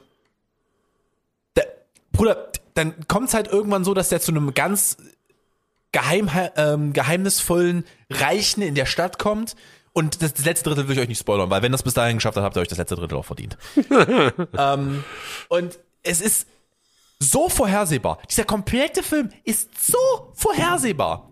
[2.15, 4.97] Bruder, dann kommt es halt irgendwann so, dass der zu einem ganz
[5.93, 9.55] geheim, ähm, geheimnisvollen Reichen in der Stadt kommt.
[9.93, 12.17] Und das, das letzte Drittel will ich euch nicht spoilern, weil wenn das bis dahin
[12.17, 13.57] geschafft hat, habt ihr euch das letzte Drittel auch verdient.
[14.59, 15.05] ähm,
[15.49, 16.49] und es ist
[17.21, 18.19] so vorhersehbar.
[18.29, 21.31] Dieser komplette Film ist so vorhersehbar.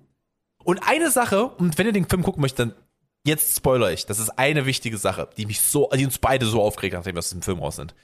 [0.62, 2.74] Und eine Sache, und wenn ihr den Film gucken möchtet, dann
[3.24, 4.06] jetzt spoiler ich.
[4.06, 7.16] Das ist eine wichtige Sache, die mich so, die uns beide so aufgeregt hat, nachdem
[7.16, 7.96] wir aus dem Film raus sind.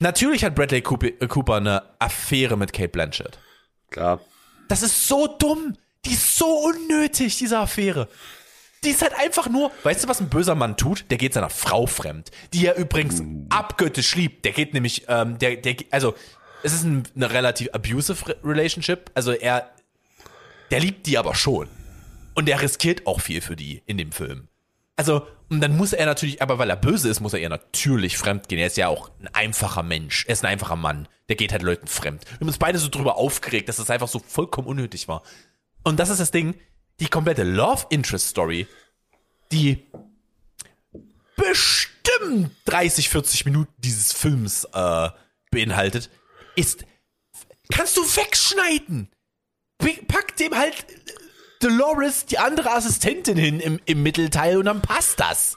[0.00, 3.38] Natürlich hat Bradley Cooper, äh, eine Affäre mit Kate Blanchett.
[3.90, 4.20] Klar.
[4.68, 5.76] Das ist so dumm.
[6.06, 8.08] Die ist so unnötig, diese Affäre.
[8.82, 11.04] Die ist halt einfach nur, weißt du, was ein böser Mann tut?
[11.10, 14.46] Der geht seiner Frau fremd, die er übrigens abgöttisch liebt.
[14.46, 16.14] Der geht nämlich, ähm, der, der, also,
[16.62, 19.10] es ist ein, eine relativ abusive Relationship.
[19.14, 19.70] Also er,
[20.70, 21.68] der liebt die aber schon.
[22.34, 24.48] Und er riskiert auch viel für die in dem Film.
[25.00, 28.18] Also, und dann muss er natürlich, aber weil er böse ist, muss er ihr natürlich
[28.18, 28.58] fremd gehen.
[28.58, 30.26] Er ist ja auch ein einfacher Mensch.
[30.26, 31.08] Er ist ein einfacher Mann.
[31.30, 32.26] Der geht halt Leuten fremd.
[32.26, 35.22] Wir haben uns beide so drüber aufgeregt, dass das einfach so vollkommen unnötig war.
[35.84, 36.54] Und das ist das Ding,
[37.00, 38.66] die komplette Love Interest Story,
[39.50, 39.86] die
[41.34, 45.08] bestimmt 30, 40 Minuten dieses Films äh,
[45.50, 46.10] beinhaltet,
[46.56, 46.84] ist,
[47.72, 49.08] kannst du wegschneiden.
[50.08, 50.84] Pack dem halt
[51.60, 55.56] Dolores, die andere Assistentin hin im, im Mittelteil und dann passt das.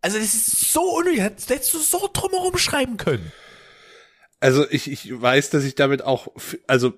[0.00, 3.32] Also das ist so unnötig, das hättest du so drumherum schreiben können.
[4.40, 6.28] Also ich, ich weiß, dass ich damit auch,
[6.66, 6.92] also,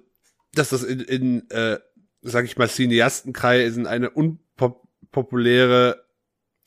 [0.52, 1.78] dass das in, in äh,
[2.22, 6.04] sag ich mal, Cineastenkreisen eine unpopuläre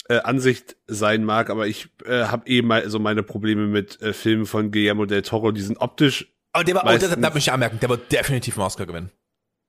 [0.08, 4.14] äh, Ansicht sein mag, aber ich äh, habe eh mal so meine Probleme mit äh,
[4.14, 7.30] Filmen von Guillermo del Toro, die sind optisch Aber der war, oh, das, Meistens- da
[7.30, 9.12] möchte ich anmerken, der wird definitiv einen Oscar gewinnen.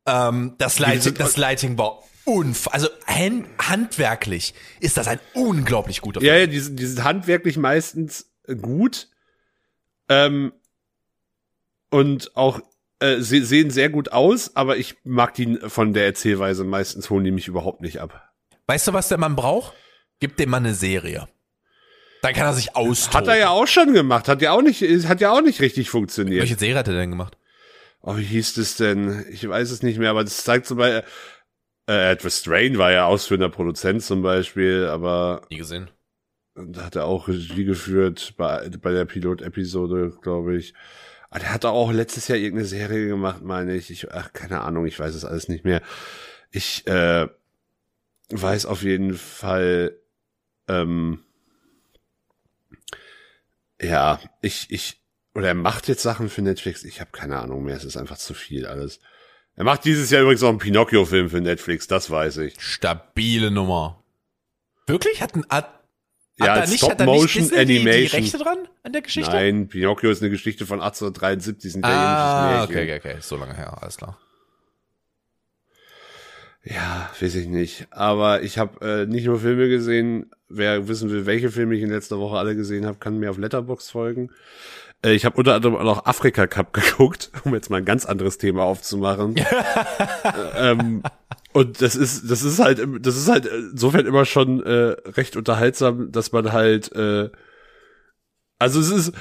[0.07, 6.21] Ähm, das, Lighting, das Lighting war unf also hand, handwerklich ist das ein unglaublich guter
[6.21, 6.33] Film.
[6.33, 9.09] Ja, ja, die, sind- die sind handwerklich meistens äh, gut.
[10.09, 10.53] Ähm,
[11.91, 12.61] und auch
[13.01, 17.25] äh, se sehen sehr gut aus, aber ich mag die von der Erzählweise meistens holen
[17.25, 18.31] die mich überhaupt nicht ab.
[18.67, 19.75] Weißt du, was der Mann braucht?
[20.21, 21.29] Gib dem Mann eine Serie.
[22.23, 23.19] Dann kann er sich austoben.
[23.19, 25.91] Hat er ja auch schon gemacht, hat ja auch nicht, hat ja auch nicht richtig
[25.91, 26.41] funktioniert.
[26.43, 27.37] Welche Serie hat er denn gemacht?
[28.03, 29.25] Oh, wie hieß das denn?
[29.31, 31.09] Ich weiß es nicht mehr, aber das zeigt zum Beispiel,
[31.89, 35.91] äh, Edward Strain war ja ausführender Produzent zum Beispiel, aber Nie gesehen.
[36.55, 40.75] da hat er auch Regie geführt bei, bei der Pilot-Episode, glaube ich.
[41.31, 43.91] Aber der hat auch letztes Jahr irgendeine Serie gemacht, meine ich.
[43.91, 44.13] ich.
[44.13, 45.81] Ach, keine Ahnung, ich weiß es alles nicht mehr.
[46.51, 47.29] Ich äh,
[48.31, 49.97] weiß auf jeden Fall,
[50.69, 51.21] ähm,
[53.81, 55.02] ja, ich, ich,
[55.35, 56.85] oder er macht jetzt Sachen für Netflix.
[56.85, 57.77] Ich habe keine Ahnung mehr.
[57.77, 59.01] Es ist einfach zu viel alles.
[59.55, 62.61] Er macht dieses Jahr übrigens auch einen Pinocchio-Film für Netflix, das weiß ich.
[62.61, 64.03] Stabile Nummer.
[64.87, 65.21] Wirklich?
[65.23, 65.81] Hat, ein, hat,
[66.39, 68.21] Ja, hat er als nicht, hat nicht Stop-Motion Disney die, die Animation.
[68.23, 69.31] Rechte dran an der Geschichte?
[69.31, 72.77] Nein, Pinocchio ist eine Geschichte von 1873, ein Ah, italienisches Märchen.
[72.77, 73.21] okay, okay, okay.
[73.23, 74.19] So lange her, alles klar.
[76.65, 77.87] Ja, weiß ich nicht.
[77.91, 80.31] Aber ich habe äh, nicht nur Filme gesehen.
[80.49, 83.39] Wer wissen will, welche Filme ich in letzter Woche alle gesehen habe, kann mir auf
[83.39, 84.31] Letterbox folgen.
[85.05, 88.05] Äh, ich habe unter anderem auch noch Afrika Cup geguckt, um jetzt mal ein ganz
[88.07, 89.37] anderes Thema aufzumachen.
[89.37, 89.45] Äh,
[90.71, 91.03] ähm,
[91.53, 96.11] und das ist, das ist halt, das ist halt insofern immer schon äh, recht unterhaltsam,
[96.13, 97.31] dass man halt, äh,
[98.59, 99.13] also es ist,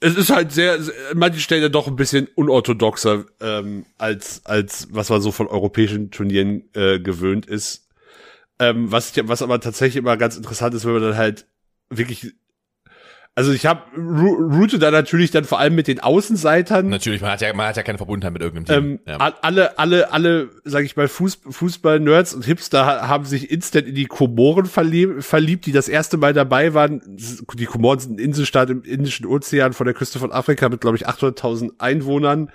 [0.00, 4.44] es ist halt sehr, sehr- an manchen Stellen ja doch ein bisschen unorthodoxer ähm, als
[4.44, 7.88] als was man so von europäischen Turnieren äh, gewöhnt ist.
[8.58, 11.46] Ähm, was ich, was aber tatsächlich immer ganz interessant ist, wenn man dann halt
[11.88, 12.34] wirklich
[13.36, 17.40] also ich habe route da natürlich dann vor allem mit den Außenseitern Natürlich, man hat
[17.40, 19.00] ja, man hat ja keine Verbundenheit mit irgendeinem ähm, Team.
[19.06, 19.16] ja.
[19.20, 23.88] a- alle, alle, alle, sag ich mal, Fuß, Fußball-Nerds und Hipster ha- haben sich instant
[23.88, 27.02] in die Komoren verlieb, verliebt, die das erste Mal dabei waren.
[27.54, 30.96] Die Komoren sind ein Inselstaat im Indischen Ozean vor der Küste von Afrika mit, glaube
[30.96, 32.50] ich, 800.000 Einwohnern.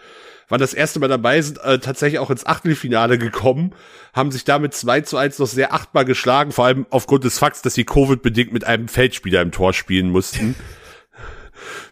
[0.49, 3.73] Waren das erste Mal dabei, sind äh, tatsächlich auch ins Achtelfinale gekommen,
[4.13, 7.61] haben sich damit 2 zu 1 noch sehr achtbar geschlagen, vor allem aufgrund des Fakts,
[7.61, 10.55] dass sie Covid-bedingt mit einem Feldspieler im Tor spielen mussten.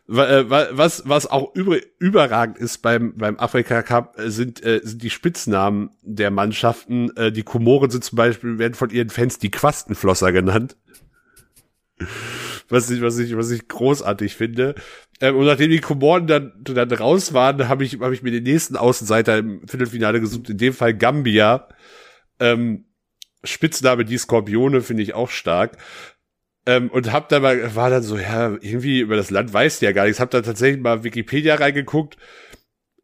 [0.10, 4.80] Äh, wa- was was auch über, überragend ist beim beim Afrika Cup äh, sind äh,
[4.82, 7.12] sind die Spitznamen der Mannschaften.
[7.18, 10.78] Äh, die Komoren sind zum Beispiel werden von ihren Fans die Quastenflosser genannt.
[12.70, 14.76] Was ich, was ich, was ich großartig finde.
[15.22, 18.44] Ähm, und nachdem die Komoren dann, dann raus waren, habe ich, habe ich mir den
[18.44, 21.68] nächsten Außenseiter im Viertelfinale gesucht, in dem Fall Gambia.
[22.40, 22.86] Ähm,
[23.44, 25.78] Spitzname die Skorpione finde ich auch stark.
[26.66, 29.86] Ähm, und hab da mal, war dann so, ja, irgendwie über das Land weißt du
[29.86, 30.20] ja gar nichts.
[30.20, 32.18] Hab da tatsächlich mal Wikipedia reingeguckt.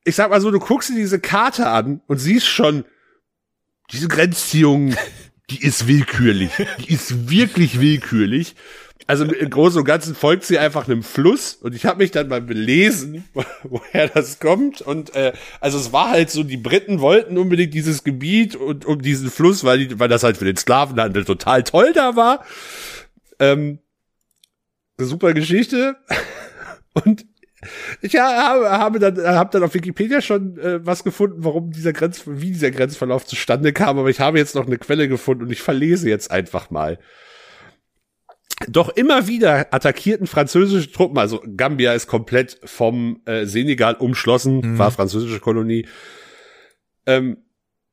[0.04, 2.84] Ich sag mal so, du guckst dir diese Karte an und siehst schon,
[3.92, 4.96] diese Grenzziehung,
[5.50, 6.52] die ist willkürlich.
[6.80, 8.56] Die ist wirklich willkürlich.
[9.06, 12.30] Also im Großen und Ganzen folgt sie einfach einem Fluss und ich habe mich dann
[12.30, 13.26] mal belesen,
[13.64, 18.04] woher das kommt und äh, also es war halt so, die Briten wollten unbedingt dieses
[18.04, 21.92] Gebiet und um diesen Fluss, weil, die, weil das halt für den Sklavenhandel total toll
[21.94, 22.46] da war.
[23.40, 23.80] Ähm,
[24.98, 25.98] super Geschichte
[27.04, 27.26] und
[28.02, 32.24] ich habe, habe dann habe dann auf Wikipedia schon äh, was gefunden, warum dieser Grenz
[32.26, 35.62] wie dieser Grenzverlauf zustande kam, aber ich habe jetzt noch eine Quelle gefunden und ich
[35.62, 37.00] verlese jetzt einfach mal.
[38.68, 44.92] Doch immer wieder attackierten französische Truppen, also Gambia ist komplett vom äh, Senegal umschlossen, war
[44.92, 45.86] französische Kolonie.
[47.06, 47.38] Ähm,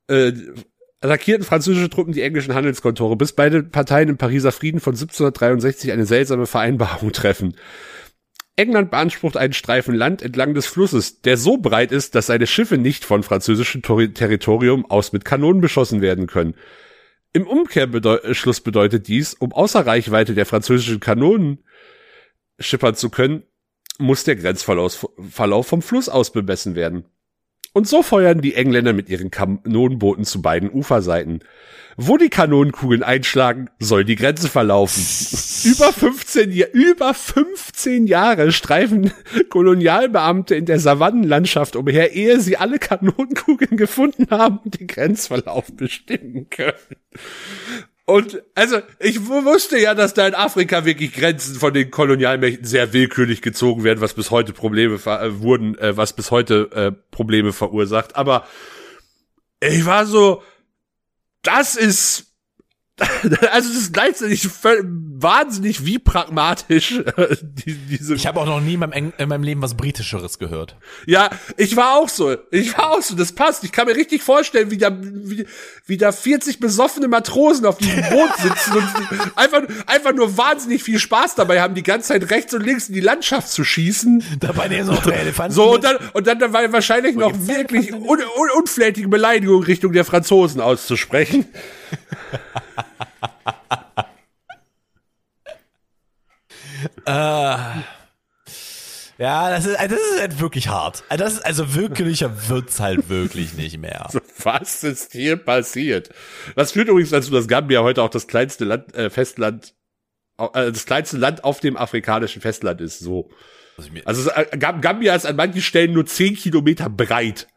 [0.07, 0.31] äh,
[1.01, 6.05] attackierten französische Truppen die englischen Handelskontore, bis beide Parteien im Pariser Frieden von 1763 eine
[6.05, 7.55] seltsame Vereinbarung treffen.
[8.55, 12.77] England beansprucht einen Streifen Land entlang des Flusses, der so breit ist, dass seine Schiffe
[12.77, 16.53] nicht von französischem Tori- Territorium aus mit Kanonen beschossen werden können.
[17.33, 21.63] Im Umkehrschluss bedeutet dies, um außer Reichweite der französischen Kanonen
[22.59, 23.43] schippern zu können,
[23.97, 27.05] muss der Grenzverlauf Verlauf vom Fluss aus bemessen werden.
[27.73, 31.39] Und so feuern die Engländer mit ihren Kanonenbooten zu beiden Uferseiten.
[31.97, 35.01] Wo die Kanonenkugeln einschlagen, soll die Grenze verlaufen.
[35.71, 39.11] über 15, Ja- über 15 Jahre streifen
[39.49, 46.49] Kolonialbeamte in der Savannenlandschaft umher, ehe sie alle Kanonenkugeln gefunden haben und den Grenzverlauf bestimmen
[46.49, 46.73] können.
[48.11, 52.65] Und also, ich wu- wusste ja, dass da in Afrika wirklich Grenzen von den Kolonialmächten
[52.65, 56.69] sehr willkürlich gezogen werden, was bis heute Probleme ver äh, wurden, äh, was bis heute
[56.73, 58.17] äh, Probleme verursacht.
[58.17, 58.45] Aber
[59.61, 60.43] ich war so,
[61.41, 62.30] das ist
[63.51, 67.01] also das ist gleichzeitig wahnsinnig wie pragmatisch
[67.41, 70.39] die, diese Ich habe auch noch nie in meinem, Eng- in meinem Leben was Britischeres
[70.39, 70.75] gehört.
[71.05, 72.35] ja, ich war auch so.
[72.51, 73.15] Ich war auch so.
[73.15, 73.63] Das passt.
[73.63, 75.45] Ich kann mir richtig vorstellen, wie da, wie,
[75.85, 78.83] wie da 40 besoffene Matrosen auf diesem Boot sitzen und
[79.37, 82.95] einfach, einfach nur wahnsinnig viel Spaß dabei haben, die ganze Zeit rechts und links in
[82.95, 84.23] die Landschaft zu schießen.
[84.39, 85.53] Dabei nehmen sie auch drei Elefanten.
[85.53, 88.19] So, und dann, und dann dabei wahrscheinlich noch wirklich un, un,
[88.57, 91.45] unflätige Beleidigungen Richtung der Franzosen auszusprechen.
[99.17, 101.03] Ja, das ist, das ist halt wirklich hart.
[101.09, 104.09] Also Das ist, also wirklicher wird's halt wirklich nicht mehr.
[104.43, 106.09] Was ist hier passiert?
[106.55, 109.75] Das führt übrigens dazu, dass Gambia heute auch das kleinste Land, äh, Festland,
[110.39, 112.97] äh, das kleinste Land auf dem afrikanischen Festland ist.
[112.99, 113.29] So.
[113.77, 117.47] Also Also äh, Gam- Gambia ist an manchen Stellen nur 10 Kilometer breit.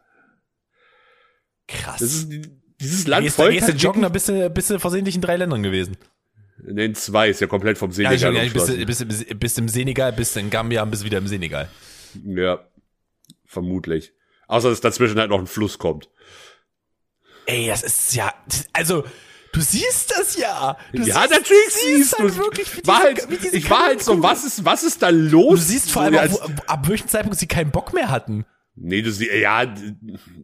[1.67, 1.97] Krass.
[1.99, 2.29] Das ist
[2.79, 4.79] dieses Land gehst, du- folgt gehst du halt joggen, da wirklich- bist du, bist du
[4.79, 5.97] versehentlich in drei Ländern gewesen.
[6.63, 9.57] Nee, in zwei ist ja komplett vom Senegal ja, bist, du- bist, du- bist, bist
[9.59, 11.69] im Senegal, bist in Gambia und bist wieder im Senegal.
[12.25, 12.59] Ja,
[13.45, 14.13] vermutlich.
[14.47, 16.09] Außer dass dazwischen halt noch ein Fluss kommt.
[17.45, 18.33] Ey, das ist ja,
[18.73, 19.03] also,
[19.53, 20.77] du siehst das ja.
[20.93, 23.69] Du ja, siehst, natürlich du siehst halt du wirklich, wie war diese- halt, wie Ich
[23.69, 25.59] war halt so, was ist, was ist da los?
[25.59, 28.45] Du siehst vor allem, auch, wo, ab welchem Zeitpunkt sie keinen Bock mehr hatten.
[28.77, 29.73] Nee, du siehst, ja,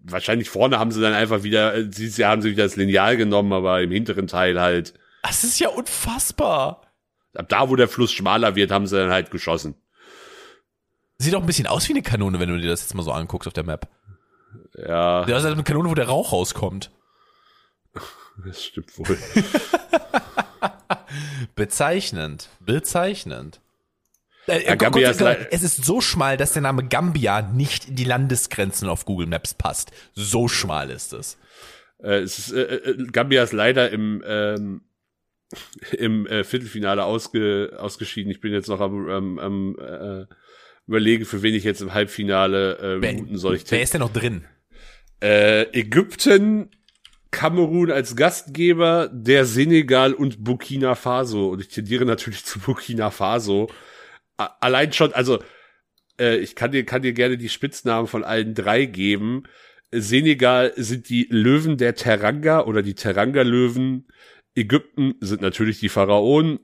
[0.04, 3.18] wahrscheinlich vorne haben sie dann einfach wieder, äh, siehst du, haben sie wieder das Lineal
[3.18, 6.82] genommen, aber im hinteren Teil halt, Das ist ja unfassbar.
[7.36, 9.76] ab da, wo der Fluss schmaler wird, haben sie dann halt geschossen.
[11.18, 13.12] Sieht auch ein bisschen aus wie eine Kanone, wenn du dir das jetzt mal so
[13.12, 13.88] anguckst auf der Map.
[14.76, 16.90] Ja, Das ist halt eine Kanone, wo der Rauch rauskommt.
[18.46, 19.18] das stimmt wohl.
[21.56, 22.50] Bezeichnend.
[22.60, 23.60] Bezeichnend.
[24.48, 28.90] Äh, Gambia Gott es ist so schmal, dass der Name Gambia nicht in die Landesgrenzen
[28.90, 29.92] auf Google Maps passt.
[30.14, 31.38] So schmal ist es.
[32.04, 34.82] äh, es ist, äh, äh, Gambia ist leider im, ähm,
[35.92, 38.32] im äh, Viertelfinale ausge, ausgeschieden.
[38.32, 40.26] Ich bin jetzt noch am, am, am äh,
[40.88, 43.56] überlegen, für wen ich jetzt im Halbfinale äh, Wer, routen soll.
[43.56, 44.46] Ich wer ist denn noch drin?
[45.22, 46.72] Äh, Ägypten,
[47.30, 51.50] Kamerun als Gastgeber, der Senegal und Burkina Faso.
[51.50, 53.70] Und ich tendiere natürlich zu Burkina Faso.
[54.60, 55.40] Allein schon, also
[56.20, 59.44] äh, ich kann dir, kann dir gerne die Spitznamen von allen drei geben.
[59.92, 64.08] Senegal sind die Löwen der Teranga oder die Teranga-Löwen.
[64.56, 66.60] Ägypten sind natürlich die Pharaonen.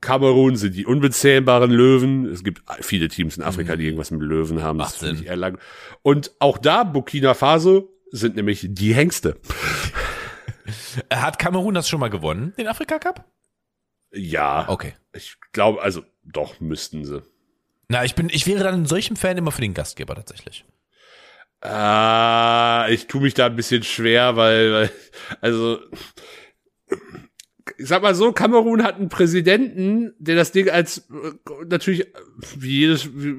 [0.00, 2.26] Kamerun sind die unbezähmbaren Löwen.
[2.26, 4.76] Es gibt viele Teams in Afrika, die irgendwas mit Löwen haben.
[4.76, 4.82] Mhm.
[4.82, 5.24] Macht Das Sinn.
[5.24, 5.58] eher lang.
[6.02, 9.36] Und auch da, Burkina Faso, sind nämlich die Hengste.
[11.12, 13.24] Hat Kamerun das schon mal gewonnen, den Afrika Cup?
[14.12, 14.94] Ja, Okay.
[15.12, 17.22] ich glaube, also doch müssten sie.
[17.88, 20.64] Na, ich bin, ich wäre dann in solchen Fällen immer für den Gastgeber tatsächlich.
[21.60, 24.90] Ah, ich tue mich da ein bisschen schwer, weil, weil
[25.40, 25.80] also
[27.78, 31.32] ich sag mal so, Kamerun hat einen Präsidenten, der das Ding als äh,
[31.66, 32.06] natürlich
[32.56, 33.34] wie jedes wie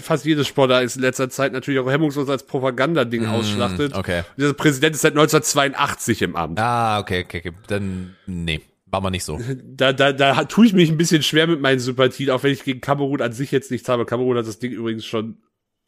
[0.00, 3.94] fast jedes Sportler ist in letzter Zeit natürlich auch hemmungslos als Propagandading ausschlachtet.
[3.94, 4.22] Okay.
[4.36, 6.58] Dieser Präsident ist seit 1982 im Amt.
[6.60, 7.52] Ah, okay, okay, okay.
[7.66, 8.60] Dann, nee,
[8.94, 9.40] war mal nicht so.
[9.76, 12.62] Da, da, da tue ich mich ein bisschen schwer mit meinen Sympathien, auch wenn ich
[12.62, 14.06] gegen Kamerun an sich jetzt nichts habe.
[14.06, 15.42] Kamerun hat das Ding übrigens schon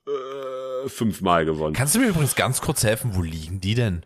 [0.06, 1.74] äh, fünfmal gewonnen.
[1.74, 4.04] Kannst du mir übrigens ganz kurz helfen, wo liegen die denn?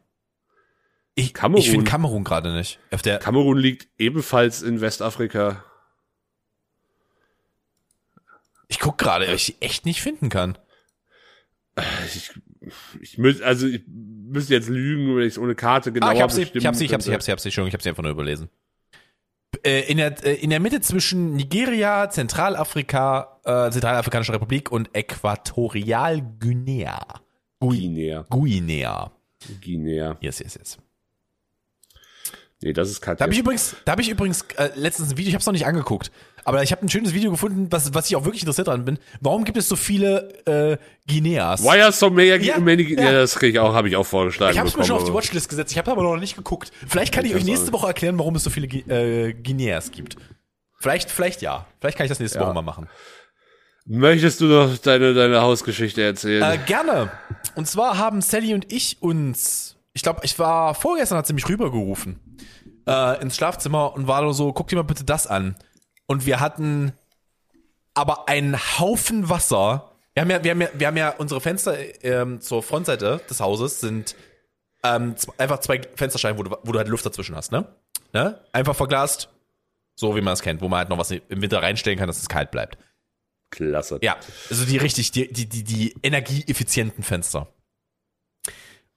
[1.14, 1.62] Ich, Kamerun.
[1.62, 2.78] ich finde Kamerun gerade nicht.
[2.90, 5.64] Auf der, Kamerun liegt ebenfalls in Westafrika.
[8.68, 10.58] ich guck gerade, ob ich sie echt nicht finden kann.
[12.06, 12.30] Ich,
[13.00, 16.20] ich müß, also ich müsste jetzt lügen, wenn ich es ohne Karte genauer Ah, ich
[16.20, 17.66] hab sie, ich hab sie, ich hab sie, ich hab sie, ich hab sie schon,
[17.66, 18.50] ich hab sie einfach nur überlesen.
[19.64, 26.98] Äh, in, der, äh, in der Mitte zwischen Nigeria, Zentralafrika, äh, Zentralafrikanische Republik und Äquatorialguinea.
[27.58, 28.24] Gui Guinea.
[28.30, 29.10] Guinea.
[29.60, 30.16] Guinea.
[30.20, 30.78] Yes, yes, yes.
[32.62, 33.40] Nee, das ist Da habe ich Katja.
[33.40, 36.12] übrigens, da habe ich übrigens äh, letztens ein Video, ich habe es noch nicht angeguckt,
[36.44, 38.98] aber ich habe ein schönes Video gefunden, was, was ich auch wirklich interessiert dran bin.
[39.20, 40.76] Warum gibt es so viele äh,
[41.08, 41.62] Guineas?
[41.62, 43.02] Why are so many, Ja, many ja.
[43.04, 45.04] ja, das krieg ich auch, habe ich auch vorgeschlagen Ich habe es mir schon auf
[45.04, 45.72] die Watchlist gesetzt.
[45.72, 46.72] Ich habe aber noch nicht geguckt.
[46.86, 50.16] Vielleicht kann ich, Ich euch nächste Woche erklären, warum es so viele äh, Guineas gibt.
[50.78, 51.66] Vielleicht, vielleicht ja.
[51.80, 52.46] Vielleicht kann ich das nächste Ja.
[52.46, 52.88] Woche mal machen.
[53.86, 56.42] Möchtest du noch deine, deine Hausgeschichte erzählen?
[56.42, 57.10] Äh, gerne.
[57.54, 61.48] Und zwar haben Sally und ich uns, ich glaube, ich war vorgestern, hat sie mich
[61.48, 62.20] rübergerufen
[62.86, 65.56] äh, ins Schlafzimmer und war nur so, guck dir mal bitte das an.
[66.10, 66.92] Und wir hatten
[67.94, 69.92] aber einen Haufen Wasser.
[70.12, 73.38] Wir haben ja, wir haben ja, wir haben ja unsere Fenster ähm, zur Frontseite des
[73.38, 74.16] Hauses sind
[74.82, 77.64] ähm, einfach zwei Fensterscheiben, wo du, wo du halt Luft dazwischen hast, ne?
[78.12, 78.40] ne?
[78.50, 79.28] Einfach verglast,
[79.94, 82.20] so wie man es kennt, wo man halt noch was im Winter reinstellen kann, dass
[82.20, 82.76] es kalt bleibt.
[83.50, 84.00] Klasse.
[84.02, 84.16] Ja,
[84.50, 87.46] also die richtig, die, die, die, die energieeffizienten Fenster.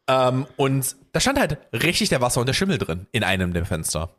[0.08, 3.66] Ähm, und da stand halt richtig der Wasser und der Schimmel drin in einem der
[3.68, 4.16] Fenster.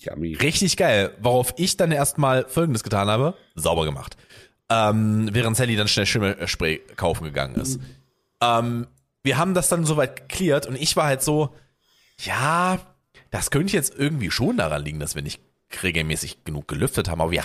[0.00, 0.34] Yummy.
[0.34, 1.12] Richtig geil.
[1.20, 4.16] Worauf ich dann erstmal folgendes getan habe: sauber gemacht.
[4.70, 7.80] Ähm, während Sally dann schnell Schimmelspray kaufen gegangen ist.
[8.42, 8.86] Ähm,
[9.22, 11.54] wir haben das dann soweit geklärt und ich war halt so,
[12.20, 12.78] ja,
[13.30, 15.40] das könnte jetzt irgendwie schon daran liegen, dass wir nicht
[15.82, 17.44] regelmäßig genug gelüftet haben, aber wir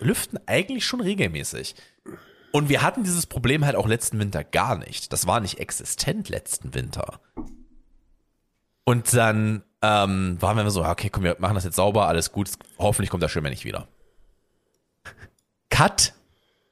[0.00, 1.74] lüften eigentlich schon regelmäßig.
[2.52, 5.12] Und wir hatten dieses Problem halt auch letzten Winter gar nicht.
[5.12, 7.20] Das war nicht existent letzten Winter.
[8.88, 12.50] Und dann ähm, waren wir so, okay, komm, wir machen das jetzt sauber, alles gut,
[12.78, 13.88] hoffentlich kommt der Schwimmer nicht wieder.
[15.70, 16.14] Cut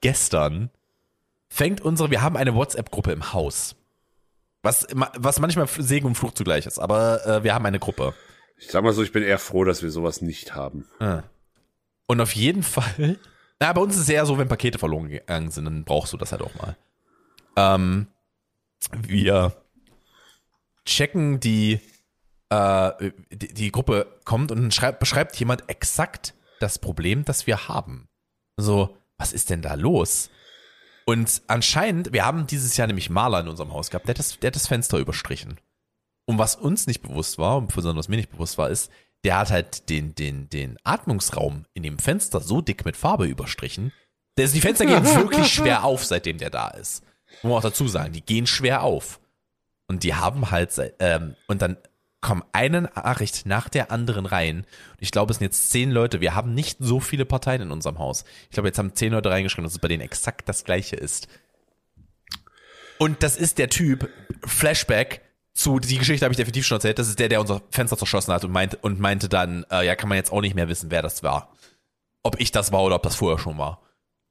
[0.01, 0.71] gestern
[1.49, 3.75] fängt unsere, wir haben eine WhatsApp-Gruppe im Haus.
[4.63, 8.15] Was, was manchmal Segen und Fluch zugleich ist, aber äh, wir haben eine Gruppe.
[8.59, 10.87] Ich sag mal so, ich bin eher froh, dass wir sowas nicht haben.
[11.01, 11.25] Ah.
[12.07, 13.19] Und auf jeden Fall,
[13.61, 16.17] na, bei uns ist es eher so, wenn Pakete verloren gegangen sind, dann brauchst du
[16.17, 16.77] das halt auch mal.
[17.57, 18.07] Ähm,
[18.93, 19.53] wir
[20.85, 21.81] checken die,
[22.51, 28.09] äh, die, die Gruppe kommt und schreibt, beschreibt jemand exakt das Problem, das wir haben.
[28.57, 30.31] So, was ist denn da los?
[31.07, 34.39] Und anscheinend, wir haben dieses Jahr nämlich Maler in unserem Haus gehabt, der hat das,
[34.39, 35.61] der hat das Fenster überstrichen.
[36.27, 38.91] Und was uns nicht bewusst war, und besonders mir nicht bewusst war, ist,
[39.25, 43.93] der hat halt den, den, den Atmungsraum in dem Fenster so dick mit Farbe überstrichen.
[44.39, 47.03] Also die Fenster gehen wirklich schwer auf, seitdem der da ist.
[47.43, 49.21] Muss man auch dazu sagen, die gehen schwer auf.
[49.87, 51.77] Und die haben halt, ähm, und dann
[52.25, 54.59] kommen eine Nachricht nach der anderen rein.
[54.59, 56.21] Und ich glaube, es sind jetzt zehn Leute.
[56.21, 58.25] Wir haben nicht so viele Parteien in unserem Haus.
[58.45, 61.29] Ich glaube, jetzt haben zehn Leute reingeschrieben, dass es bei denen exakt das gleiche ist.
[62.99, 64.09] Und das ist der Typ,
[64.45, 65.21] Flashback,
[65.53, 68.33] zu, die Geschichte habe ich definitiv schon erzählt, das ist der, der unser Fenster zerschossen
[68.33, 70.91] hat und meinte, und meinte dann, äh, ja, kann man jetzt auch nicht mehr wissen,
[70.91, 71.53] wer das war.
[72.23, 73.83] Ob ich das war oder ob das vorher schon war.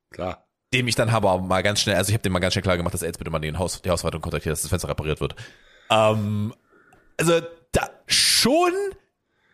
[0.09, 0.47] Klar.
[0.73, 2.75] Dem ich dann aber mal ganz schnell, also ich habe dem mal ganz schnell klar
[2.75, 5.21] gemacht, dass er jetzt bitte mal den Haus, die Hausverwaltung kontaktiert, dass das Fenster repariert
[5.21, 5.35] wird.
[5.89, 6.53] Ähm,
[7.17, 7.41] also
[7.71, 8.73] da schon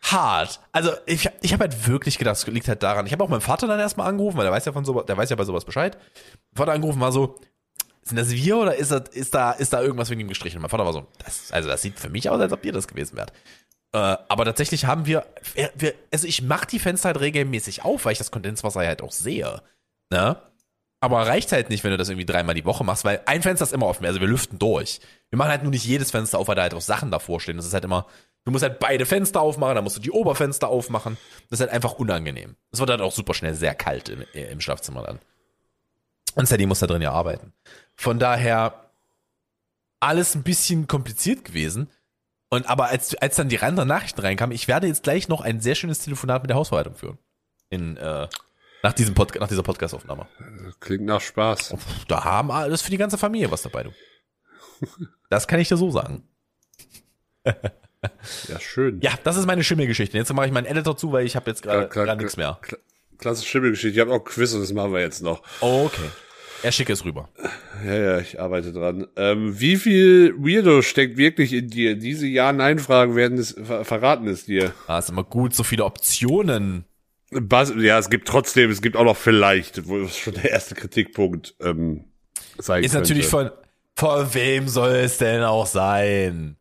[0.02, 0.60] hart.
[0.72, 3.06] Also ich, ich habe halt wirklich gedacht, es liegt halt daran.
[3.06, 5.16] Ich habe auch meinen Vater dann erstmal angerufen, weil der weiß ja von sowas, der
[5.16, 5.96] weiß ja bei sowas Bescheid.
[6.52, 7.38] Mein Vater angerufen war so,
[8.02, 10.60] sind das wir oder ist, das, ist, da, ist da irgendwas wegen ihm gestrichen?
[10.60, 12.88] Mein Vater war so, das, also das sieht für mich aus, als ob ihr das
[12.88, 13.32] gewesen wärt.
[13.92, 18.04] Äh, aber tatsächlich haben wir, wir, wir also ich mache die Fenster halt regelmäßig auf,
[18.04, 19.62] weil ich das Kondenswasser halt auch sehe.
[20.10, 20.36] Ne?
[21.00, 23.64] Aber reicht halt nicht, wenn du das irgendwie dreimal die Woche machst, weil ein Fenster
[23.64, 25.00] ist immer offen, also wir lüften durch.
[25.30, 27.56] Wir machen halt nur nicht jedes Fenster auf, weil da halt auch Sachen davor stehen.
[27.56, 28.06] Das ist halt immer,
[28.44, 31.16] du musst halt beide Fenster aufmachen, dann musst du die Oberfenster aufmachen.
[31.48, 32.56] Das ist halt einfach unangenehm.
[32.72, 35.20] Es wird halt auch super schnell sehr kalt im, im Schlafzimmer dann.
[36.34, 37.52] Und Sadie muss da drin ja arbeiten.
[37.94, 38.90] Von daher
[40.00, 41.88] alles ein bisschen kompliziert gewesen.
[42.48, 45.60] Und aber als, als dann die anderen Nachrichten reinkamen, ich werde jetzt gleich noch ein
[45.60, 47.18] sehr schönes Telefonat mit der Hausverwaltung führen.
[47.68, 48.26] In, äh,
[48.82, 50.26] nach, diesem Pod nach dieser Podcast-Aufnahme.
[50.80, 51.74] Klingt nach Spaß.
[52.08, 53.92] Da haben alles für die ganze Familie was dabei, du.
[55.28, 56.24] Das kann ich dir so sagen.
[57.44, 59.00] ja, schön.
[59.00, 60.16] Ja, das ist meine Schimmelgeschichte.
[60.16, 62.58] Jetzt mache ich meinen Editor zu, weil ich habe jetzt gerade nichts mehr.
[63.18, 63.94] Klasse Schimmelgeschichte.
[63.94, 65.42] Ich habe auch Quiz und das machen wir jetzt noch.
[65.60, 66.08] okay.
[66.62, 67.30] Er schicke es rüber.
[67.84, 69.06] Ja, ja, ich arbeite dran.
[69.16, 71.96] Ähm, wie viel Weirdo steckt wirklich in dir?
[71.96, 74.74] Diese Ja-Nein-Fragen werden es ver verraten es dir.
[74.86, 76.84] Ah, ist immer gut, so viele Optionen.
[77.30, 80.74] Bas ja, es gibt trotzdem, es gibt auch noch vielleicht, wo ist schon der erste
[80.74, 82.04] Kritikpunkt ähm,
[82.58, 83.08] sein Ist könnte.
[83.08, 83.50] natürlich von,
[84.00, 86.56] von wem soll es denn auch sein?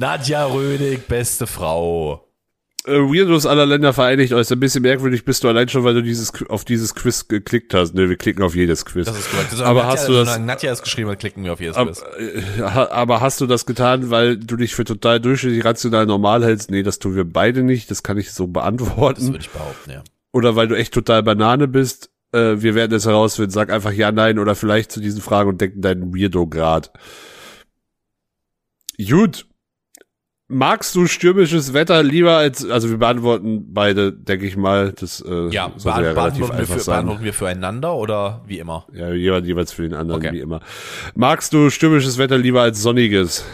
[0.00, 2.30] Nadja Rödig, beste Frau
[2.86, 4.50] äh, Weirdos aller Länder vereinigt euch.
[4.50, 7.94] Ein bisschen merkwürdig bist du allein schon, weil du dieses auf dieses Quiz geklickt hast.
[7.94, 9.06] Ne, wir klicken auf jedes Quiz.
[9.06, 9.52] Das ist korrekt.
[9.52, 10.38] Das aber Nadja, hast du das?
[10.38, 12.02] Nadja ist geschrieben, klicken wir auf jedes Quiz.
[12.18, 16.70] Äh, aber hast du das getan, weil du dich für total durchschnittlich rational normal hältst?
[16.70, 17.90] Nee, das tun wir beide nicht.
[17.90, 19.20] Das kann ich so beantworten.
[19.20, 20.02] Das würde ich behaupten, ja.
[20.32, 22.10] Oder weil du echt total Banane bist.
[22.32, 23.50] Äh, wir werden es herausfinden.
[23.50, 26.92] Sag einfach ja, nein oder vielleicht zu diesen Fragen und denk deinen Weirdo-Grad.
[28.98, 29.46] Gut.
[30.52, 35.48] Magst du stürmisches Wetter lieber als, also wir beantworten beide, denke ich mal, das äh,
[35.50, 38.84] ja, beant ja beantworten, wir für, beantworten wir füreinander oder wie immer?
[38.92, 40.32] Ja, jeweils, jeweils für den anderen, okay.
[40.32, 40.58] wie immer.
[41.14, 43.44] Magst du stürmisches Wetter lieber als sonniges?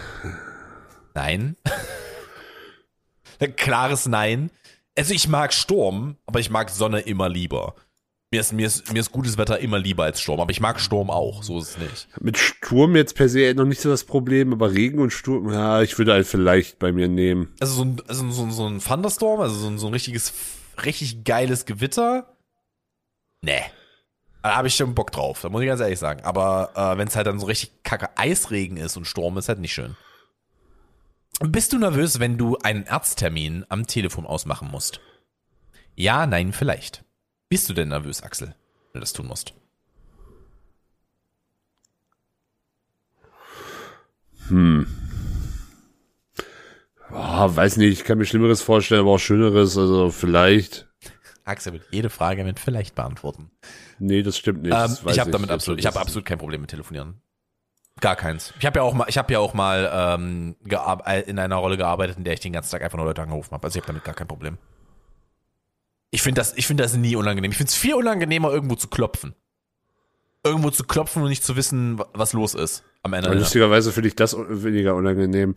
[1.13, 1.57] Nein.
[3.57, 4.51] Klares Nein.
[4.97, 7.75] Also ich mag Sturm, aber ich mag Sonne immer lieber.
[8.37, 10.79] Mir ist, mir, ist, mir ist gutes Wetter immer lieber als Sturm, aber ich mag
[10.79, 12.09] Sturm auch, so ist es nicht.
[12.21, 15.81] Mit Sturm jetzt per se noch nicht so das Problem, aber Regen und Sturm, ja,
[15.81, 17.55] ich würde halt vielleicht bei mir nehmen.
[17.61, 20.35] Also so ein, also so, so ein Thunderstorm, also so ein, so ein richtiges,
[20.85, 22.37] richtig geiles Gewitter,
[23.41, 23.63] nee.
[24.43, 26.23] Da habe ich schon Bock drauf, da muss ich ganz ehrlich sagen.
[26.23, 29.61] Aber äh, wenn es halt dann so richtig kacke Eisregen ist und Sturm, ist halt
[29.61, 29.97] nicht schön.
[31.41, 35.01] Bist du nervös, wenn du einen Arzttermin am Telefon ausmachen musst?
[35.95, 37.06] Ja, nein, vielleicht.
[37.49, 38.55] Bist du denn nervös, Axel, wenn
[38.95, 39.55] du das tun musst?
[44.49, 44.87] Hm.
[47.13, 50.89] Oh, weiß nicht, ich kann mir Schlimmeres vorstellen, aber auch Schöneres, also vielleicht.
[51.45, 53.51] Axel wird jede Frage mit vielleicht beantworten.
[54.01, 54.75] Nee, das stimmt nicht.
[54.75, 57.21] Ähm, das ich habe damit absolut, ich habe absolut kein Problem mit Telefonieren.
[58.01, 58.53] Gar keins.
[58.59, 60.57] Ich habe ja auch mal, ich habe ja auch mal ähm,
[61.27, 63.65] in einer Rolle gearbeitet, in der ich den ganzen Tag einfach nur Leute angerufen habe.
[63.65, 64.59] Also ich habe damit gar kein Problem.
[66.17, 67.51] Ich finde das, ich finde das nie unangenehm.
[67.51, 69.35] Ich finde es viel unangenehmer, irgendwo zu klopfen.
[70.43, 73.35] Irgendwo zu klopfen und nicht zu wissen, was los ist am Ende.
[73.35, 75.57] Lustigerweise finde ich das weniger unangenehm.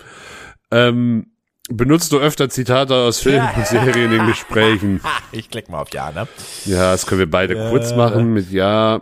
[0.70, 1.32] Ähm,
[1.70, 4.99] Benutzt du öfter Zitate aus Filmen und Serien in Gesprächen?
[5.32, 6.28] Ich klick mal auf Ja, ne?
[6.66, 9.01] Ja, das können wir beide kurz machen mit Ja.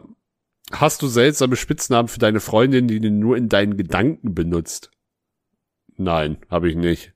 [0.72, 4.92] Hast du seltsame Spitznamen für deine Freundin, die du nur in deinen Gedanken benutzt?
[5.96, 7.14] Nein, habe ich nicht.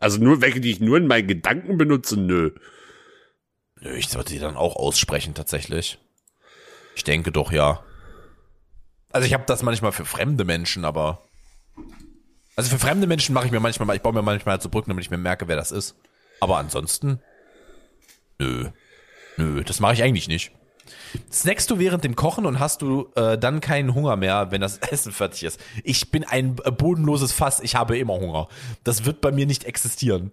[0.00, 2.18] Also nur welche, die ich nur in meinen Gedanken benutze?
[2.18, 2.50] Nö.
[3.82, 5.98] Nö, ich sollte die dann auch aussprechen, tatsächlich.
[6.94, 7.82] Ich denke doch, ja.
[9.10, 11.22] Also ich habe das manchmal für fremde Menschen, aber.
[12.54, 14.90] Also für fremde Menschen mache ich mir manchmal, ich baue mir manchmal halt so Brücken,
[14.90, 15.96] damit ich mir merke, wer das ist.
[16.40, 17.20] Aber ansonsten.
[18.38, 18.70] Nö.
[19.36, 20.52] Nö, das mache ich eigentlich nicht.
[21.30, 24.78] Snackst du während dem Kochen und hast du äh, dann keinen Hunger mehr, wenn das
[24.90, 25.60] Essen fertig ist?
[25.82, 28.48] Ich bin ein bodenloses Fass, ich habe immer Hunger.
[28.84, 30.32] Das wird bei mir nicht existieren.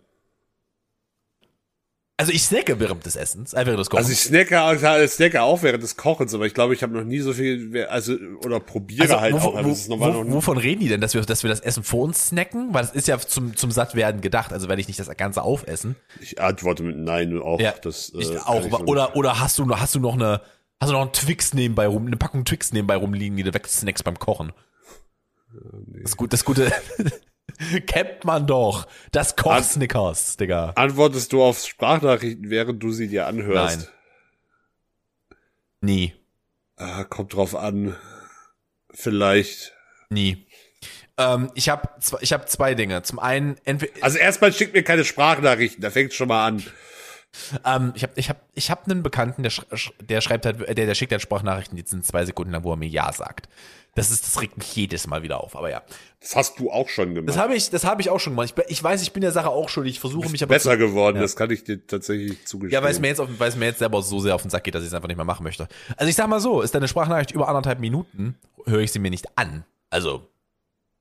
[2.20, 4.08] Also ich snacke während des Essens, äh, während des Kochens.
[4.08, 7.06] Also ich snacke, auch- snacke auch während des Kochens, aber ich glaube, ich habe noch
[7.06, 8.14] nie so viel, also
[8.44, 9.64] oder probiere halt wo, auch.
[9.64, 12.74] wo, wo, wovon reden die denn, dass wir, dass wir das Essen vor uns snacken?
[12.74, 15.96] Weil das ist ja zum, zum Sattwerden gedacht, also werde ich nicht das Ganze aufessen.
[16.20, 17.62] Ich antworte mit Nein auch.
[17.62, 18.66] Ja, das, äh, ich auch.
[18.66, 20.42] ich oder, oder hast du noch, hast du noch eine,
[20.82, 24.04] hast du noch einen Twix nebenbei rum, eine Packung Twix nebenbei rumliegen, die du wegsnackst
[24.04, 24.52] beim Kochen?
[26.04, 26.70] Das gute, das gute,
[27.88, 28.88] kennt man doch.
[29.12, 30.74] Das Koch-Snickers, Digga.
[30.76, 33.80] Antwortest du auf Sprachnachrichten, während du sie dir anhörst?
[33.80, 33.88] Nein.
[35.82, 36.14] Nie.
[36.76, 37.96] Ah, kommt drauf an.
[38.92, 39.74] Vielleicht.
[40.10, 40.48] Nie.
[41.18, 41.90] Ähm, ich habe
[42.22, 43.04] ich hab zwei Dinge.
[43.04, 46.64] Zum einen, entweder, Also erstmal schickt mir keine Sprachnachrichten, da fängt schon mal an.
[47.64, 49.62] Ähm, ich habe ich hab, ich hab einen Bekannten, der, sch
[50.02, 52.76] der schreibt halt, der, der schickt halt Sprachnachrichten, die sind zwei Sekunden lang, wo er
[52.78, 53.48] mir Ja sagt.
[53.96, 55.82] Das ist, das regt mich jedes Mal wieder auf, aber ja.
[56.22, 57.30] Das hast du auch schon gemacht.
[57.30, 58.54] Das habe ich, das habe ich auch schon gemacht.
[58.58, 59.94] Ich, ich weiß, ich bin der Sache auch schuldig.
[59.94, 61.22] Ich versuche mich aber Besser geworden, Ja.
[61.24, 62.74] das kann ich dir tatsächlich zugestehen.
[62.80, 64.52] Ja, weil es mir jetzt auf, weil es mir jetzt selber so sehr auf den
[64.52, 65.68] Sack geht, dass ich es einfach nicht mehr machen möchte.
[65.98, 69.10] Also ich sag mal so, ist deine Sprachnachricht über anderthalb Minuten, höre ich sie mir
[69.12, 69.66] nicht an.
[69.90, 70.30] Also,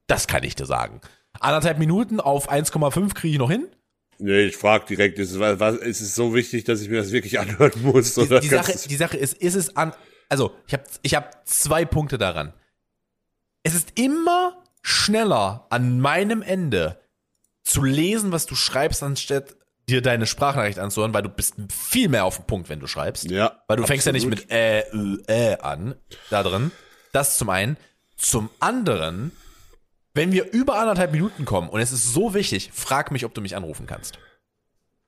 [0.06, 1.00] das kann ich dir sagen.
[1.40, 3.68] Anderthalb Minuten auf 1,5 kriege ich noch hin.
[4.18, 7.12] Nee, ich frag direkt, ist, es- was, ist es so wichtig, dass ich mir das
[7.12, 8.14] wirklich anhören muss?
[8.14, 9.92] Die, Oder die, Sache, die Sache ist, ist es an,
[10.28, 12.52] also ich habe ich hab zwei Punkte daran.
[13.62, 17.00] Es ist immer schneller an meinem Ende
[17.64, 19.56] zu lesen, was du schreibst, anstatt
[19.88, 23.30] dir deine Sprachnachricht anzuhören, weil du bist viel mehr auf den Punkt, wenn du schreibst.
[23.30, 24.44] ja, Weil du fängst ja nicht absolut.
[24.44, 25.94] mit äh, äh, äh an,
[26.30, 26.70] da drin.
[27.12, 27.76] Das zum einen.
[28.16, 29.32] Zum anderen,
[30.18, 33.40] wenn wir über anderthalb Minuten kommen und es ist so wichtig, frag mich, ob du
[33.40, 34.18] mich anrufen kannst.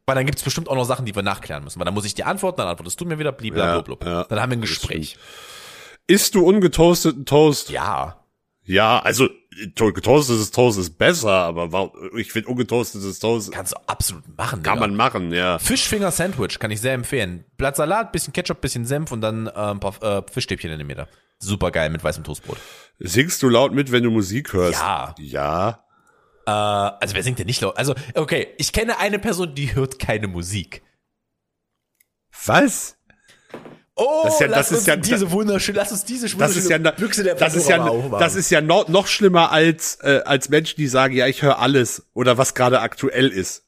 [0.07, 1.79] Weil dann gibt's bestimmt auch noch Sachen, die wir nachklären müssen.
[1.79, 3.97] Weil dann muss ich dir antworten, dann antwortest du mir wieder, blablabla.
[4.03, 4.25] Ja, ja.
[4.25, 5.19] dann haben wir ein Gespräch.
[6.07, 7.71] Isst du ungetoasteten Toast?
[7.71, 8.25] Ja.
[8.65, 9.29] Ja, also
[9.75, 14.63] getoastetes Toast ist besser, aber ich finde ungetoastetes Toast Kannst du absolut machen.
[14.63, 14.87] kann Digga.
[14.87, 15.59] man machen, ja.
[15.59, 17.45] Fischfinger Sandwich kann ich sehr empfehlen.
[17.57, 20.87] Blatt Salat, bisschen Ketchup, bisschen Senf und dann äh, ein paar äh, Fischstäbchen in der
[20.87, 21.09] Mitte.
[21.39, 22.59] Super geil mit weißem Toastbrot.
[22.99, 24.81] Singst du laut mit, wenn du Musik hörst?
[24.81, 25.15] Ja.
[25.19, 25.85] Ja.
[26.47, 27.77] Äh, also wer singt denn nicht laut?
[27.79, 30.83] Also, okay, ich kenne eine Person, die hört keine Musik.
[32.45, 32.97] Was?
[34.01, 36.79] Oh, Das ist ja- das ist ja- diese wunderschöne, lass uns diese Das ist ja,
[36.79, 37.79] Büchse der das ist ja,
[38.19, 41.59] das ist ja noch, noch schlimmer als, äh, als Menschen, die sagen, ja, ich höre
[41.59, 43.65] alles oder was gerade aktuell ist.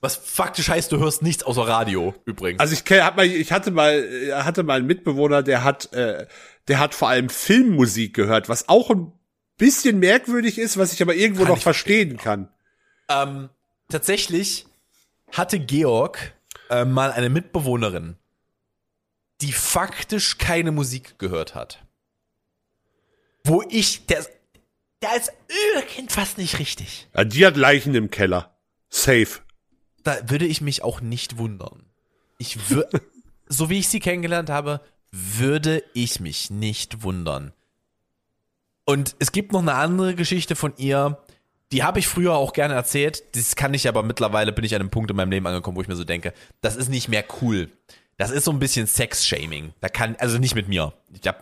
[0.00, 2.58] Was faktisch heißt, du hörst nichts außer Radio, übrigens.
[2.58, 6.26] Also ich hab mal, ich hatte mal, äh, hatte mal einen Mitbewohner, der hat, äh,
[6.68, 9.12] der hat vor allem Filmmusik gehört, was auch ein
[9.58, 12.48] bisschen merkwürdig ist, was ich aber irgendwo Kann noch ich verstehen kann.
[13.10, 13.50] ähm,
[13.90, 14.66] tatsächlich
[15.32, 16.32] hatte Georg
[16.70, 18.16] äh, mal eine Mitbewohnerin,
[19.40, 21.84] die faktisch keine Musik gehört hat.
[23.44, 24.26] Wo ich, der,
[25.02, 25.32] der ist
[25.72, 27.08] irgendwas nicht richtig.
[27.16, 28.54] Ja, die hat Leichen im Keller.
[28.90, 29.28] Safe.
[30.02, 31.84] da würde ich mich auch nicht wundern.
[32.38, 33.00] Ich würde,
[33.48, 34.80] so wie ich sie kennengelernt habe,
[35.12, 37.52] würde ich mich nicht wundern.
[38.84, 41.22] Und es gibt noch eine andere Geschichte von ihr,
[41.72, 43.36] die habe ich früher auch gerne erzählt.
[43.36, 45.82] Das kann ich aber mittlerweile bin ich an einem Punkt in meinem Leben angekommen, wo
[45.82, 47.70] ich mir so denke, das ist nicht mehr cool.
[48.20, 49.72] Das ist so ein bisschen Sex-Shaming.
[49.80, 50.92] Da kann, also nicht mit mir.
[51.18, 51.38] Ich habe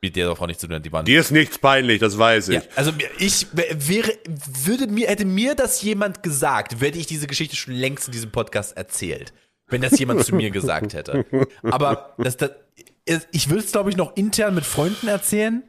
[0.00, 2.54] mit der Frau nicht zu tun, die waren Dir ist nichts peinlich, das weiß ich.
[2.54, 4.12] ja, also ich wäre,
[4.62, 8.30] würde mir, hätte mir das jemand gesagt, hätte ich diese Geschichte schon längst in diesem
[8.30, 9.32] Podcast erzählt.
[9.66, 11.26] Wenn das jemand zu mir gesagt hätte.
[11.64, 12.52] Aber das, das,
[13.32, 15.64] ich würde es, glaube ich, noch intern mit Freunden erzählen,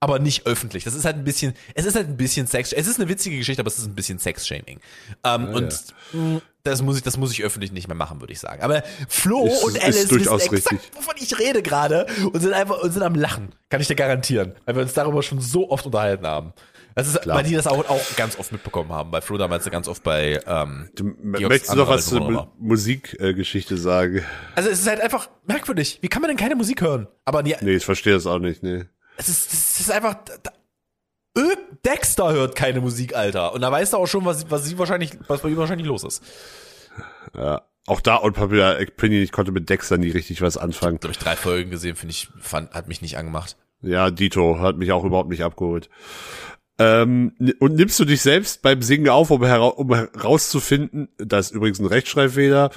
[0.00, 0.84] aber nicht öffentlich.
[0.84, 3.38] Das ist halt ein bisschen, es ist halt ein bisschen Sex, es ist eine witzige
[3.38, 4.80] Geschichte, aber es ist ein bisschen Sex-Shaming.
[5.24, 8.40] Ähm, und mh, das muss ich, das muss ich öffentlich nicht mehr machen, würde ich
[8.40, 8.62] sagen.
[8.62, 10.78] Aber Flo Ist- und Alice wissen exakt, richtig.
[10.94, 13.50] wovon ich rede gerade und sind einfach und sind am Lachen.
[13.70, 14.54] Kann ich dir garantieren.
[14.64, 16.52] Weil wir uns darüber schon so oft unterhalten haben.
[16.94, 19.10] Das ist, weil die das auch, auch ganz oft mitbekommen haben.
[19.10, 23.76] Bei Flo damals ganz oft bei, ähm, Du, Georgs möchtest du noch was zur Musikgeschichte
[23.76, 24.22] sagen?
[24.54, 25.98] Also es ist halt einfach merkwürdig.
[26.00, 27.06] Wie kann man denn keine Musik hören?
[27.26, 28.84] Aber nee, Nee, ich verstehe das auch nicht, nee.
[29.16, 30.52] Es ist, es ist einfach, da,
[31.84, 33.52] Dexter hört keine Musik, Alter.
[33.52, 36.04] Und da weißt du auch schon, was, was sie wahrscheinlich, was bei ihm wahrscheinlich los
[36.04, 36.22] ist.
[37.34, 37.62] Ja.
[37.88, 40.98] Auch da und Popular Opinion, ich konnte mit Dexter nie richtig was anfangen.
[41.00, 43.56] Da habe ich drei Folgen gesehen, finde ich, fand, hat mich nicht angemacht.
[43.80, 45.88] Ja, Dito hat mich auch überhaupt nicht abgeholt.
[46.78, 51.52] Ähm, und nimmst du dich selbst beim Singen auf, um, hera um herauszufinden, das ist
[51.52, 52.70] übrigens ein Rechtschreibfehler,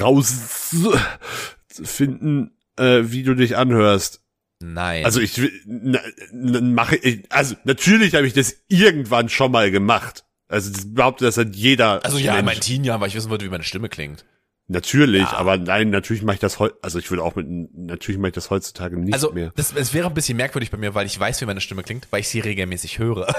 [0.00, 4.22] rauszufinden, äh, wie du dich anhörst.
[4.62, 5.04] Nein.
[5.04, 5.98] Also ich na,
[6.32, 10.24] na, mache ich, also natürlich habe ich das irgendwann schon mal gemacht.
[10.48, 12.04] Also das behauptet das hat jeder.
[12.04, 12.56] also ja, in Mensch.
[12.56, 14.24] meinen Teen Jahren, weil ich wissen wollte, wie meine Stimme klingt.
[14.68, 15.32] Natürlich, Ja.
[15.32, 18.34] aber nein, natürlich mache ich das heute, also ich würde auch mit, natürlich mache ich
[18.34, 19.52] das heutzutage nicht Also, mehr.
[19.56, 22.06] das, es wäre ein bisschen merkwürdig bei mir, weil ich weiß, wie meine Stimme klingt,
[22.10, 23.26] weil ich sie regelmäßig höre.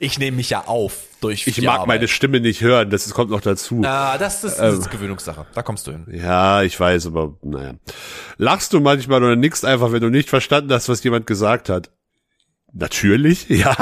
[0.00, 1.88] Ich nehme mich ja auf durch Ich mag Arbeit.
[1.88, 3.82] meine Stimme nicht hören, das kommt noch dazu.
[3.84, 5.46] Ah, das, ist- das ist Gewöhnungssache.
[5.54, 6.06] Da kommst du hin.
[6.10, 7.74] Ja, ich weiß, aber naja.
[8.36, 11.90] Lachst du manchmal oder nickst einfach, wenn du nicht verstanden hast, was jemand gesagt hat?
[12.72, 13.76] Natürlich, ja.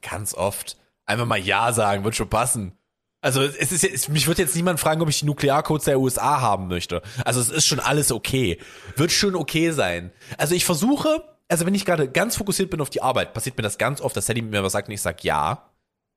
[0.00, 0.76] Ganz oft.
[1.06, 2.72] Einfach mal Ja sagen, wird schon passen.
[3.20, 6.40] Also es ist jetzt, mich wird jetzt niemand fragen, ob ich die Nuklearcodes der USA
[6.40, 7.02] haben möchte.
[7.24, 8.58] Also es ist schon alles okay.
[8.96, 10.10] Wird schon okay sein.
[10.38, 11.22] Also ich versuche,
[11.52, 14.16] also wenn ich gerade ganz fokussiert bin auf die Arbeit, passiert mir das ganz oft,
[14.16, 15.68] dass Sadie mir was sagt und ich sag ja.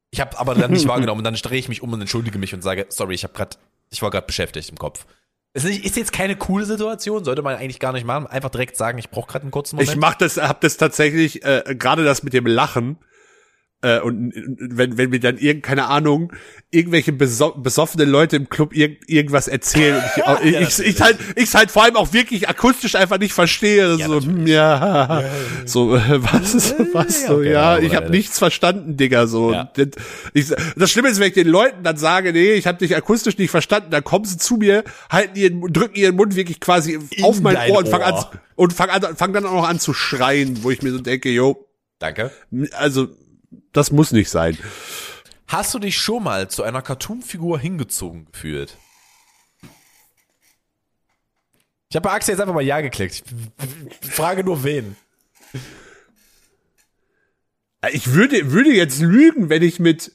[0.09, 2.53] Ich habe aber dann nicht wahrgenommen und dann drehe ich mich um und entschuldige mich
[2.53, 3.57] und sage, sorry, ich habe gerade,
[3.91, 5.05] ich war gerade beschäftigt im Kopf.
[5.53, 8.27] Ist, nicht, ist jetzt keine coole Situation, sollte man eigentlich gar nicht machen.
[8.27, 9.91] Einfach direkt sagen, ich brauche gerade einen kurzen Moment.
[9.91, 12.97] Ich mach das, hab das tatsächlich, äh, gerade das mit dem Lachen,
[13.85, 16.33] äh, und wenn, wenn mir dann irgend, keine Ahnung,
[16.71, 21.01] irgendwelche beso besoffene Leute im Club irg irgendwas erzählen und ich, auch- ich, ich, ich
[21.01, 25.23] halt, ich halt vor allem auch wirklich akustisch einfach nicht verstehe, Ja, so, hm, ja,
[25.65, 29.51] so, äh, was ist, was, ja, so, okay, ja, ich habe nichts verstanden, Digga, so.
[29.53, 29.71] Ja.
[29.75, 29.87] Das,
[30.33, 33.37] ich, das Schlimme ist, wenn ich den Leuten dann sage, nee, ich habe dich akustisch
[33.37, 37.39] nicht verstanden, dann kommen sie zu mir, halten ihren, drücken ihren Mund wirklich quasi auf
[37.41, 38.25] mein Ohr und fangen an,
[38.55, 41.29] und fangen an, fangen dann auch noch an zu schreien, wo ich mir so denke,
[41.29, 41.67] yo,
[41.99, 42.31] Danke.
[42.73, 43.07] also,
[43.75, 44.57] das muss nicht sein.
[45.47, 48.77] Hast du dich schon mal zu einer Cartoon-Figur hingezogen gefühlt?
[51.89, 53.23] Ich habe bei Axel jetzt einfach mal Ja geklickt.
[54.01, 54.95] Ich frage nur wen.
[57.93, 60.11] Ich würde, würde jetzt lügen, wenn ich mit,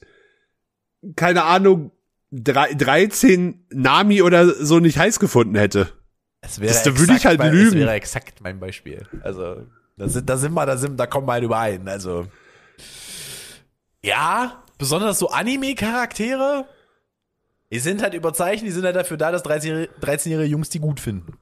[1.15, 1.91] keine Ahnung,
[2.31, 5.89] drei, 13 Nami oder so nicht heiß gefunden hätte.
[6.41, 7.71] Es wäre Das- da würde ich halt mein, lügen.
[7.71, 9.07] Das wäre exakt mein Beispiel.
[9.23, 9.65] Also,
[9.97, 11.87] da sind, da sind wir, da sind, da kommen wir halt überein.
[11.87, 12.27] Also.
[14.03, 16.65] Ja, besonders so Anime-Charaktere.
[17.71, 20.99] Die sind halt überzeichnet, die sind halt dafür da, dass 13-jährige 13 Jungs die gut
[20.99, 21.37] finden.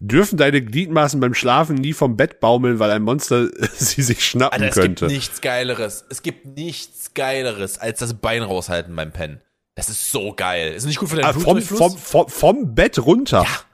[0.00, 4.62] Dürfen deine Gliedmaßen beim Schlafen nie vom Bett baumeln, weil ein Monster sie sich schnappen
[4.62, 5.06] Alter, es könnte?
[5.06, 6.04] gibt nichts Geileres.
[6.08, 9.40] Es gibt nichts Geileres, als das Bein raushalten beim Pennen.
[9.74, 10.72] Das ist so geil.
[10.72, 13.42] Ist nicht gut für deinen ah, vom, vom, vom, vom Bett runter.
[13.42, 13.69] Ja.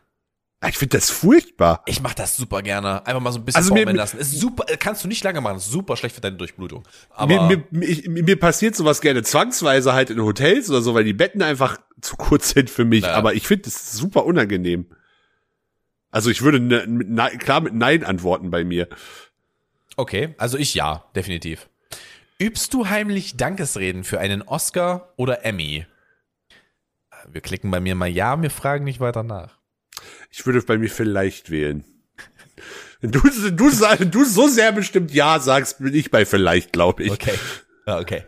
[0.67, 1.83] Ah, Ich finde das furchtbar.
[1.87, 3.07] Ich mach das super gerne.
[3.07, 4.19] Einfach mal so ein bisschen Also mir- lassen.
[4.19, 5.59] Ist super, kannst du nicht lange machen.
[5.59, 6.83] Ist super schlecht für deine Durchblutung.
[7.11, 10.95] Aber Mir, mir, mir, ich, mir passiert sowas gerne zwangsweise halt in Hotels oder so,
[10.95, 13.05] weil die Betten einfach zu kurz sind für mich.
[13.05, 13.15] Ja.
[13.15, 14.87] Aber ich finde das super unangenehm.
[16.11, 18.89] Also ich würde ne, mit, klar mit Nein antworten bei mir.
[19.97, 21.69] okay, also ich ja, definitiv.
[22.39, 25.87] Übst du heimlich Dankesreden für einen Oscar oder Emmy?
[27.29, 29.56] Wir klicken bei mir mal ja, wir fragen nicht weiter nach.
[30.31, 31.85] Ich würde bei mir vielleicht wählen.
[33.01, 33.71] Wenn du, du,
[34.07, 37.13] du so sehr bestimmt Ja sagst, bin ich bei vielleicht, glaube ich.
[37.13, 37.39] Okay.
[37.87, 38.25] Okay.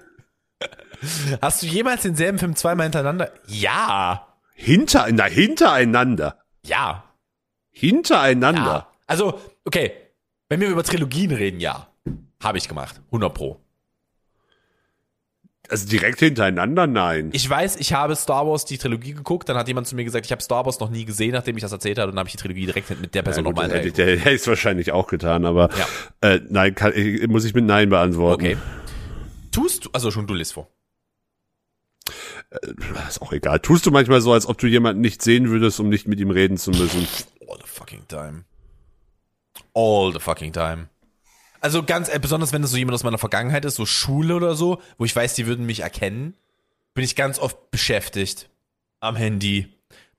[1.41, 3.33] Hast du jemals denselben Film zweimal hintereinander?
[3.47, 4.37] Ja.
[4.55, 6.39] Hinter, na, hintereinander.
[6.65, 7.05] Ja.
[7.71, 8.63] Hintereinander.
[8.63, 8.93] Ja.
[9.07, 9.93] Also, okay.
[10.49, 11.89] Wenn wir über Trilogien reden, ja.
[12.43, 13.01] Habe ich gemacht.
[13.07, 13.65] 100 pro.
[15.71, 17.29] Also direkt hintereinander, nein.
[17.35, 20.25] Ich weiß, ich habe Star Wars die Trilogie geguckt, dann hat jemand zu mir gesagt,
[20.25, 22.29] ich habe Star Wars noch nie gesehen, nachdem ich das erzählt habe, und dann habe
[22.29, 24.93] ich die Trilogie direkt mit der Person Ja, nochmal hätte, ich- der hätte ich wahrscheinlich
[24.93, 25.87] auch getan, aber Ja.
[26.31, 26.93] äh, nein, kann,
[27.29, 28.43] muss ich mit Nein beantworten.
[28.45, 28.57] Okay.
[29.53, 30.69] Tust du, also schon du liest vor.
[33.09, 33.61] Ist auch egal.
[33.61, 36.31] Tust du manchmal so, als ob du jemanden nicht sehen würdest, um nicht mit ihm
[36.31, 37.07] reden zu müssen?
[37.47, 38.45] All the fucking time.
[39.75, 40.89] All the fucking time.
[41.61, 44.55] Also ganz, äh, besonders wenn es so jemand aus meiner Vergangenheit ist, so Schule oder
[44.55, 46.35] so, wo ich weiß, die würden mich erkennen,
[46.95, 48.49] bin ich ganz oft beschäftigt.
[49.01, 49.69] Am Handy.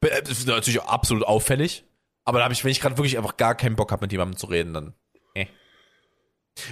[0.01, 1.83] Äh, Das ist natürlich auch absolut auffällig.
[2.25, 4.37] Aber da habe ich, wenn ich gerade wirklich einfach gar keinen Bock habe, mit jemandem
[4.37, 4.93] zu reden, dann.
[5.33, 5.47] Eh.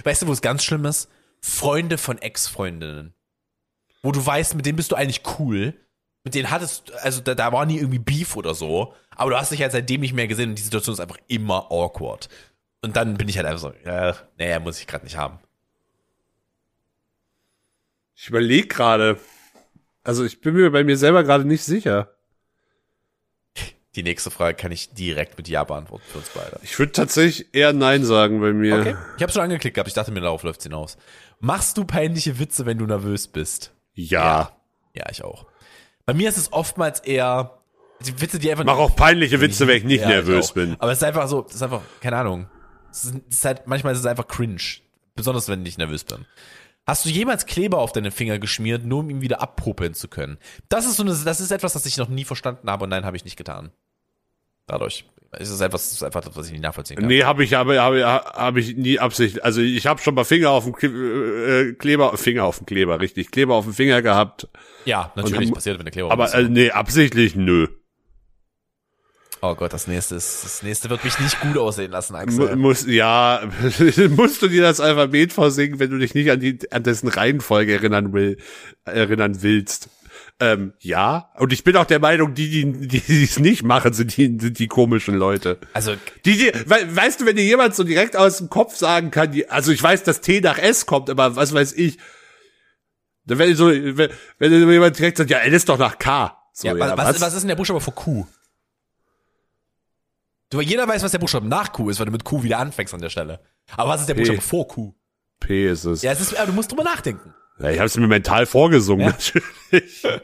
[0.04, 1.08] Weißt du, wo es ganz schlimm ist?
[1.40, 3.14] Freunde von Ex-Freundinnen.
[4.02, 5.74] Wo du weißt, mit denen bist du eigentlich cool.
[6.24, 8.94] Mit denen hattest, also da, da war nie irgendwie Beef oder so.
[9.16, 11.70] Aber du hast dich halt seitdem nicht mehr gesehen und die Situation ist einfach immer
[11.70, 12.28] awkward.
[12.88, 15.38] Und dann bin ich halt einfach so, ja, naja, muss ich gerade nicht haben.
[18.14, 19.18] Ich überlege gerade.
[20.02, 22.14] Also ich bin mir bei mir selber gerade nicht sicher.
[23.94, 26.58] Die nächste Frage kann ich direkt mit Ja beantworten für uns beide.
[26.62, 28.78] Ich würde tatsächlich eher Nein sagen bei mir.
[28.80, 28.96] Okay.
[29.18, 29.88] Ich habe schon angeklickt gehabt.
[29.88, 30.96] Ich dachte mir, darauf läuft's hinaus.
[31.40, 33.74] Machst du peinliche Witze, wenn du nervös bist?
[33.92, 34.56] Ja.
[34.94, 35.44] Ja, ich auch.
[36.06, 37.58] Bei mir ist es oftmals eher
[38.00, 40.76] die Witze, die einfach Mach auch peinliche Witze, wenn ich nicht Ja, nervös bin.
[40.78, 42.48] Aber es ist einfach so, es ist einfach, keine Ahnung.
[42.90, 44.60] Es ist, es ist halt, manchmal ist es einfach cringe.
[45.14, 46.24] Besonders wenn ich nervös bin.
[46.86, 50.38] Hast du jemals Kleber auf deine Finger geschmiert, nur um ihn wieder abpopeln zu können?
[50.68, 53.04] Das ist so eine, das ist etwas, das ich noch nie verstanden habe und nein,
[53.04, 53.70] habe ich nicht getan.
[54.66, 55.04] Dadurch.
[55.32, 57.06] Es ist etwas, es ist einfach das, was ich nicht nachvollziehen kann.
[57.06, 59.42] Nee, habe ich, habe, habe, habe ich nie Absicht.
[59.44, 62.98] Also ich habe schon mal Finger auf dem Kle- äh, Kleber, Finger auf dem Kleber,
[63.00, 64.48] richtig, Kleber auf dem Finger gehabt.
[64.86, 66.32] Ja, natürlich Und- passiert, wenn der Kleber Aber ist.
[66.34, 67.66] äh, nee, absichtlich nö.
[69.40, 72.56] Oh Gott, das nächste ist, das nächste wird mich nicht gut aussehen lassen, Axel.
[72.56, 73.48] muss, ja,
[74.10, 77.72] musst du dir das Alphabet vorsingen, wenn du dich nicht an die, an dessen Reihenfolge
[77.74, 78.38] erinnern will,
[78.84, 79.90] erinnern willst.
[80.40, 81.30] Ähm, ja.
[81.36, 84.58] Und ich bin auch der Meinung, die, die, die es nicht machen, sind die, sind
[84.58, 85.58] die komischen Leute.
[85.72, 89.10] Also, Die, die, we, weißt du, wenn dir jemand so direkt aus dem Kopf sagen
[89.10, 91.98] kann, die, also ich weiß, dass T nach S kommt, aber was weiß ich.
[93.24, 96.36] Dann wenn so, wenn, wenn jemand direkt sagt, ja, L ist doch nach K.
[96.52, 98.26] So, ja, was, was, was ist denn der Buchstabe vor Q?
[100.50, 102.94] Du, jeder weiß, was der Buchstabe nach Q ist, weil du mit Q wieder anfängst
[102.94, 103.40] an der Stelle.
[103.76, 104.20] Aber was ist der P.
[104.20, 104.94] Buchstabe vor Q?
[105.40, 106.02] P ist es.
[106.02, 107.34] Ja, Ja, es ist, ja, du musst drüber nachdenken.
[107.58, 109.08] ich habe es mir mental vorgesungen, Ja.
[109.10, 110.02] natürlich.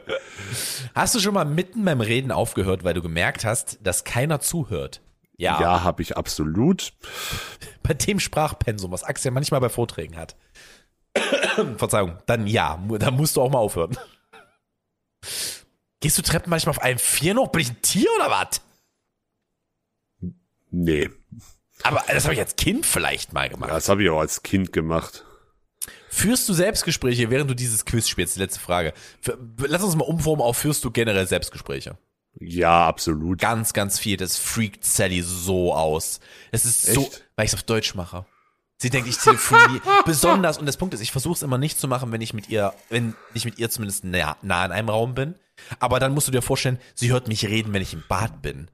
[0.95, 5.01] Hast du schon mal mitten beim Reden aufgehört, weil du gemerkt hast, dass keiner zuhört?
[5.37, 5.61] Ja.
[5.61, 6.93] Ja, habe ich absolut.
[7.83, 10.35] Bei dem Sprachpensum, was Axel manchmal bei Vorträgen hat.
[11.77, 13.97] Verzeihung, dann ja, dann musst du auch mal aufhören.
[15.99, 17.49] Gehst du Treppen manchmal auf einem Vier noch?
[17.49, 18.61] Bin ich ein Tier oder was?
[20.77, 21.09] Nee,
[21.83, 23.71] Aber das habe ich als Kind vielleicht mal gemacht.
[23.71, 25.23] das habe ich auch als Kind gemacht.
[26.09, 28.35] Führst du Selbstgespräche, während du dieses Quiz spielst?
[28.35, 28.93] Die letzte Frage.
[29.57, 31.97] Lass uns mal umformen auf, führst du generell Selbstgespräche?
[32.39, 33.39] Ja, absolut.
[33.39, 34.17] Ganz, ganz viel.
[34.17, 36.19] Das freakt Sally so aus.
[36.51, 37.25] Es ist so, Echt?
[37.37, 38.25] weil ich es auf Deutsch mache.
[38.77, 39.81] Sie denkt, ich telefoniere.
[40.05, 42.49] Besonders, und das Punkt ist, ich versuche es immer nicht zu machen, wenn ich mit
[42.49, 45.35] ihr, wenn ich mit ihr zumindest nah, nah in einem Raum bin.
[45.79, 48.69] Aber dann musst du dir vorstellen, sie hört mich reden, wenn ich im Bad bin.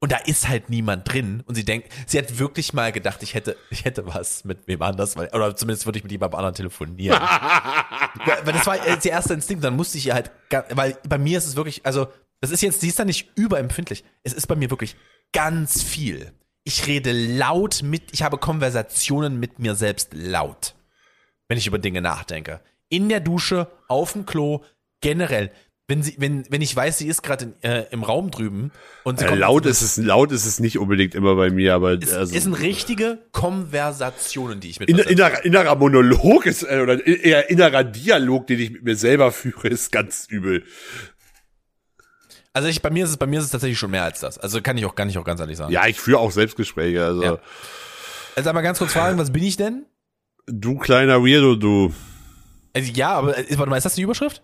[0.00, 1.42] Und da ist halt niemand drin.
[1.46, 4.82] Und sie denkt, sie hat wirklich mal gedacht, ich hätte, ich hätte was mit wem
[4.82, 7.18] anders, weil, oder zumindest würde ich mit jemandem anderen telefonieren.
[8.44, 9.64] weil, das war der erste Instinkt.
[9.64, 10.30] Dann musste ich ihr halt,
[10.70, 12.06] weil bei mir ist es wirklich, also,
[12.40, 14.04] das ist jetzt, sie ist da nicht überempfindlich.
[14.22, 14.94] Es ist bei mir wirklich
[15.32, 16.32] ganz viel.
[16.62, 20.74] Ich rede laut mit, ich habe Konversationen mit mir selbst laut.
[21.48, 22.60] Wenn ich über Dinge nachdenke.
[22.88, 24.62] In der Dusche, auf dem Klo,
[25.00, 25.50] generell.
[25.90, 28.72] Wenn sie, wenn, wenn ich weiß, sie ist gerade äh, im Raum drüben
[29.04, 31.74] und sie Äh, kommt- laut ist es, laut ist es nicht unbedingt immer bei mir,
[31.74, 36.62] aber es, also, es sind richtige Konversationen, die ich mit in, innerer, innerer Monolog ist,
[36.62, 40.62] äh, oder eher innerer Dialog, den ich mit mir selber führe, ist ganz übel.
[42.52, 44.36] Also ich, bei mir ist es, bei mir ist es tatsächlich schon mehr als das.
[44.36, 45.72] Also kann ich auch, kann ich auch ganz ehrlich sagen.
[45.72, 47.38] Ja, ich führe auch Selbstgespräche, also Ja.
[48.36, 49.86] Also einmal ganz kurz fragen, was bin ich denn?
[50.46, 51.94] du kleiner Weirdo, du.
[52.74, 54.42] Also ja, aber äh, warte mal, ist das die Überschrift?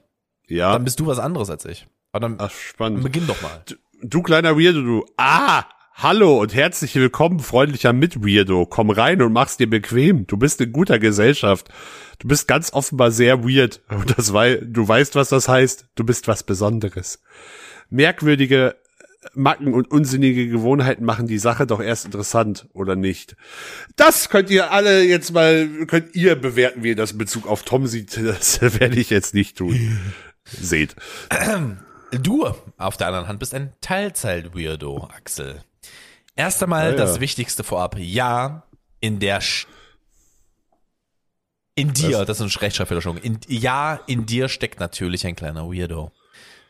[0.48, 1.86] Ja, Dann bist du was anderes als ich.
[2.12, 3.02] Aber dann, ach, dann spannend.
[3.02, 3.64] beginn doch mal.
[4.02, 5.06] Du kleiner Weirdo, du.
[5.16, 5.64] Ah,
[5.94, 8.66] hallo und herzlich willkommen, freundlicher Mit-Weirdo.
[8.66, 10.26] Komm rein und mach's dir bequem.
[10.26, 11.68] Du bist in guter Gesellschaft.
[12.18, 13.80] Du bist ganz offenbar sehr weird.
[13.88, 15.86] Und das wei du weißt, was das heißt.
[15.94, 17.22] Du bist was Besonderes.
[17.90, 18.76] Merkwürdige
[19.32, 23.36] Macken und unsinnige Gewohnheiten machen die Sache doch erst interessant, oder nicht?
[23.96, 27.62] Das könnt ihr alle jetzt mal, könnt ihr bewerten, wie ihr das in Bezug auf
[27.62, 28.16] Tom sieht.
[28.22, 29.98] Das werde ich jetzt nicht tun.
[30.44, 30.94] Seht.
[32.12, 35.62] Du, auf der anderen Hand, bist ein Teilzeit-Weirdo, Axel.
[36.36, 36.96] Erst einmal Ja, ja.
[36.96, 37.96] das Wichtigste vorab.
[37.98, 38.64] Ja,
[39.00, 39.66] in der Sch
[41.76, 42.26] in dir, Was?
[42.26, 43.16] das ist eine Rechtschreibfehlerschwung.
[43.16, 46.12] In, ja, in dir steckt natürlich ein kleiner Weirdo.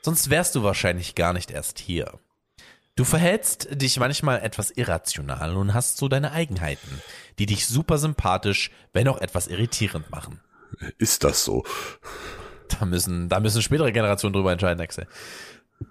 [0.03, 2.19] Sonst wärst du wahrscheinlich gar nicht erst hier.
[2.97, 7.03] Du verhältst dich manchmal etwas irrational und hast so deine Eigenheiten,
[7.39, 10.41] die dich super sympathisch, wenn auch etwas irritierend machen.
[10.97, 11.65] Ist das so?
[12.69, 15.07] Da müssen, da müssen spätere Generationen drüber entscheiden, Axel.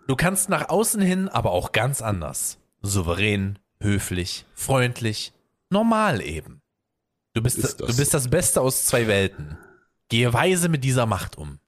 [0.07, 2.57] Du kannst nach außen hin aber auch ganz anders.
[2.81, 5.33] Souverän, höflich, freundlich,
[5.69, 6.61] normal eben.
[7.33, 9.57] Du bist, Ist das du bist das Beste aus zwei Welten.
[10.09, 11.59] Gehe weise mit dieser Macht um.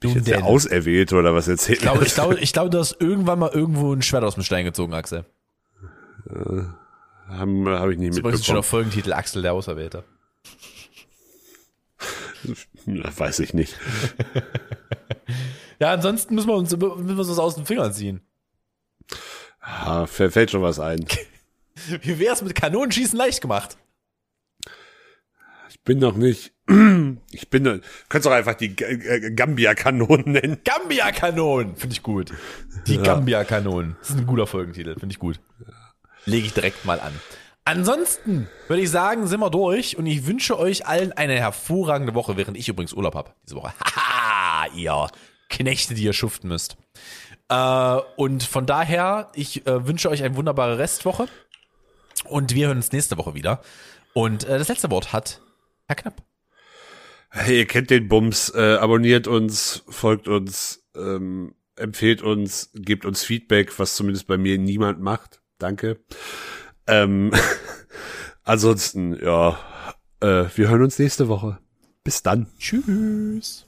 [0.00, 0.44] Bin ich Du jetzt der?
[0.44, 3.92] Auserwählte oder was erzählt Ich glaube, ich glaube, ich glaube, du hast irgendwann mal irgendwo
[3.92, 5.24] ein Schwert aus dem Stein gezogen, Axel.
[7.28, 8.58] Habe hab ich nicht Das ist übrigens schon mitbekommen.
[8.58, 10.04] auf Folgentitel Axel der Auserwählte.
[12.86, 13.78] Weiß ich nicht.
[15.80, 18.20] Ja, ansonsten müssen wir uns, müssen wir uns aus den Fingern ziehen.
[19.60, 21.04] Ah, fällt schon was ein.
[22.02, 23.76] Wie wär's mit Kanonenschießen leicht gemacht?
[25.68, 26.54] Ich bin noch nicht
[27.30, 30.58] Ich bin, du könntest auch einfach die Gambia-Kanonen nennen.
[30.64, 32.32] Gambia-Kanonen, finde ich gut.
[32.86, 33.96] Die Gambia-Kanonen.
[34.00, 35.40] Das ist ein guter Folgentitel, finde ich gut.
[36.24, 37.12] Lege ich direkt mal an.
[37.66, 42.36] Ansonsten würde ich sagen, sind wir durch und ich wünsche euch allen eine hervorragende Woche,
[42.36, 43.72] während ich übrigens Urlaub habe diese Woche.
[43.82, 45.08] Haha, ihr
[45.48, 46.76] Knechte, die ihr schuften müsst.
[47.48, 51.26] Äh, und von daher, ich äh, wünsche euch eine wunderbare Restwoche
[52.24, 53.62] und wir hören uns nächste Woche wieder.
[54.12, 55.40] Und äh, das letzte Wort hat
[55.86, 56.22] Herr Knapp.
[57.30, 63.76] Hey, ihr kennt den Bums, abonniert uns, folgt uns, ähm, empfehlt uns, gebt uns Feedback,
[63.80, 65.42] was zumindest bei mir niemand macht.
[65.58, 65.98] Danke.
[66.86, 67.32] Ähm,
[68.44, 69.58] ansonsten, ja,
[70.20, 71.58] äh, wir hören uns nächste Woche.
[72.02, 72.46] Bis dann.
[72.58, 73.63] Tschüss.